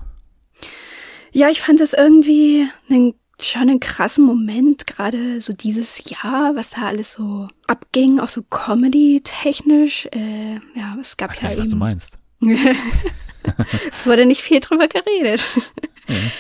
[1.33, 6.71] Ja, ich fand das irgendwie einen, schon einen krassen Moment, gerade so dieses Jahr, was
[6.71, 10.07] da alles so abging, auch so Comedy-technisch.
[10.13, 12.19] Äh, ja, es gab Weiß ja nicht, was du meinst.
[13.93, 15.45] es wurde nicht viel drüber geredet.
[16.09, 16.31] Mhm.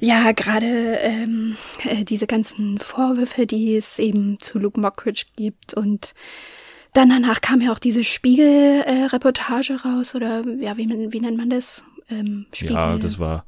[0.00, 6.14] Ja, gerade ähm, äh, diese ganzen Vorwürfe, die es eben zu Luke Mockridge gibt und
[6.92, 11.84] dann danach kam ja auch diese Spiegel-Reportage raus oder ja, wie, wie nennt man das?
[12.10, 12.76] Ähm, Spiegel.
[12.76, 13.46] Ja, das war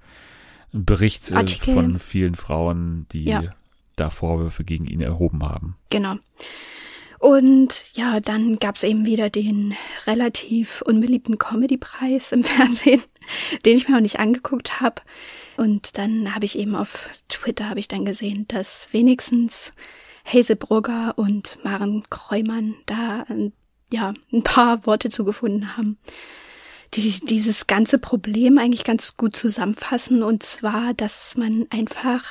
[0.84, 1.74] Bericht äh, Artikel.
[1.74, 3.42] von vielen Frauen, die Ja.
[3.96, 5.76] da Vorwürfe gegen ihn erhoben haben.
[5.90, 6.16] Genau.
[7.18, 9.74] Und ja, dann gab's eben wieder den
[10.06, 13.02] relativ unbeliebten Comedy-Preis im Fernsehen,
[13.64, 15.00] den ich mir auch nicht angeguckt habe.
[15.56, 19.72] Und dann habe ich eben auf Twitter habe ich dann gesehen, dass wenigstens
[20.26, 23.24] Hazelbrugger und Maren Kreumann da
[23.90, 25.96] ja ein paar Worte zugefunden haben,
[26.94, 30.22] die dieses ganze Problem eigentlich ganz gut zusammenfassen.
[30.22, 32.24] Und zwar, dass man einfach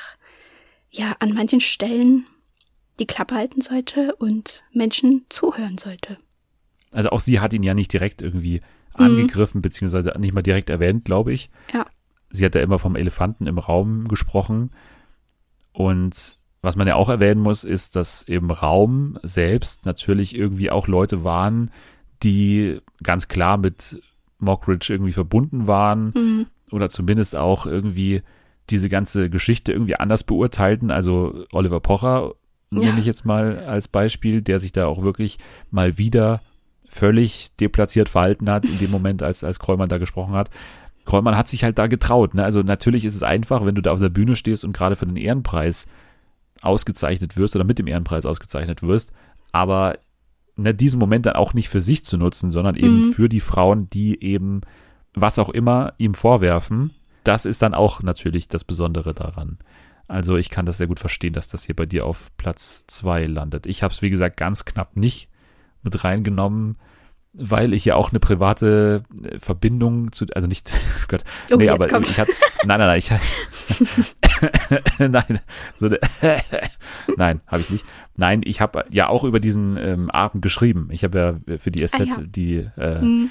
[0.90, 2.26] ja an manchen Stellen
[2.98, 6.18] die Klappe halten sollte und Menschen zuhören sollte.
[6.92, 8.62] Also auch sie hat ihn ja nicht direkt irgendwie
[8.98, 9.04] Mhm.
[9.04, 11.50] angegriffen, beziehungsweise nicht mal direkt erwähnt, glaube ich.
[11.72, 11.86] Ja.
[12.30, 14.70] Sie hat ja immer vom Elefanten im Raum gesprochen.
[15.72, 20.88] Und was man ja auch erwähnen muss, ist, dass im Raum selbst natürlich irgendwie auch
[20.88, 21.70] Leute waren,
[22.22, 24.00] die ganz klar mit
[24.38, 26.46] Mockridge irgendwie verbunden waren Mhm.
[26.72, 28.22] oder zumindest auch irgendwie
[28.70, 30.90] diese ganze Geschichte irgendwie anders beurteilten.
[30.90, 32.32] Also Oliver Pocher
[32.72, 32.80] Ja.
[32.80, 35.38] nehme ich jetzt mal als Beispiel, der sich da auch wirklich
[35.70, 36.40] mal wieder
[36.88, 40.50] völlig deplatziert verhalten hat in dem Moment, als, als Kräumann da gesprochen hat.
[41.04, 42.34] Kräumann hat sich halt da getraut.
[42.34, 42.44] Ne?
[42.44, 45.06] Also natürlich ist es einfach, wenn du da auf der Bühne stehst und gerade für
[45.06, 45.86] den Ehrenpreis
[46.62, 49.12] ausgezeichnet wirst oder mit dem Ehrenpreis ausgezeichnet wirst,
[49.52, 49.98] aber
[50.56, 53.12] ne, diesen Moment dann auch nicht für sich zu nutzen, sondern eben Mhm.
[53.12, 54.62] für die Frauen, die eben
[55.14, 56.90] was auch immer ihm vorwerfen.
[57.24, 59.58] Das ist dann auch natürlich das Besondere daran.
[60.08, 63.26] Also ich kann das sehr gut verstehen, dass das hier bei dir auf Platz zwei
[63.26, 63.66] landet.
[63.66, 65.28] Ich habe es, wie gesagt, ganz knapp nicht
[65.82, 66.76] mit reingenommen,
[67.38, 70.72] weil ich ja auch eine private äh, Verbindung zu, also nicht,
[71.08, 71.22] Gott,
[71.52, 72.12] Oh, nee, aber kommt's.
[72.12, 72.32] ich hatte,
[72.64, 73.10] nein, nein, nein, ich
[74.98, 75.40] nein,
[75.76, 75.88] so
[77.16, 77.84] nein, habe ich nicht.
[78.16, 80.88] Nein, ich habe ja auch über diesen ähm, Abend geschrieben.
[80.90, 82.16] Ich habe ja für die SZ Ah, ja.
[82.26, 83.30] die äh, Mhm.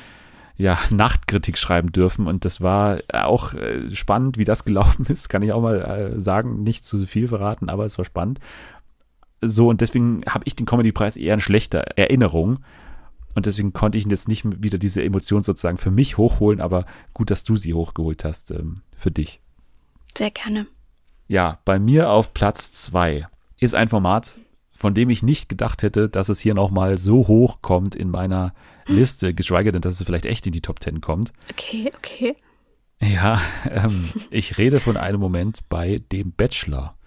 [0.58, 5.42] ja, Nachtkritik schreiben dürfen und das war auch äh, spannend, wie das gelaufen ist, kann
[5.42, 5.82] ich auch mal
[6.16, 8.40] äh, sagen, nicht zu viel verraten, aber es war spannend.
[9.42, 12.60] So und deswegen habe ich den Comedy-Preis eher in schlechter Erinnerung
[13.36, 17.30] und deswegen konnte ich jetzt nicht wieder diese Emotion sozusagen für mich hochholen, aber gut,
[17.30, 19.42] dass du sie hochgeholt hast ähm, für dich.
[20.18, 20.68] Sehr gerne.
[21.28, 23.28] Ja, bei mir auf Platz zwei
[23.60, 24.38] ist ein Format,
[24.72, 28.54] von dem ich nicht gedacht hätte, dass es hier nochmal so hoch kommt in meiner
[28.88, 31.34] Liste, geschweige denn, dass es vielleicht echt in die Top Ten kommt.
[31.50, 32.36] Okay, okay.
[33.02, 36.98] Ja, ähm, ich rede von einem Moment bei dem Bachelor.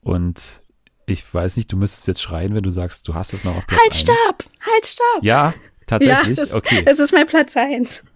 [0.00, 0.62] Und
[1.08, 3.66] ich weiß nicht, du müsstest jetzt schreien, wenn du sagst, du hast es noch auf
[3.66, 4.00] Platz Halt, eins.
[4.00, 4.44] stopp!
[4.72, 5.22] Halt, stopp!
[5.22, 5.54] Ja,
[5.86, 6.38] tatsächlich?
[6.38, 6.82] Ja, das, okay.
[6.84, 8.02] Das ist mein Platz eins.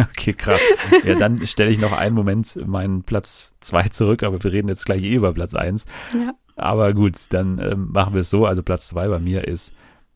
[0.00, 0.60] Okay, krass.
[1.04, 4.86] Ja, dann stelle ich noch einen Moment meinen Platz zwei zurück, aber wir reden jetzt
[4.86, 5.86] gleich eh über Platz eins.
[6.14, 6.34] Ja.
[6.54, 8.46] Aber gut, dann ähm, machen wir es so.
[8.46, 9.74] Also Platz zwei bei mir ist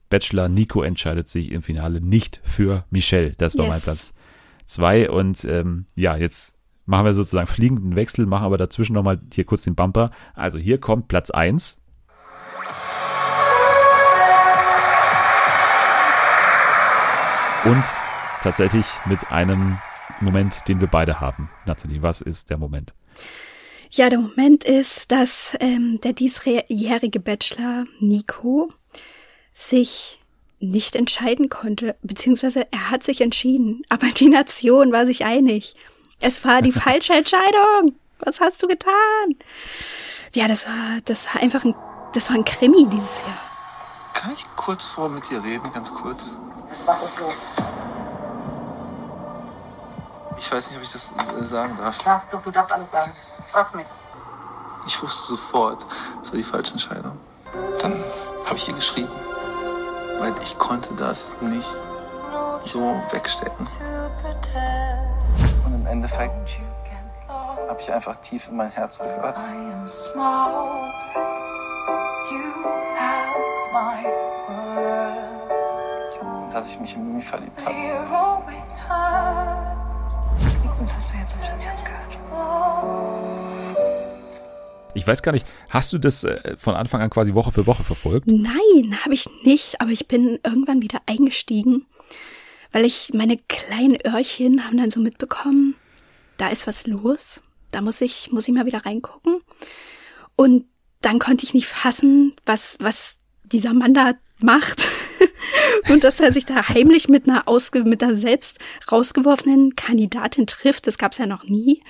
[0.08, 3.32] Bachelor Nico entscheidet sich im Finale nicht für Michelle.
[3.38, 3.72] Das war Yes.
[3.72, 4.14] mein Platz
[4.66, 5.10] zwei.
[5.10, 6.54] Und ähm, ja, jetzt
[6.86, 10.12] machen wir sozusagen fliegenden Wechsel, machen aber dazwischen nochmal hier kurz den Bumper.
[10.34, 11.81] Also hier kommt Platz eins.
[17.64, 17.84] Und
[18.42, 19.78] tatsächlich mit einem
[20.20, 21.48] Moment, den wir beide haben.
[21.64, 22.92] Nathalie, was ist der Moment?
[23.90, 28.72] Ja, der Moment ist, dass ähm, der diesjährige Bachelor Nico
[29.54, 30.18] sich
[30.58, 35.76] nicht entscheiden konnte, beziehungsweise er hat sich entschieden, aber die Nation war sich einig.
[36.20, 37.94] Es war die falsche Entscheidung.
[38.18, 39.36] Was hast du getan?
[40.34, 41.74] Ja, das war, das war einfach ein,
[42.14, 43.40] das war ein Krimi dieses Jahr.
[44.14, 46.34] Kann ich kurz vor mit dir reden, ganz kurz?
[46.84, 47.34] Was ist los?
[50.38, 52.04] Ich weiß nicht, ob ich das äh, sagen darf.
[52.04, 53.12] Ja, doch, du darfst alles sagen.
[53.50, 53.86] Frag's mich.
[54.86, 55.86] Ich wusste sofort,
[56.22, 57.18] es war die falsche Entscheidung.
[57.80, 58.02] Dann
[58.44, 59.12] habe ich ihr geschrieben,
[60.18, 61.68] weil ich konnte das nicht
[62.64, 63.68] so wegstecken.
[65.64, 66.60] Und im Endeffekt
[67.68, 69.36] habe ich einfach tief in mein Herz gehört.
[76.52, 77.74] Dass ich mich in Mimi verliebt habe.
[80.62, 82.02] Wenigstens hast du jetzt auf dein Herz gehört.
[84.94, 87.82] Ich weiß gar nicht, hast du das äh, von Anfang an quasi Woche für Woche
[87.82, 88.26] verfolgt?
[88.26, 91.86] Nein, habe ich nicht, aber ich bin irgendwann wieder eingestiegen,
[92.72, 95.76] weil ich meine kleinen Öhrchen haben dann so mitbekommen,
[96.36, 99.40] da ist was los, da muss ich muss ich mal wieder reingucken
[100.36, 100.66] und
[101.00, 104.86] dann konnte ich nicht fassen, was was dieser Mann da macht
[105.88, 108.58] und dass er sich da heimlich mit einer ausge mit einer selbst
[108.90, 111.82] rausgeworfenen Kandidatin trifft, das gab's ja noch nie.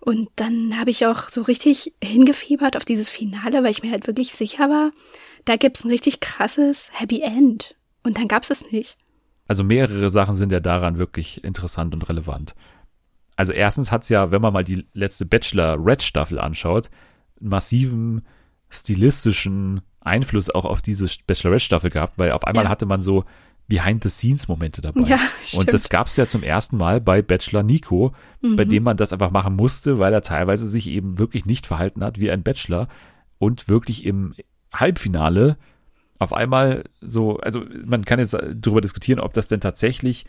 [0.00, 4.06] Und dann habe ich auch so richtig hingefiebert auf dieses Finale, weil ich mir halt
[4.06, 4.92] wirklich sicher war,
[5.44, 7.76] da gibt's ein richtig krasses Happy End.
[8.02, 8.96] Und dann gab's es nicht.
[9.46, 12.54] Also mehrere Sachen sind ja daran wirklich interessant und relevant.
[13.36, 16.88] Also erstens hat's ja, wenn man mal die letzte Bachelor Red Staffel anschaut,
[17.40, 18.26] einen massiven
[18.68, 22.70] stilistischen Einfluss auch auf diese Bachelorette Staffel gehabt, weil auf einmal Ja.
[22.70, 23.24] hatte man so
[23.68, 25.08] Behind-the-Scenes-Momente dabei.
[25.08, 25.18] Ja,
[25.54, 28.12] und das gab's ja zum ersten Mal bei Bachelor Nico,
[28.42, 28.68] bei Mhm.
[28.70, 32.18] dem man das einfach machen musste, weil er teilweise sich eben wirklich nicht verhalten hat
[32.18, 32.88] wie ein Bachelor
[33.38, 34.34] und wirklich im
[34.74, 35.56] Halbfinale
[36.18, 40.26] auf einmal so, also man kann jetzt darüber diskutieren, ob das denn tatsächlich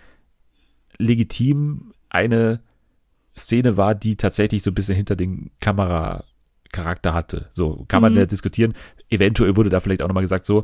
[0.97, 2.59] legitim eine
[3.37, 7.47] Szene war, die tatsächlich so ein bisschen hinter den Kameracharakter hatte.
[7.51, 8.19] So kann man Mhm.
[8.19, 8.73] ja diskutieren.
[9.11, 10.63] Eventuell wurde da vielleicht auch nochmal gesagt, so,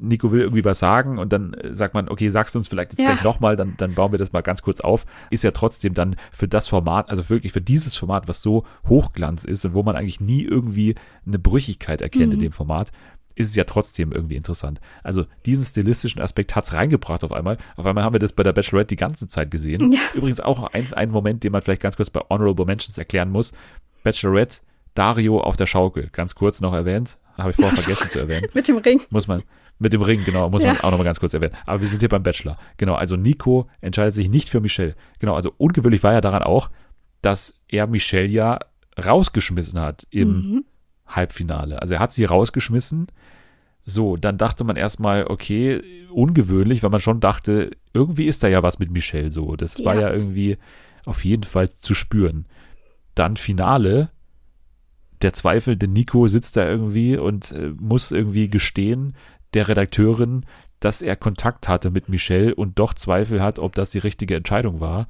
[0.00, 2.92] Nico will irgendwie was sagen und dann äh, sagt man, okay, sagst du uns vielleicht
[2.92, 3.06] jetzt Ja.
[3.14, 5.04] gleich nochmal, dann, dann bauen wir das mal ganz kurz auf.
[5.30, 9.42] Ist ja trotzdem dann für das Format, also wirklich für dieses Format, was so Hochglanz
[9.42, 10.94] ist und wo man eigentlich nie irgendwie
[11.26, 12.44] eine Brüchigkeit erkennt in Mhm.
[12.44, 12.92] dem Format,
[13.34, 14.80] ist es ja trotzdem irgendwie interessant.
[15.02, 17.56] Also diesen stilistischen Aspekt hat's reingebracht auf einmal.
[17.76, 19.90] Auf einmal haben wir das bei der Bachelorette die ganze Zeit gesehen.
[19.92, 20.00] Ja.
[20.14, 23.52] Übrigens auch ein, ein Moment, den man vielleicht ganz kurz bei Honorable Mentions erklären muss.
[24.04, 24.60] Bachelorette,
[24.98, 26.08] Dario auf der Schaukel.
[26.12, 27.18] Ganz kurz noch erwähnt.
[27.36, 28.46] Habe ich vorher vergessen zu erwähnen.
[28.54, 29.00] Mit dem Ring.
[29.10, 29.42] Muss man,
[29.78, 30.82] mit dem Ring, genau, muss man Ja.
[30.82, 31.54] auch nochmal ganz kurz erwähnen.
[31.66, 32.58] Aber wir sind hier beim Bachelor.
[32.78, 34.96] Genau, also Nico entscheidet sich nicht für Michelle.
[35.20, 36.68] Genau, also ungewöhnlich war ja daran auch,
[37.22, 38.58] dass er Michelle ja
[39.02, 40.64] rausgeschmissen hat im Mhm.
[41.06, 41.80] Halbfinale.
[41.80, 43.06] Also er hat sie rausgeschmissen.
[43.84, 45.80] So, dann dachte man erstmal, okay,
[46.10, 49.56] ungewöhnlich, weil man schon dachte, irgendwie ist da ja was mit Michelle so.
[49.56, 50.00] Das war Ja.
[50.02, 50.58] ja irgendwie
[51.06, 52.46] auf jeden Fall zu spüren.
[53.14, 54.10] Dann Finale,
[55.22, 59.14] der zweifelnde Nico sitzt da irgendwie und äh, muss irgendwie gestehen,
[59.54, 60.44] der Redakteurin,
[60.80, 64.80] dass er Kontakt hatte mit Michelle und doch Zweifel hat, ob das die richtige Entscheidung
[64.80, 65.08] war.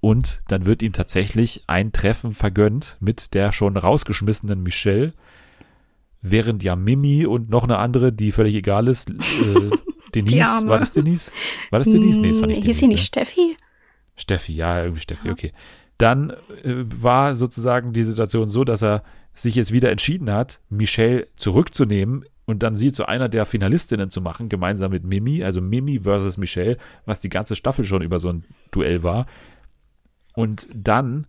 [0.00, 5.12] Und dann wird ihm tatsächlich ein Treffen vergönnt mit der schon rausgeschmissenen Michelle,
[6.22, 9.70] während ja Mimi und noch eine andere, die völlig egal ist, äh,
[10.14, 11.32] Denise, war das Denise?
[11.70, 12.20] War das Denise?
[12.20, 12.66] Nee, das war nicht Hm, Denise.
[12.66, 13.06] Hieß sie nicht ne?
[13.06, 13.56] Steffi?
[14.16, 15.52] Steffi, ja, irgendwie Steffi, okay.
[16.02, 16.34] Dann äh,
[16.64, 19.04] war sozusagen die Situation so, dass er
[19.34, 24.20] sich jetzt wieder entschieden hat, Michelle zurückzunehmen und dann sie zu einer der Finalistinnen zu
[24.20, 26.76] machen, gemeinsam mit Mimi, also Mimi versus Michelle,
[27.06, 29.26] was die ganze Staffel schon über so ein Duell war.
[30.34, 31.28] Und dann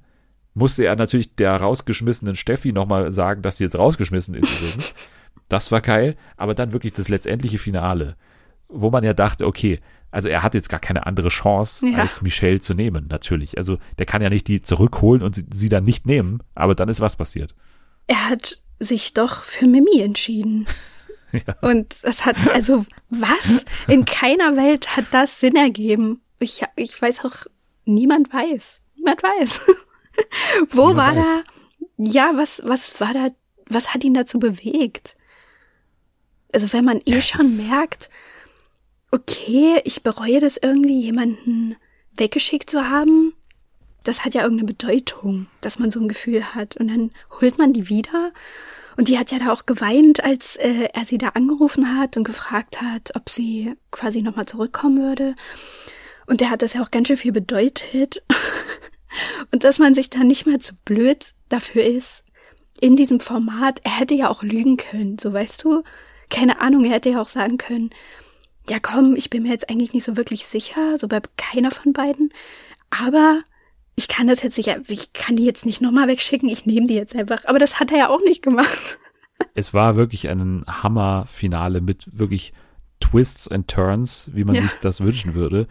[0.55, 4.95] musste er natürlich der rausgeschmissenen Steffi nochmal sagen, dass sie jetzt rausgeschmissen ist übrigens.
[5.49, 8.15] Das war geil, aber dann wirklich das letztendliche Finale,
[8.69, 9.81] wo man ja dachte, okay,
[10.13, 11.97] also er hat jetzt gar keine andere Chance, Ja.
[11.99, 13.57] als Michelle zu nehmen, natürlich.
[13.57, 16.87] Also der kann ja nicht die zurückholen und sie, sie dann nicht nehmen, aber dann
[16.89, 17.55] ist was passiert.
[18.07, 20.65] Er hat sich doch für Mimi entschieden.
[21.47, 21.55] Ja.
[21.67, 23.65] Und das hat, also was?
[23.87, 26.21] In keiner Welt hat das Sinn ergeben.
[26.37, 27.47] Ich, ich weiß auch,
[27.85, 28.81] niemand weiß.
[28.97, 29.61] Niemand weiß.
[30.69, 31.25] Wo Niemand war weiß.
[31.97, 33.29] da, ja, was, was war da
[33.67, 35.17] was hat ihn dazu bewegt?
[36.53, 38.11] Also wenn man eh Ja, schon merkt,
[39.13, 41.75] okay, ich bereue das irgendwie, jemanden
[42.17, 43.33] weggeschickt zu haben,
[44.03, 46.75] das hat ja irgendeine Bedeutung, dass man so ein Gefühl hat.
[46.77, 48.33] Und dann holt man die wieder.
[48.97, 52.23] Und die hat ja da auch geweint, als äh, er sie da angerufen hat und
[52.23, 55.35] gefragt hat, ob sie quasi nochmal zurückkommen würde.
[56.25, 58.23] Und der hat das ja auch ganz schön viel bedeutet.
[59.51, 62.23] und dass man sich dann nicht mal zu blöd dafür ist,
[62.81, 65.83] in diesem Format, er hätte ja auch lügen können, so weißt du?
[66.29, 67.91] Keine Ahnung, er hätte ja auch sagen können,
[68.69, 71.93] ja komm, ich bin mir jetzt eigentlich nicht so wirklich sicher, so bei keiner von
[71.93, 72.33] beiden.
[72.89, 73.41] Aber
[73.95, 76.95] ich kann das jetzt nicht, ich kann die jetzt nicht nochmal wegschicken, ich nehme die
[76.95, 77.45] jetzt einfach.
[77.45, 78.99] Aber das hat er ja auch nicht gemacht.
[79.55, 82.53] Es war wirklich ein Hammer-Finale mit wirklich
[83.01, 84.61] Twists and Turns, wie man Ja.
[84.61, 85.67] sich das wünschen würde.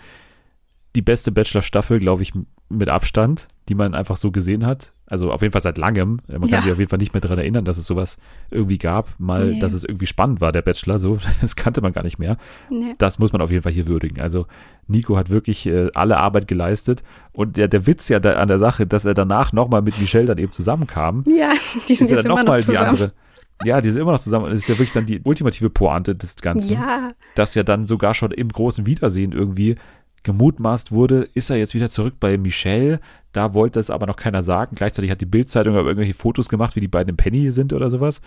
[0.95, 2.33] Die beste Bachelor-Staffel, glaube ich,
[2.69, 4.93] mit Abstand, die man einfach so gesehen hat.
[5.13, 6.21] Also auf jeden Fall seit langem.
[6.27, 6.63] Man kann Ja.
[6.63, 8.17] sich auf jeden Fall nicht mehr daran erinnern, dass es sowas
[8.51, 9.11] irgendwie gab.
[9.21, 9.59] Mal, Nee.
[9.61, 10.99] dass es irgendwie spannend war, der Bachelor.
[10.99, 12.39] So, das kannte man gar nicht mehr.
[12.71, 12.95] Nee.
[12.97, 14.23] Das muss man auf jeden Fall hier würdigen.
[14.23, 14.47] Also
[14.87, 17.03] Nico hat wirklich äh, alle Arbeit geleistet.
[17.33, 20.25] Und der, der Witz ja da, an der Sache, dass er danach nochmal mit Michelle
[20.25, 21.51] dann eben zusammenkam, Ja,
[21.89, 22.89] die sind ist ja jetzt dann immer noch die zusammen.
[22.89, 23.09] andere.
[23.65, 24.47] Ja, die sind immer noch zusammen.
[24.47, 26.73] Und es ist ja wirklich dann die ultimative Pointe des Ganzen.
[26.73, 27.11] Ja.
[27.35, 29.77] Dass ja dann sogar schon im großen Wiedersehen irgendwie
[30.23, 33.01] gemutmaßt wurde, ist er jetzt wieder zurück bei Michelle.
[33.33, 34.77] Da wollte es aber noch keiner sagen.
[34.77, 37.91] Gleichzeitig hat die Bildzeitung aber irgendwelche Fotos gemacht, wie die beiden im Penny sind oder
[37.91, 38.21] sowas.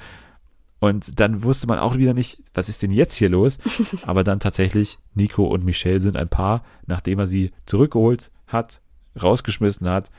[0.79, 3.57] Und dann wusste man auch wieder nicht, was ist denn jetzt hier los?
[4.05, 8.81] Aber dann tatsächlich, Nico und Michelle sind ein Paar, nachdem er sie zurückgeholt hat,
[9.21, 10.11] rausgeschmissen hat.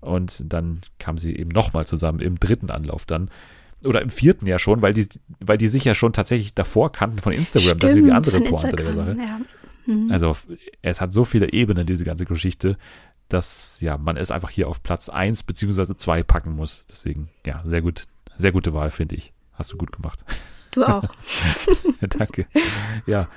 [0.00, 3.28] Und dann kamen sie eben nochmal zusammen im dritten Anlauf dann.
[3.84, 5.06] Oder im vierten ja schon, weil die,
[5.40, 7.78] weil die sich ja schon tatsächlich davor kannten von Instagram.
[7.78, 9.16] das ist die Stimmt, andere Pointe der Sache.
[9.18, 9.40] Ja.
[9.86, 10.10] Mhm.
[10.10, 10.36] Also
[10.82, 12.76] es hat so viele Ebenen, diese ganze Geschichte,
[13.28, 16.86] dass ja man es einfach hier auf Platz 1 beziehungsweise 2 packen muss.
[16.86, 18.04] Deswegen, ja, sehr gut,
[18.36, 19.32] sehr gute Wahl, finde ich.
[19.52, 20.24] Hast du gut gemacht.
[20.72, 21.04] Du auch.
[22.00, 22.46] Danke.
[23.06, 23.28] Ja.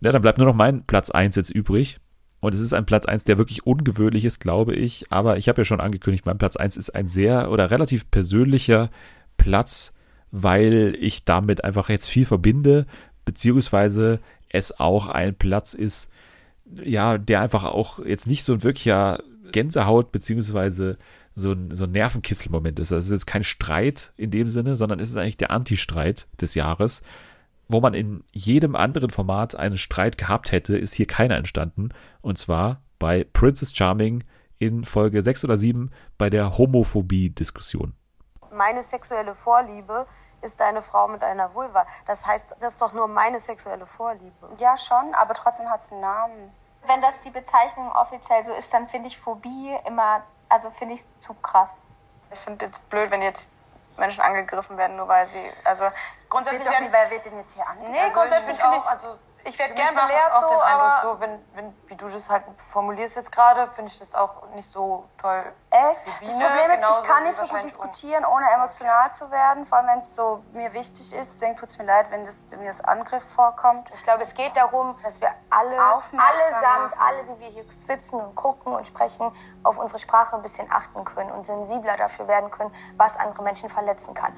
[0.00, 1.98] ja, dann bleibt nur noch mein Platz 1 jetzt übrig.
[2.40, 5.10] Und es ist ein Platz 1, der wirklich ungewöhnlich ist, glaube ich.
[5.10, 8.90] Aber ich habe ja schon angekündigt, mein Platz 1 ist ein sehr oder relativ persönlicher
[9.38, 9.94] Platz,
[10.30, 12.86] weil ich damit einfach jetzt viel verbinde,
[13.24, 14.20] beziehungsweise
[14.54, 16.10] es auch ein Platz ist,
[16.64, 19.22] ja, der einfach auch jetzt nicht so ein wirklicher
[19.52, 20.96] Gänsehaut, beziehungsweise
[21.34, 22.92] so ein, so ein Nervenkitzelmoment ist.
[22.92, 26.54] Also es ist kein Streit in dem Sinne, sondern es ist eigentlich der Anti-Streit des
[26.54, 27.02] Jahres.
[27.66, 31.88] Wo man in jedem anderen Format einen Streit gehabt hätte, ist hier keiner entstanden.
[32.20, 34.22] Und zwar bei Princess Charming
[34.58, 37.94] in Folge 6 oder 7 bei der Homophobie-Diskussion.
[38.52, 40.06] Meine sexuelle Vorliebe
[40.44, 41.86] ist eine Frau mit einer Vulva.
[42.06, 44.48] Das heißt, das ist doch nur meine sexuelle Vorliebe.
[44.58, 46.54] Ja, schon, aber trotzdem hat es einen Namen.
[46.86, 51.04] Wenn das die Bezeichnung offiziell so ist, dann finde ich Phobie immer, also finde ich
[51.20, 51.78] zu krass.
[52.30, 53.48] Ich finde jetzt blöd, wenn jetzt
[53.96, 55.86] Menschen angegriffen werden, nur weil sie, also
[56.28, 57.92] grundsätzlich Es geht doch werden, nicht, wer wird denn jetzt hier angegriffen?
[57.92, 60.28] Nee, Also grundsätzlich ich finde auch, ich, also ich werde für gern mich macht belehrt
[60.30, 63.30] das auch so, den Eindruck, aber so, wenn, wenn, wie du das halt formulierst jetzt
[63.30, 65.44] gerade, finde ich das auch nicht so toll.
[65.70, 66.00] Echt?
[66.22, 69.88] Das Problem ist, ich kann nicht so gut diskutieren, ohne emotional zu werden, vor allem
[69.88, 71.34] wenn es so mir wichtig ist.
[71.34, 73.88] Deswegen tut es mir leid, wenn, das, wenn mir das Angriff vorkommt.
[73.94, 76.98] Ich glaube, es geht darum, dass wir alle, allesamt, machen.
[76.98, 79.30] alle, die wir hier sitzen und gucken und sprechen,
[79.62, 83.68] auf unsere Sprache ein bisschen achten können und sensibler dafür werden können, was andere Menschen
[83.68, 84.32] verletzen kann.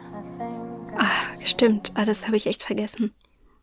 [1.42, 3.14] Stimmt, ah, das habe ich echt vergessen.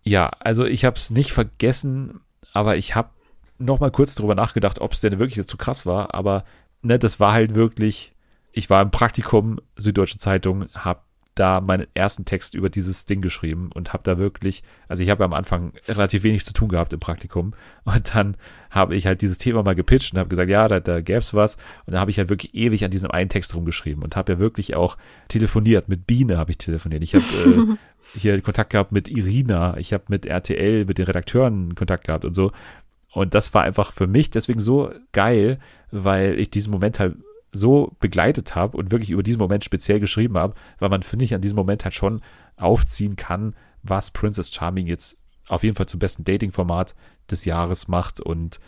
[0.03, 2.19] Ja, also ich habe es nicht vergessen,
[2.51, 3.09] aber ich habe
[3.57, 6.13] noch mal kurz drüber nachgedacht, ob es denn wirklich zu krass war.
[6.13, 6.43] Aber
[6.81, 8.11] ne, das war halt wirklich.
[8.55, 10.99] Ich war im Praktikum Süddeutsche Zeitung, habe
[11.35, 15.23] da meinen ersten Text über dieses Ding geschrieben und habe da wirklich, also ich habe
[15.23, 17.53] am Anfang relativ wenig zu tun gehabt im Praktikum
[17.83, 18.37] und dann
[18.69, 21.57] habe ich halt dieses Thema mal gepitcht und habe gesagt, ja, da, da gäb's was
[21.85, 24.39] und da habe ich halt wirklich ewig an diesem einen Text rumgeschrieben und habe ja
[24.39, 24.97] wirklich auch
[25.27, 27.75] telefoniert, mit Biene habe ich telefoniert, ich habe äh,
[28.13, 32.33] hier Kontakt gehabt mit Irina, ich habe mit RTL, mit den Redakteuren Kontakt gehabt und
[32.33, 32.51] so.
[33.11, 35.59] Und das war einfach für mich deswegen so geil,
[35.91, 37.15] weil ich diesen Moment halt
[37.51, 41.35] so begleitet habe und wirklich über diesen Moment speziell geschrieben habe, weil man, finde ich,
[41.35, 42.21] an diesem Moment halt schon
[42.57, 46.95] aufziehen kann, was Princess Charming jetzt auf jeden Fall zum besten Dating-Format
[47.29, 48.59] des Jahres macht und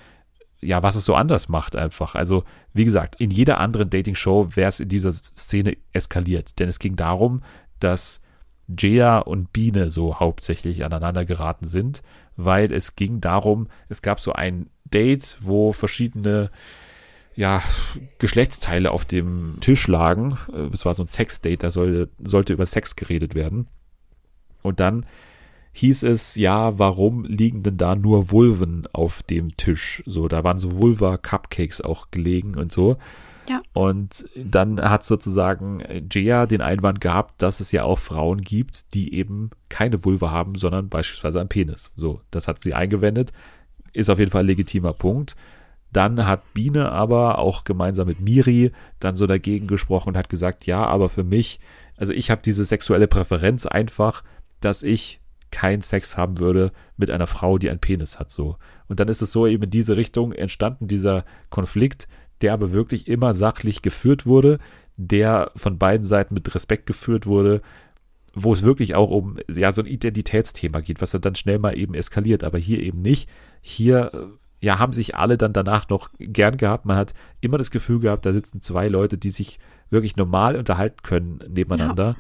[0.61, 2.15] ja, was es so anders macht einfach.
[2.15, 2.43] Also,
[2.73, 6.95] wie gesagt, in jeder anderen Dating-Show wäre es in dieser Szene eskaliert, denn es ging
[6.95, 7.43] darum,
[7.79, 8.21] dass
[8.67, 12.01] Jaya und Biene so hauptsächlich aneinander geraten sind,
[12.35, 16.51] weil es ging darum, es gab so ein Date, wo verschiedene
[17.35, 17.61] ja,
[18.19, 20.37] Geschlechtsteile auf dem Tisch lagen.
[20.53, 23.67] Äh, Es war so ein Sex-Date, da soll, sollte über Sex geredet werden.
[24.61, 25.05] Und dann
[25.73, 30.01] hieß es, ja, warum liegen denn da nur Vulven auf dem Tisch?
[30.05, 32.97] So, da waren so Vulva-Cupcakes auch gelegen und so.
[33.47, 33.61] Ja.
[33.73, 39.13] Und dann hat sozusagen Jia den Einwand gehabt, dass es ja auch Frauen gibt, die
[39.13, 41.91] eben keine Vulva haben, sondern beispielsweise einen Penis.
[41.95, 43.31] So, das hat sie eingewendet.
[43.93, 45.35] Ist auf jeden Fall ein legitimer Punkt.
[45.91, 50.65] Dann hat Biene aber auch gemeinsam mit Miri dann so dagegen gesprochen und hat gesagt,
[50.65, 51.59] ja, aber für mich,
[51.95, 54.23] also ich habe diese sexuelle Präferenz einfach,
[54.59, 58.57] dass ich keinen Sex haben würde mit einer Frau, die einen Penis hat, so.
[58.89, 62.09] Und dann ist es so eben in diese Richtung entstanden, dieser Konflikt,
[62.41, 64.59] der aber wirklich immer sachlich geführt wurde,
[64.97, 67.61] der von beiden Seiten mit Respekt geführt wurde,
[68.33, 71.93] wo es wirklich auch um ja so ein Identitätsthema geht, was dann schnell mal eben
[71.93, 73.29] eskaliert, aber hier eben nicht.
[73.61, 74.29] Hier
[74.59, 76.85] ja haben sich alle dann danach noch gern gehabt.
[76.85, 79.59] Man hat immer das Gefühl gehabt, da sitzen zwei Leute, die sich
[79.89, 82.07] wirklich normal unterhalten können nebeneinander.
[82.07, 82.15] Ja.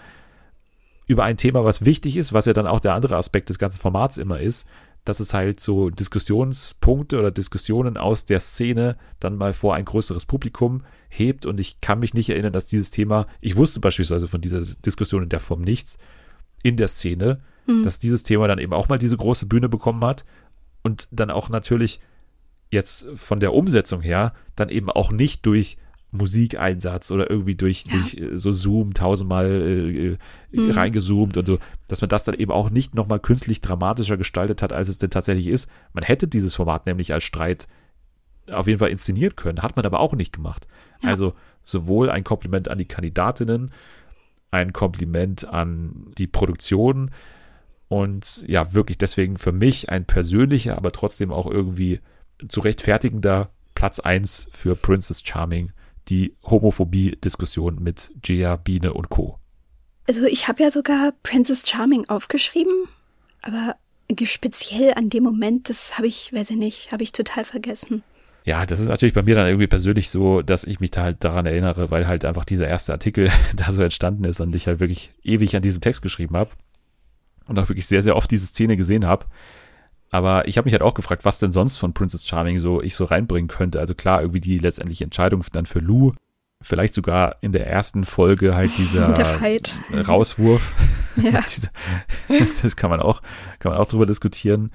[1.07, 3.79] Über ein Thema, was wichtig ist, was ja dann auch der andere Aspekt des ganzen
[3.79, 4.67] Formats immer ist,
[5.05, 10.25] dass es halt so Diskussionspunkte oder Diskussionen aus der Szene dann mal vor ein größeres
[10.25, 11.45] Publikum hebt.
[11.45, 15.23] Und ich kann mich nicht erinnern, dass dieses Thema, ich wusste beispielsweise von dieser Diskussion
[15.23, 15.97] in der Form nichts
[16.63, 17.83] in der Szene, mhm.
[17.83, 20.25] dass dieses Thema dann eben auch mal diese große Bühne bekommen hat
[20.81, 21.99] und dann auch natürlich
[22.71, 25.77] jetzt von der Umsetzung her dann eben auch nicht durch
[26.15, 27.93] Musikeinsatz oder irgendwie durch, ja.
[27.93, 30.17] durch äh, so Zoom tausendmal äh, äh,
[30.51, 30.71] mhm.
[30.71, 34.73] reingezoomt und so, dass man das dann eben auch nicht nochmal künstlich dramatischer gestaltet hat,
[34.73, 35.69] als es denn tatsächlich ist.
[35.93, 37.67] Man hätte dieses Format nämlich als Streit
[38.51, 40.67] auf jeden Fall inszenieren können, hat man aber auch nicht gemacht.
[41.01, 41.09] Ja.
[41.09, 41.33] Also
[41.63, 43.71] sowohl ein Kompliment an die Kandidatinnen,
[44.51, 47.11] ein Kompliment an die Produktion
[47.87, 51.99] und ja, wirklich deswegen für mich ein persönlicher, aber trotzdem auch irgendwie
[52.47, 55.71] zu rechtfertigender Platz 1 für Princess Charming
[56.09, 59.39] die Homophobie-Diskussion mit Gia, Biene und Co.
[60.07, 62.73] Also ich habe ja sogar Princess Charming aufgeschrieben,
[63.41, 63.75] aber
[64.23, 68.03] speziell an dem Moment, das habe ich, weiß ich nicht, habe ich total vergessen.
[68.43, 71.23] Ja, das ist natürlich bei mir dann irgendwie persönlich so, dass ich mich da halt
[71.23, 74.79] daran erinnere, weil halt einfach dieser erste Artikel da so entstanden ist und ich halt
[74.79, 76.51] wirklich ewig an diesem Text geschrieben habe
[77.47, 79.25] und auch wirklich sehr, sehr oft diese Szene gesehen habe.
[80.15, 82.95] Aber ich habe mich halt auch gefragt, was denn sonst von Princess Charming so ich
[82.95, 83.81] so reinbringen könnte.
[83.81, 86.13] Also klar, irgendwie die letztendliche Entscheidung dann für Lou.
[86.61, 89.09] Vielleicht sogar in der ersten Folge halt dieser
[90.07, 90.73] Rauswurf.
[91.17, 91.39] Ja.
[92.61, 93.21] das kann man auch,
[93.59, 94.71] kann man auch drüber diskutieren.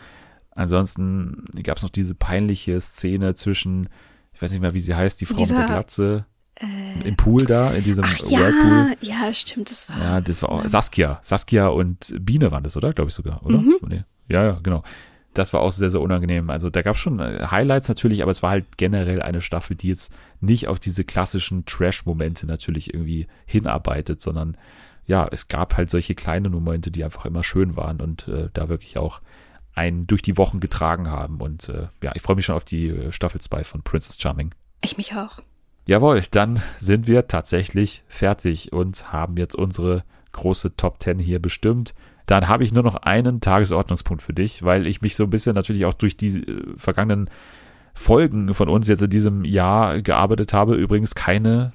[0.52, 3.90] Ansonsten gab es noch diese peinliche Szene zwischen,
[4.32, 6.24] ich weiß nicht mehr, wie sie heißt, die Frau dieser, mit der Glatze.
[6.54, 8.96] Äh, Im Pool da, in diesem ach, Whirlpool.
[9.02, 9.98] Ja, ja, stimmt, das war.
[9.98, 11.18] Ja, das war auch Saskia.
[11.20, 12.94] Saskia und Biene waren das, oder?
[12.94, 13.58] Glaube ich sogar, oder?
[13.58, 13.76] Mhm.
[13.86, 14.04] Nee.
[14.30, 14.82] Ja, ja, genau
[15.34, 16.50] das war auch sehr, sehr unangenehm.
[16.50, 19.76] Also da gab es schon äh, Highlights natürlich, aber es war halt generell eine Staffel,
[19.76, 24.56] die jetzt nicht auf diese klassischen Trash-Momente natürlich irgendwie hinarbeitet, sondern
[25.06, 28.68] ja, es gab halt solche kleinen Momente, die einfach immer schön waren und äh, da
[28.68, 29.20] wirklich auch
[29.74, 31.40] einen durch die Wochen getragen haben.
[31.40, 34.52] Und äh, ja, ich freue mich schon auf die äh, Staffel 2 von Princess Charming.
[34.82, 35.38] Ich mich auch.
[35.86, 41.94] Jawohl, dann sind wir tatsächlich fertig und haben jetzt unsere große Top 10 hier bestimmt
[42.26, 45.54] dann habe ich nur noch einen Tagesordnungspunkt für dich, weil ich mich so ein bisschen
[45.54, 47.30] natürlich auch durch die äh, vergangenen
[47.94, 50.74] Folgen von uns jetzt in diesem Jahr gearbeitet habe.
[50.74, 51.72] Übrigens keine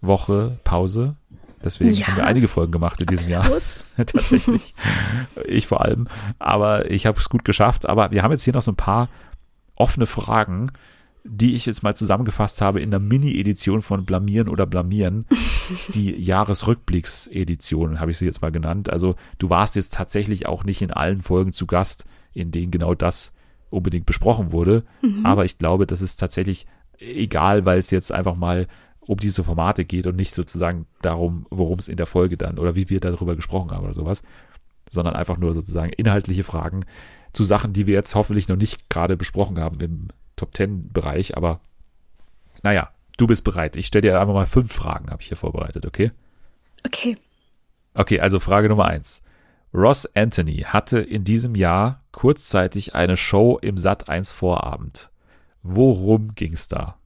[0.00, 1.16] Woche Pause.
[1.64, 2.06] Deswegen ja.
[2.06, 3.44] haben wir einige Folgen gemacht in diesem Jahr.
[3.96, 4.74] Tatsächlich.
[5.44, 6.06] ich vor allem.
[6.38, 7.88] Aber ich habe es gut geschafft.
[7.88, 9.08] Aber wir haben jetzt hier noch so ein paar
[9.74, 10.70] offene Fragen,
[11.28, 15.26] die ich jetzt mal zusammengefasst habe in der Mini-Edition von Blamieren oder Blamieren.
[15.94, 18.90] die Jahresrückblicks-Edition habe ich sie jetzt mal genannt.
[18.90, 22.94] Also du warst jetzt tatsächlich auch nicht in allen Folgen zu Gast, in denen genau
[22.94, 23.34] das
[23.70, 24.84] unbedingt besprochen wurde.
[25.02, 25.26] Mhm.
[25.26, 26.66] Aber ich glaube, das ist tatsächlich
[26.98, 28.66] egal, weil es jetzt einfach mal
[29.00, 32.74] um diese Formate geht und nicht sozusagen darum, worum es in der Folge dann oder
[32.74, 34.22] wie wir darüber gesprochen haben oder sowas,
[34.90, 36.84] sondern einfach nur sozusagen inhaltliche Fragen
[37.32, 41.36] zu Sachen, die wir jetzt hoffentlich noch nicht gerade besprochen haben im Top Ten Bereich,
[41.36, 41.60] aber
[42.62, 43.76] naja, du bist bereit.
[43.76, 46.12] Ich stelle dir einfach mal fünf Fragen, habe ich hier vorbereitet, okay?
[46.84, 47.16] Okay.
[47.94, 49.22] Okay, also Frage Nummer eins.
[49.72, 55.10] Ross Anthony hatte in diesem Jahr kurzzeitig eine Show im Sat 1 Vorabend.
[55.62, 56.98] Worum ging's da?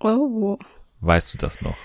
[0.00, 0.58] Oh.
[1.00, 1.76] Weißt du das noch?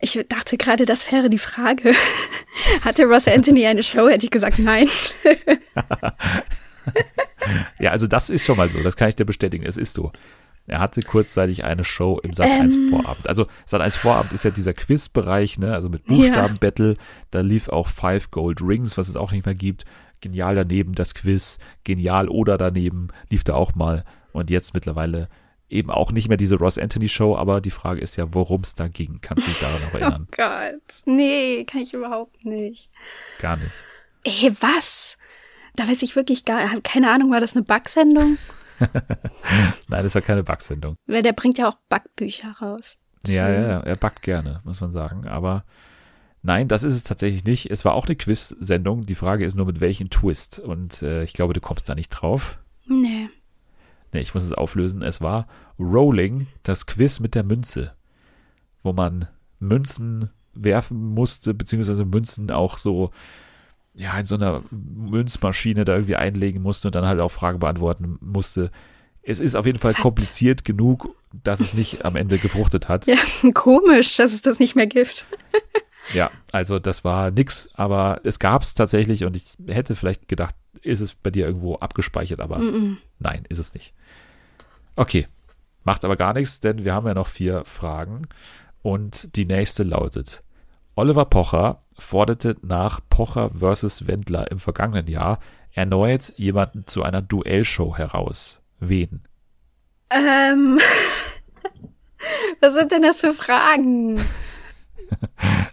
[0.00, 1.94] Ich dachte gerade, das wäre die Frage.
[2.82, 4.08] Hatte Ross Anthony eine Show?
[4.08, 4.88] Hätte ich gesagt, nein.
[7.78, 10.12] ja, also das ist schon mal so, das kann ich dir bestätigen, es ist so.
[10.68, 12.88] Er hatte kurzzeitig eine Show im Sat 1 ähm.
[12.90, 13.28] Vorabend.
[13.28, 16.94] Also Sat 1 Vorabend ist ja dieser Quizbereich, ne, also mit Buchstabenbattle.
[16.94, 17.00] Ja.
[17.30, 19.84] Da lief auch Five Gold Rings, was es auch nicht mehr gibt.
[20.20, 24.04] Genial daneben das Quiz, genial oder daneben lief da auch mal.
[24.32, 25.28] Und jetzt mittlerweile
[25.68, 28.74] eben auch nicht mehr diese Ross Anthony Show, aber die Frage ist ja, worum es
[28.74, 29.18] da ging.
[29.20, 30.26] Kannst du dich daran noch erinnern?
[30.30, 31.04] Oh Gott.
[31.04, 32.90] Nee, kann ich überhaupt nicht.
[33.38, 33.72] Gar nicht.
[34.24, 35.15] Ey, was?
[35.76, 38.38] Da weiß ich wirklich gar, keine Ahnung, war das eine Backsendung?
[39.88, 40.96] Nein, das war keine Backsendung.
[41.06, 42.98] Weil der bringt ja auch Backbücher raus.
[43.26, 45.26] Ja, ja, ja, er backt gerne, muss man sagen.
[45.26, 45.64] Aber
[46.42, 47.70] nein, das ist es tatsächlich nicht.
[47.70, 49.06] Es war auch eine Quiz-Sendung.
[49.06, 50.60] Die Frage ist nur, mit welchem Twist.
[50.60, 52.58] Und äh, ich glaube, du kommst da nicht drauf.
[52.86, 53.28] Nee.
[54.12, 55.02] Nee, ich muss es auflösen.
[55.02, 55.48] Es war
[55.78, 57.94] Rolling, das Quiz mit der Münze,
[58.82, 59.26] wo man
[59.58, 63.10] Münzen werfen musste, beziehungsweise Münzen auch so
[63.96, 68.18] ja, in so einer Münzmaschine da irgendwie einlegen musste und dann halt auch Fragen beantworten
[68.20, 68.70] musste.
[69.22, 70.00] Es ist auf jeden Fall Was?
[70.00, 73.06] kompliziert genug, dass es nicht am Ende gefruchtet hat.
[73.06, 73.16] Ja,
[73.54, 75.24] komisch, dass es das nicht mehr gibt.
[76.14, 80.54] Ja, also das war nix, aber es gab es tatsächlich und ich hätte vielleicht gedacht,
[80.82, 82.98] ist es bei dir irgendwo abgespeichert, aber Mm-mm.
[83.18, 83.92] nein, ist es nicht.
[84.94, 85.26] Okay,
[85.82, 88.28] macht aber gar nichts, denn wir haben ja noch vier Fragen
[88.82, 90.44] und die nächste lautet:
[90.94, 95.38] Oliver Pocher forderte nach Pocher versus Wendler im vergangenen Jahr
[95.72, 98.60] erneut jemanden zu einer Duellshow heraus.
[98.80, 99.22] Wen?
[100.10, 100.78] Ähm,
[102.60, 104.20] was sind denn das für Fragen?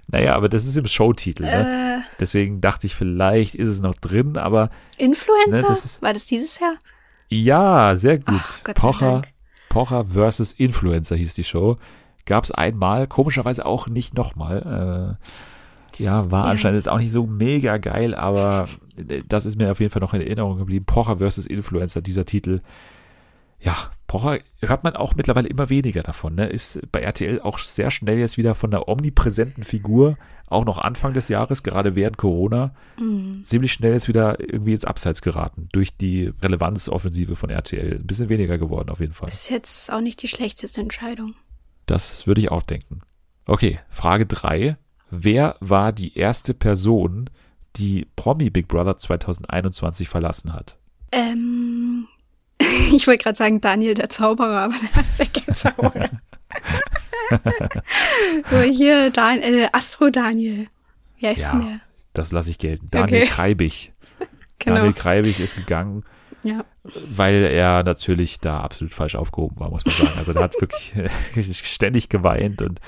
[0.07, 2.03] Naja, aber das ist im Showtitel, ne?
[2.03, 2.09] Äh.
[2.19, 4.69] Deswegen dachte ich, vielleicht ist es noch drin, aber
[4.99, 5.49] Influencer?
[5.49, 6.75] Ne, das ist- War das dieses Jahr?
[7.29, 8.45] Ja, sehr gut.
[8.63, 9.23] Sei Pocher.
[9.69, 11.77] Pocher versus Influencer hieß die Show.
[12.27, 15.17] Gab es einmal, komischerweise auch nicht nochmal.
[15.19, 15.25] Äh,
[15.99, 16.51] ja, war Ja.
[16.51, 18.67] anscheinend jetzt auch nicht so mega geil, aber
[19.27, 20.85] das ist mir auf jeden Fall noch in Erinnerung geblieben.
[20.85, 22.59] Pocher versus Influencer, dieser Titel.
[23.59, 23.75] Ja,
[24.07, 26.35] Pocher hört man auch mittlerweile immer weniger davon.
[26.35, 26.47] Ne?
[26.47, 30.17] Ist bei RTL auch sehr schnell jetzt wieder von der omnipräsenten Figur,
[30.47, 33.43] auch noch Anfang des Jahres, gerade während Corona, Mhm.
[33.45, 37.95] ziemlich schnell jetzt wieder irgendwie ins Abseits geraten durch die Relevanzoffensive von RTL.
[37.95, 39.29] Ein bisschen weniger geworden auf jeden Fall.
[39.29, 41.33] Ist jetzt auch nicht die schlechteste Entscheidung.
[41.85, 42.99] Das würde ich auch denken.
[43.47, 44.77] Okay, Frage drei:
[45.15, 47.29] Wer war die erste Person,
[47.75, 50.79] die Promi Big Brother 2021 verlassen hat?
[51.11, 52.07] Ähm,
[52.91, 56.09] ich wollte gerade sagen Daniel der Zauberer, aber der ist ja kein Zauberer.
[58.49, 60.67] so, hier, Dan äh, Astro Daniel.
[61.17, 61.79] Wie heißt denn Ja,
[62.13, 62.87] das lasse ich gelten.
[62.89, 63.31] Daniel Okay.
[63.31, 63.91] Kreibig.
[64.59, 64.77] Genau.
[64.77, 66.05] Daniel Kreibig ist gegangen,
[66.43, 66.51] der?
[66.51, 66.65] Ja.
[67.09, 70.17] weil er natürlich da absolut falsch aufgehoben war, muss man sagen.
[70.17, 70.93] Also der hat wirklich
[71.63, 72.79] ständig geweint und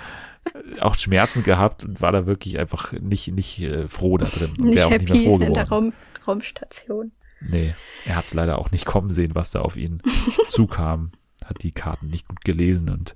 [0.80, 4.52] auch Schmerzen gehabt und war da wirklich einfach nicht, nicht äh, froh da drin.
[4.58, 5.54] Und Nicht wäre auch nicht mehr happy froh in geworden.
[5.54, 5.94] der Raum
[6.28, 7.12] Raumstation.
[7.42, 10.02] Nee, er hat es leider auch nicht kommen sehen, was da auf ihn
[10.50, 11.12] zukam.
[11.46, 13.16] Hat die Karten nicht gut gelesen und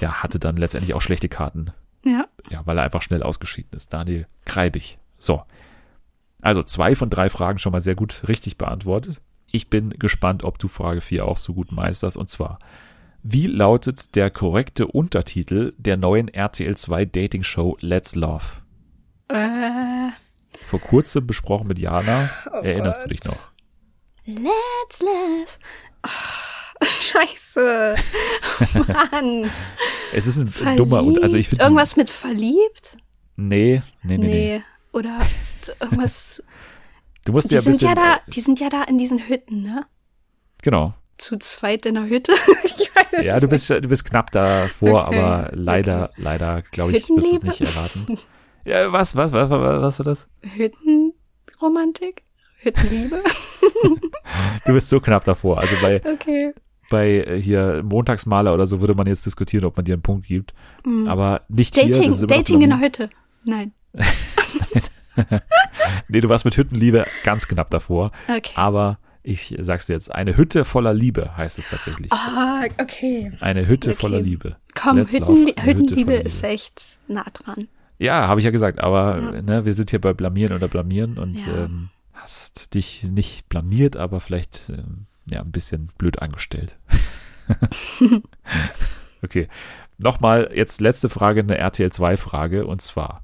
[0.00, 1.70] ja, hatte dann letztendlich auch schlechte Karten.
[2.04, 2.26] Ja.
[2.50, 3.92] Ja, weil er einfach schnell ausgeschieden ist.
[3.92, 4.98] Daniel Kreibig.
[5.18, 5.42] So.
[6.42, 9.20] Also zwei von drei Fragen schon mal sehr gut richtig beantwortet.
[9.50, 12.16] Ich bin gespannt, ob du Frage 4 auch so gut meisterst.
[12.16, 12.58] Und zwar,
[13.28, 18.44] wie lautet der korrekte Untertitel der neuen RTL 2 Dating Show Let's Love?
[19.28, 20.10] Äh,
[20.64, 22.30] Vor kurzem besprochen mit Jana.
[22.52, 23.10] Oh Erinnerst du Gott.
[23.10, 23.48] dich noch?
[24.26, 25.58] let's laugh.
[26.02, 27.94] Ah, scheiße.
[29.10, 29.50] Mann.
[30.12, 32.96] Es ist ein dummer und also ich finde Irgendwas mit verliebt?
[33.36, 34.56] Nee, nee, nee, nee.
[34.58, 34.62] Nee.
[34.92, 35.18] Oder
[35.80, 36.42] irgendwas.
[37.24, 39.26] Du musst die ja sind bisschen ja da, äh, die sind ja da in diesen
[39.28, 39.84] Hütten, ne?
[40.62, 40.94] genau.
[41.18, 42.32] Zu zweit in der Hütte.
[43.22, 47.36] Ja, du bist du bist knapp davor, Okay, aber leider leider glaube ich, wirst du
[47.36, 48.18] es nicht erraten.
[48.64, 50.28] Ja, was was was was, was war das?
[50.42, 52.22] Hüttenromantik?
[52.58, 53.22] Hüttenliebe?
[54.64, 55.58] Du bist so knapp davor.
[55.58, 56.52] Also bei Okay.
[56.90, 60.26] bei äh, hier Montagsmaler oder so würde man jetzt diskutieren, ob man dir einen Punkt
[60.26, 61.06] gibt, Mhm.
[61.08, 61.90] aber nicht hier.
[61.90, 62.80] Dating, das immer noch Dating in der.
[62.80, 63.10] Hütte.
[63.44, 63.72] Nein.
[66.08, 68.12] Nee, du warst mit Hüttenliebe ganz knapp davor.
[68.28, 68.52] Okay.
[68.54, 72.12] Aber ich sag's dir jetzt, eine Hütte voller Liebe heißt es tatsächlich.
[72.12, 73.32] Ah, okay.
[73.40, 73.98] Eine Hütte Okay.
[73.98, 74.56] voller Liebe.
[74.74, 77.68] Komm, Let's love, Hüttenlie eine Hütte Hüttenliebe voller ist echt nah dran.
[77.98, 79.42] Ja, habe ich ja gesagt, aber Ja.
[79.42, 81.64] ne, wir sind hier bei Blamieren oder Blamieren und Ja.
[81.64, 86.78] ähm, hast dich nicht blamiert, aber vielleicht ähm, ja ein bisschen blöd angestellt.
[89.22, 89.48] okay,
[89.98, 93.22] nochmal jetzt letzte Frage, eine RTL 2 Frage und zwar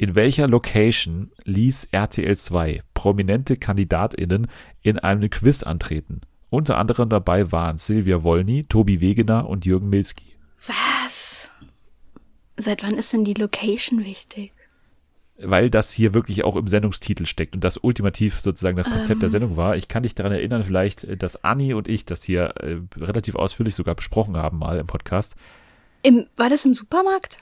[0.00, 4.46] in welcher Location ließ RTL 2 prominente KandidatInnen
[4.80, 6.22] in einem Quiz antreten?
[6.48, 10.36] Unter anderem dabei waren Silvia Wolny, Tobi Wegener und Jürgen Milski.
[10.66, 11.50] Was?
[12.56, 14.52] Seit wann ist denn die Location wichtig?
[15.42, 19.28] weil das hier wirklich auch im Sendungstitel steckt und das ultimativ sozusagen das Konzept der
[19.28, 19.32] Ähm.
[19.32, 19.74] Sendung war.
[19.74, 23.74] Ich kann dich daran erinnern, vielleicht, dass Anni und ich das hier äh, relativ ausführlich
[23.74, 25.36] sogar besprochen haben mal im Podcast.
[26.02, 27.38] Im, war das im Supermarkt?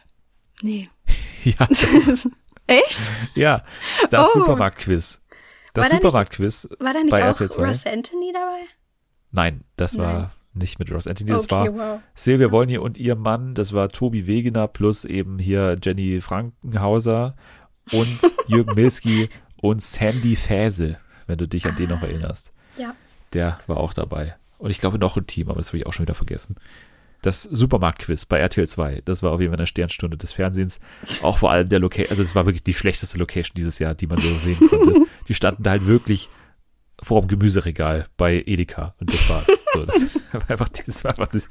[0.63, 0.89] Nee.
[1.45, 1.69] Ja,
[2.69, 3.01] Echt?
[3.35, 3.65] ja
[4.11, 4.39] das Oh.
[4.39, 5.23] Supermarktquiz.
[5.75, 7.67] Das Supermarktquiz War da nicht bei auch RTL 2.
[7.67, 8.61] Ross Anthony dabei?
[9.31, 10.07] Nein, das Nein.
[10.07, 12.01] war nicht mit Ross Anthony, das Okay, war wow.
[12.15, 17.37] Silvia Wolny und ihr Mann, das war Tobi Wegener plus eben hier Jenny Frankenhauser
[17.93, 18.19] und
[18.49, 19.29] Jürgen Milski
[19.61, 22.53] und Sandy Fäse, wenn du dich an den noch erinnerst.
[22.77, 22.95] Ja.
[23.35, 24.37] Der war auch dabei.
[24.59, 26.57] Und ich glaube noch ein Team, aber das habe ich auch schon wieder vergessen.
[27.23, 29.03] Das Supermarktquiz bei RTL 2.
[29.05, 30.79] Das war auf jeden Fall eine Sternstunde des Fernsehens.
[31.23, 34.07] Auch vor allem der Location, also es war wirklich die schlechteste Location dieses Jahr, die
[34.07, 35.03] man so sehen konnte.
[35.29, 36.31] Die standen da halt wirklich
[37.03, 39.47] vor dem Gemüseregal bei Edeka und das war's.
[39.75, 41.49] So, das war einfach, das war einfach das.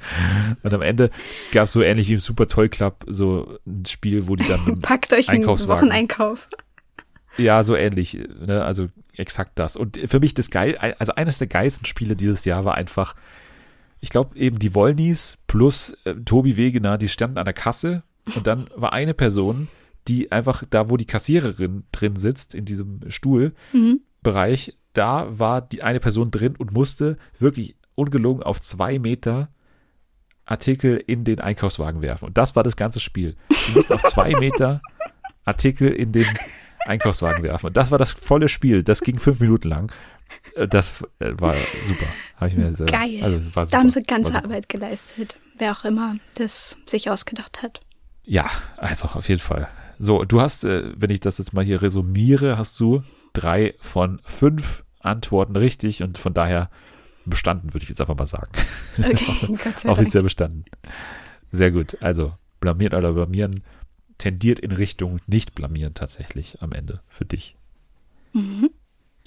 [0.62, 1.10] Und am Ende
[1.52, 4.80] gab es so ähnlich wie im Super Toy Club so ein Spiel, wo die dann
[4.82, 6.48] Packt euch einen Wocheneinkauf.
[7.36, 8.64] ja, so ähnlich, ne?
[8.64, 9.76] also exakt das.
[9.76, 13.14] Und für mich das geil, also eines der geilsten Spiele dieses Jahr war einfach,
[14.00, 18.02] ich glaube eben die Wollnies plus äh, Tobi Wegener, die standen an der Kasse
[18.34, 19.68] und dann war eine Person,
[20.06, 24.72] die einfach da, wo die Kassiererin drin sitzt, in diesem Stuhlbereich, Mhm.
[24.92, 29.48] da war die eine Person drin und musste wirklich ungelogen auf zwei Meter
[30.44, 32.26] Artikel in den Einkaufswagen werfen.
[32.28, 33.36] Und das war das ganze Spiel.
[33.68, 34.80] Die mussten auf zwei Meter
[35.44, 36.26] Artikel in den
[36.86, 37.66] Einkaufswagen werfen.
[37.66, 38.82] Und das war das volle Spiel.
[38.82, 39.92] Das ging fünf Minuten lang.
[40.54, 41.54] Äh, Das äh, war
[41.86, 42.06] super.
[42.36, 43.20] Habe ich mir sehr, Geil.
[43.22, 44.00] Also, war da haben super.
[44.02, 44.44] sie ganze super.
[44.44, 45.36] Arbeit geleistet.
[45.56, 47.80] Wer auch immer das sich ausgedacht hat.
[48.24, 49.68] Ja, also auf jeden Fall.
[49.98, 53.02] So, du hast, äh, wenn ich das jetzt mal hier resumiere, hast du
[53.32, 56.70] drei von fünf Antworten richtig und von daher
[57.24, 58.50] bestanden, würde ich jetzt einfach mal sagen.
[58.98, 60.64] Okay, Gott sei Offiziell bestanden.
[61.50, 61.96] Sehr gut.
[62.00, 63.64] Also blamieren oder blamieren
[64.18, 67.56] tendiert in Richtung nicht blamieren tatsächlich am Ende für dich.
[68.32, 68.70] Mhm.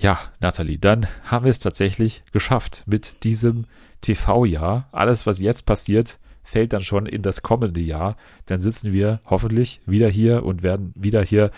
[0.02, 3.65] Ja, Nathalie, dann haben wir es tatsächlich geschafft mit diesem
[4.02, 4.90] TV-Jahr.
[4.91, 8.18] Alles, was jetzt passiert, fällt dann schon in das kommende Jahr.
[8.48, 11.52] Dann sitzen wir hoffentlich wieder hier und werden wieder hier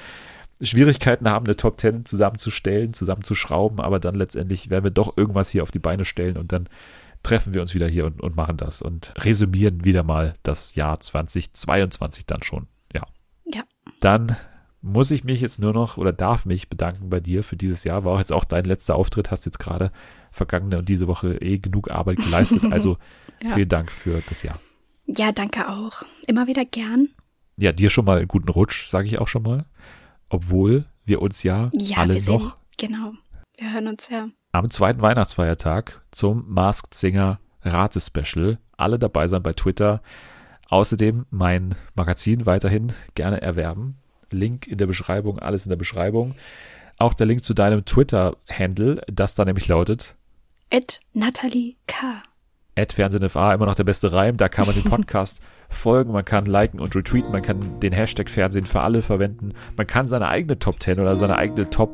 [0.62, 5.64] Schwierigkeiten haben, eine Top 10 zusammenzustellen, zusammenzuschrauben, aber dann letztendlich werden wir doch irgendwas hier
[5.64, 6.68] auf die Beine stellen und dann
[7.24, 11.00] treffen wir uns wieder hier und, und machen das und resümieren wieder mal das Jahr
[11.00, 12.68] 2022 dann schon.
[12.94, 13.04] Ja.
[13.46, 13.64] Ja.
[14.02, 14.36] Dann
[14.84, 18.04] muss ich mich jetzt nur noch oder darf mich bedanken bei dir für dieses Jahr.
[18.04, 19.92] War auch jetzt auch dein letzter Auftritt, hast jetzt gerade
[20.30, 22.64] vergangene und diese Woche eh genug Arbeit geleistet.
[22.72, 22.98] Also
[23.44, 23.56] Ja.
[23.56, 24.60] vielen Dank für das Jahr.
[25.06, 26.04] Ja, danke auch.
[26.28, 27.10] Immer wieder gern.
[27.58, 29.66] Ja, dir schon mal einen guten Rutsch, sage ich auch schon mal.
[30.30, 33.14] Obwohl wir uns ja, Ja, alle wir sehen, noch genau.
[33.58, 34.30] Wir hören uns ja.
[34.54, 38.60] am zweiten Weihnachtsfeiertag zum Masked Singer Ratespecial.
[38.78, 40.02] Alle dabei sein bei Twitter.
[40.70, 43.98] Außerdem mein Magazin weiterhin gerne erwerben.
[44.34, 46.36] Link in der Beschreibung, alles in der Beschreibung.
[46.98, 50.16] Auch der Link zu deinem Twitter-Handle, das da nämlich lautet
[50.70, 52.24] Ed Natalie K.
[52.76, 54.38] @FernsehenFA immer noch der beste Reim.
[54.38, 58.30] Da kann man den Podcast folgen, man kann liken und retweeten, man kann den Hashtag
[58.30, 59.54] Fernsehen für alle verwenden.
[59.78, 61.92] Man kann seine eigene Top 10 oder seine eigene Top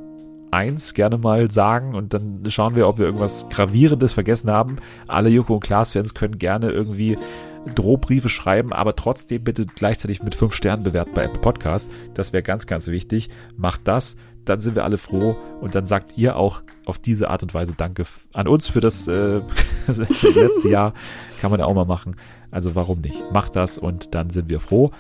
[0.52, 4.78] 1 gerne mal sagen und dann schauen wir, ob wir irgendwas Gravierendes vergessen haben.
[5.08, 7.18] Alle Joko und Klaas-Fans können gerne irgendwie
[7.76, 11.92] Drohbriefe schreiben, aber trotzdem bitte gleichzeitig mit 5 Sternen bewerten bei Apple Podcast.
[12.14, 13.30] Das wäre ganz, ganz wichtig.
[13.58, 14.16] Macht das,
[14.46, 17.74] dann sind wir alle froh und dann sagt ihr auch auf diese Art und Weise
[17.78, 18.04] Danke
[18.34, 19.42] an uns für das, äh,
[19.88, 20.94] das letzte Jahr.
[21.42, 22.16] Kann man ja auch mal machen.
[22.52, 23.32] Also warum nicht?
[23.32, 24.92] Macht das und dann sind wir froh.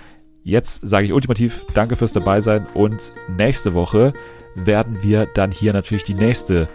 [0.43, 4.13] Jetzt sage ich ultimativ Danke fürs Dabeisein und nächste Woche
[4.55, 6.67] werden wir dann hier natürlich die nächste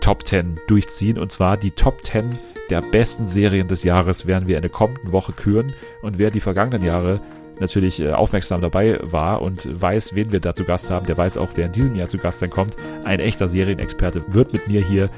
[0.00, 2.38] Top 10 durchziehen und zwar die Top 10
[2.72, 6.40] der besten Serien des Jahres werden wir in der kommenden Woche küren und wer die
[6.40, 7.20] vergangenen Jahre
[7.60, 11.36] natürlich äh, aufmerksam dabei war und weiß, wen wir da zu Gast haben, der weiß
[11.36, 12.74] auch, wer in diesem Jahr zu Gast sein kommt.
[13.04, 15.10] Ein echter Serienexperte wird mit mir hier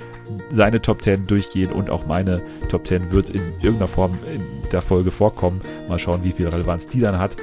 [0.51, 4.83] seine Top 10 durchgehen und auch meine Top 10 wird in irgendeiner Form in der
[4.83, 5.61] Folge vorkommen.
[5.89, 7.37] Mal schauen, wie viel Relevanz die dann hat.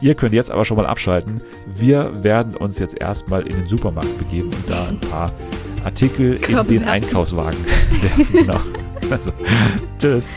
[0.00, 1.40] Ihr könnt jetzt aber schon mal abschalten.
[1.66, 5.30] Wir werden uns jetzt erstmal in den Supermarkt begeben und da ein paar
[5.84, 6.84] Artikel in Körbe den.
[6.84, 7.58] Einkaufswagen
[8.02, 8.26] werfen.
[8.32, 8.60] Genau.
[9.10, 9.32] Also,
[9.98, 10.30] tschüss.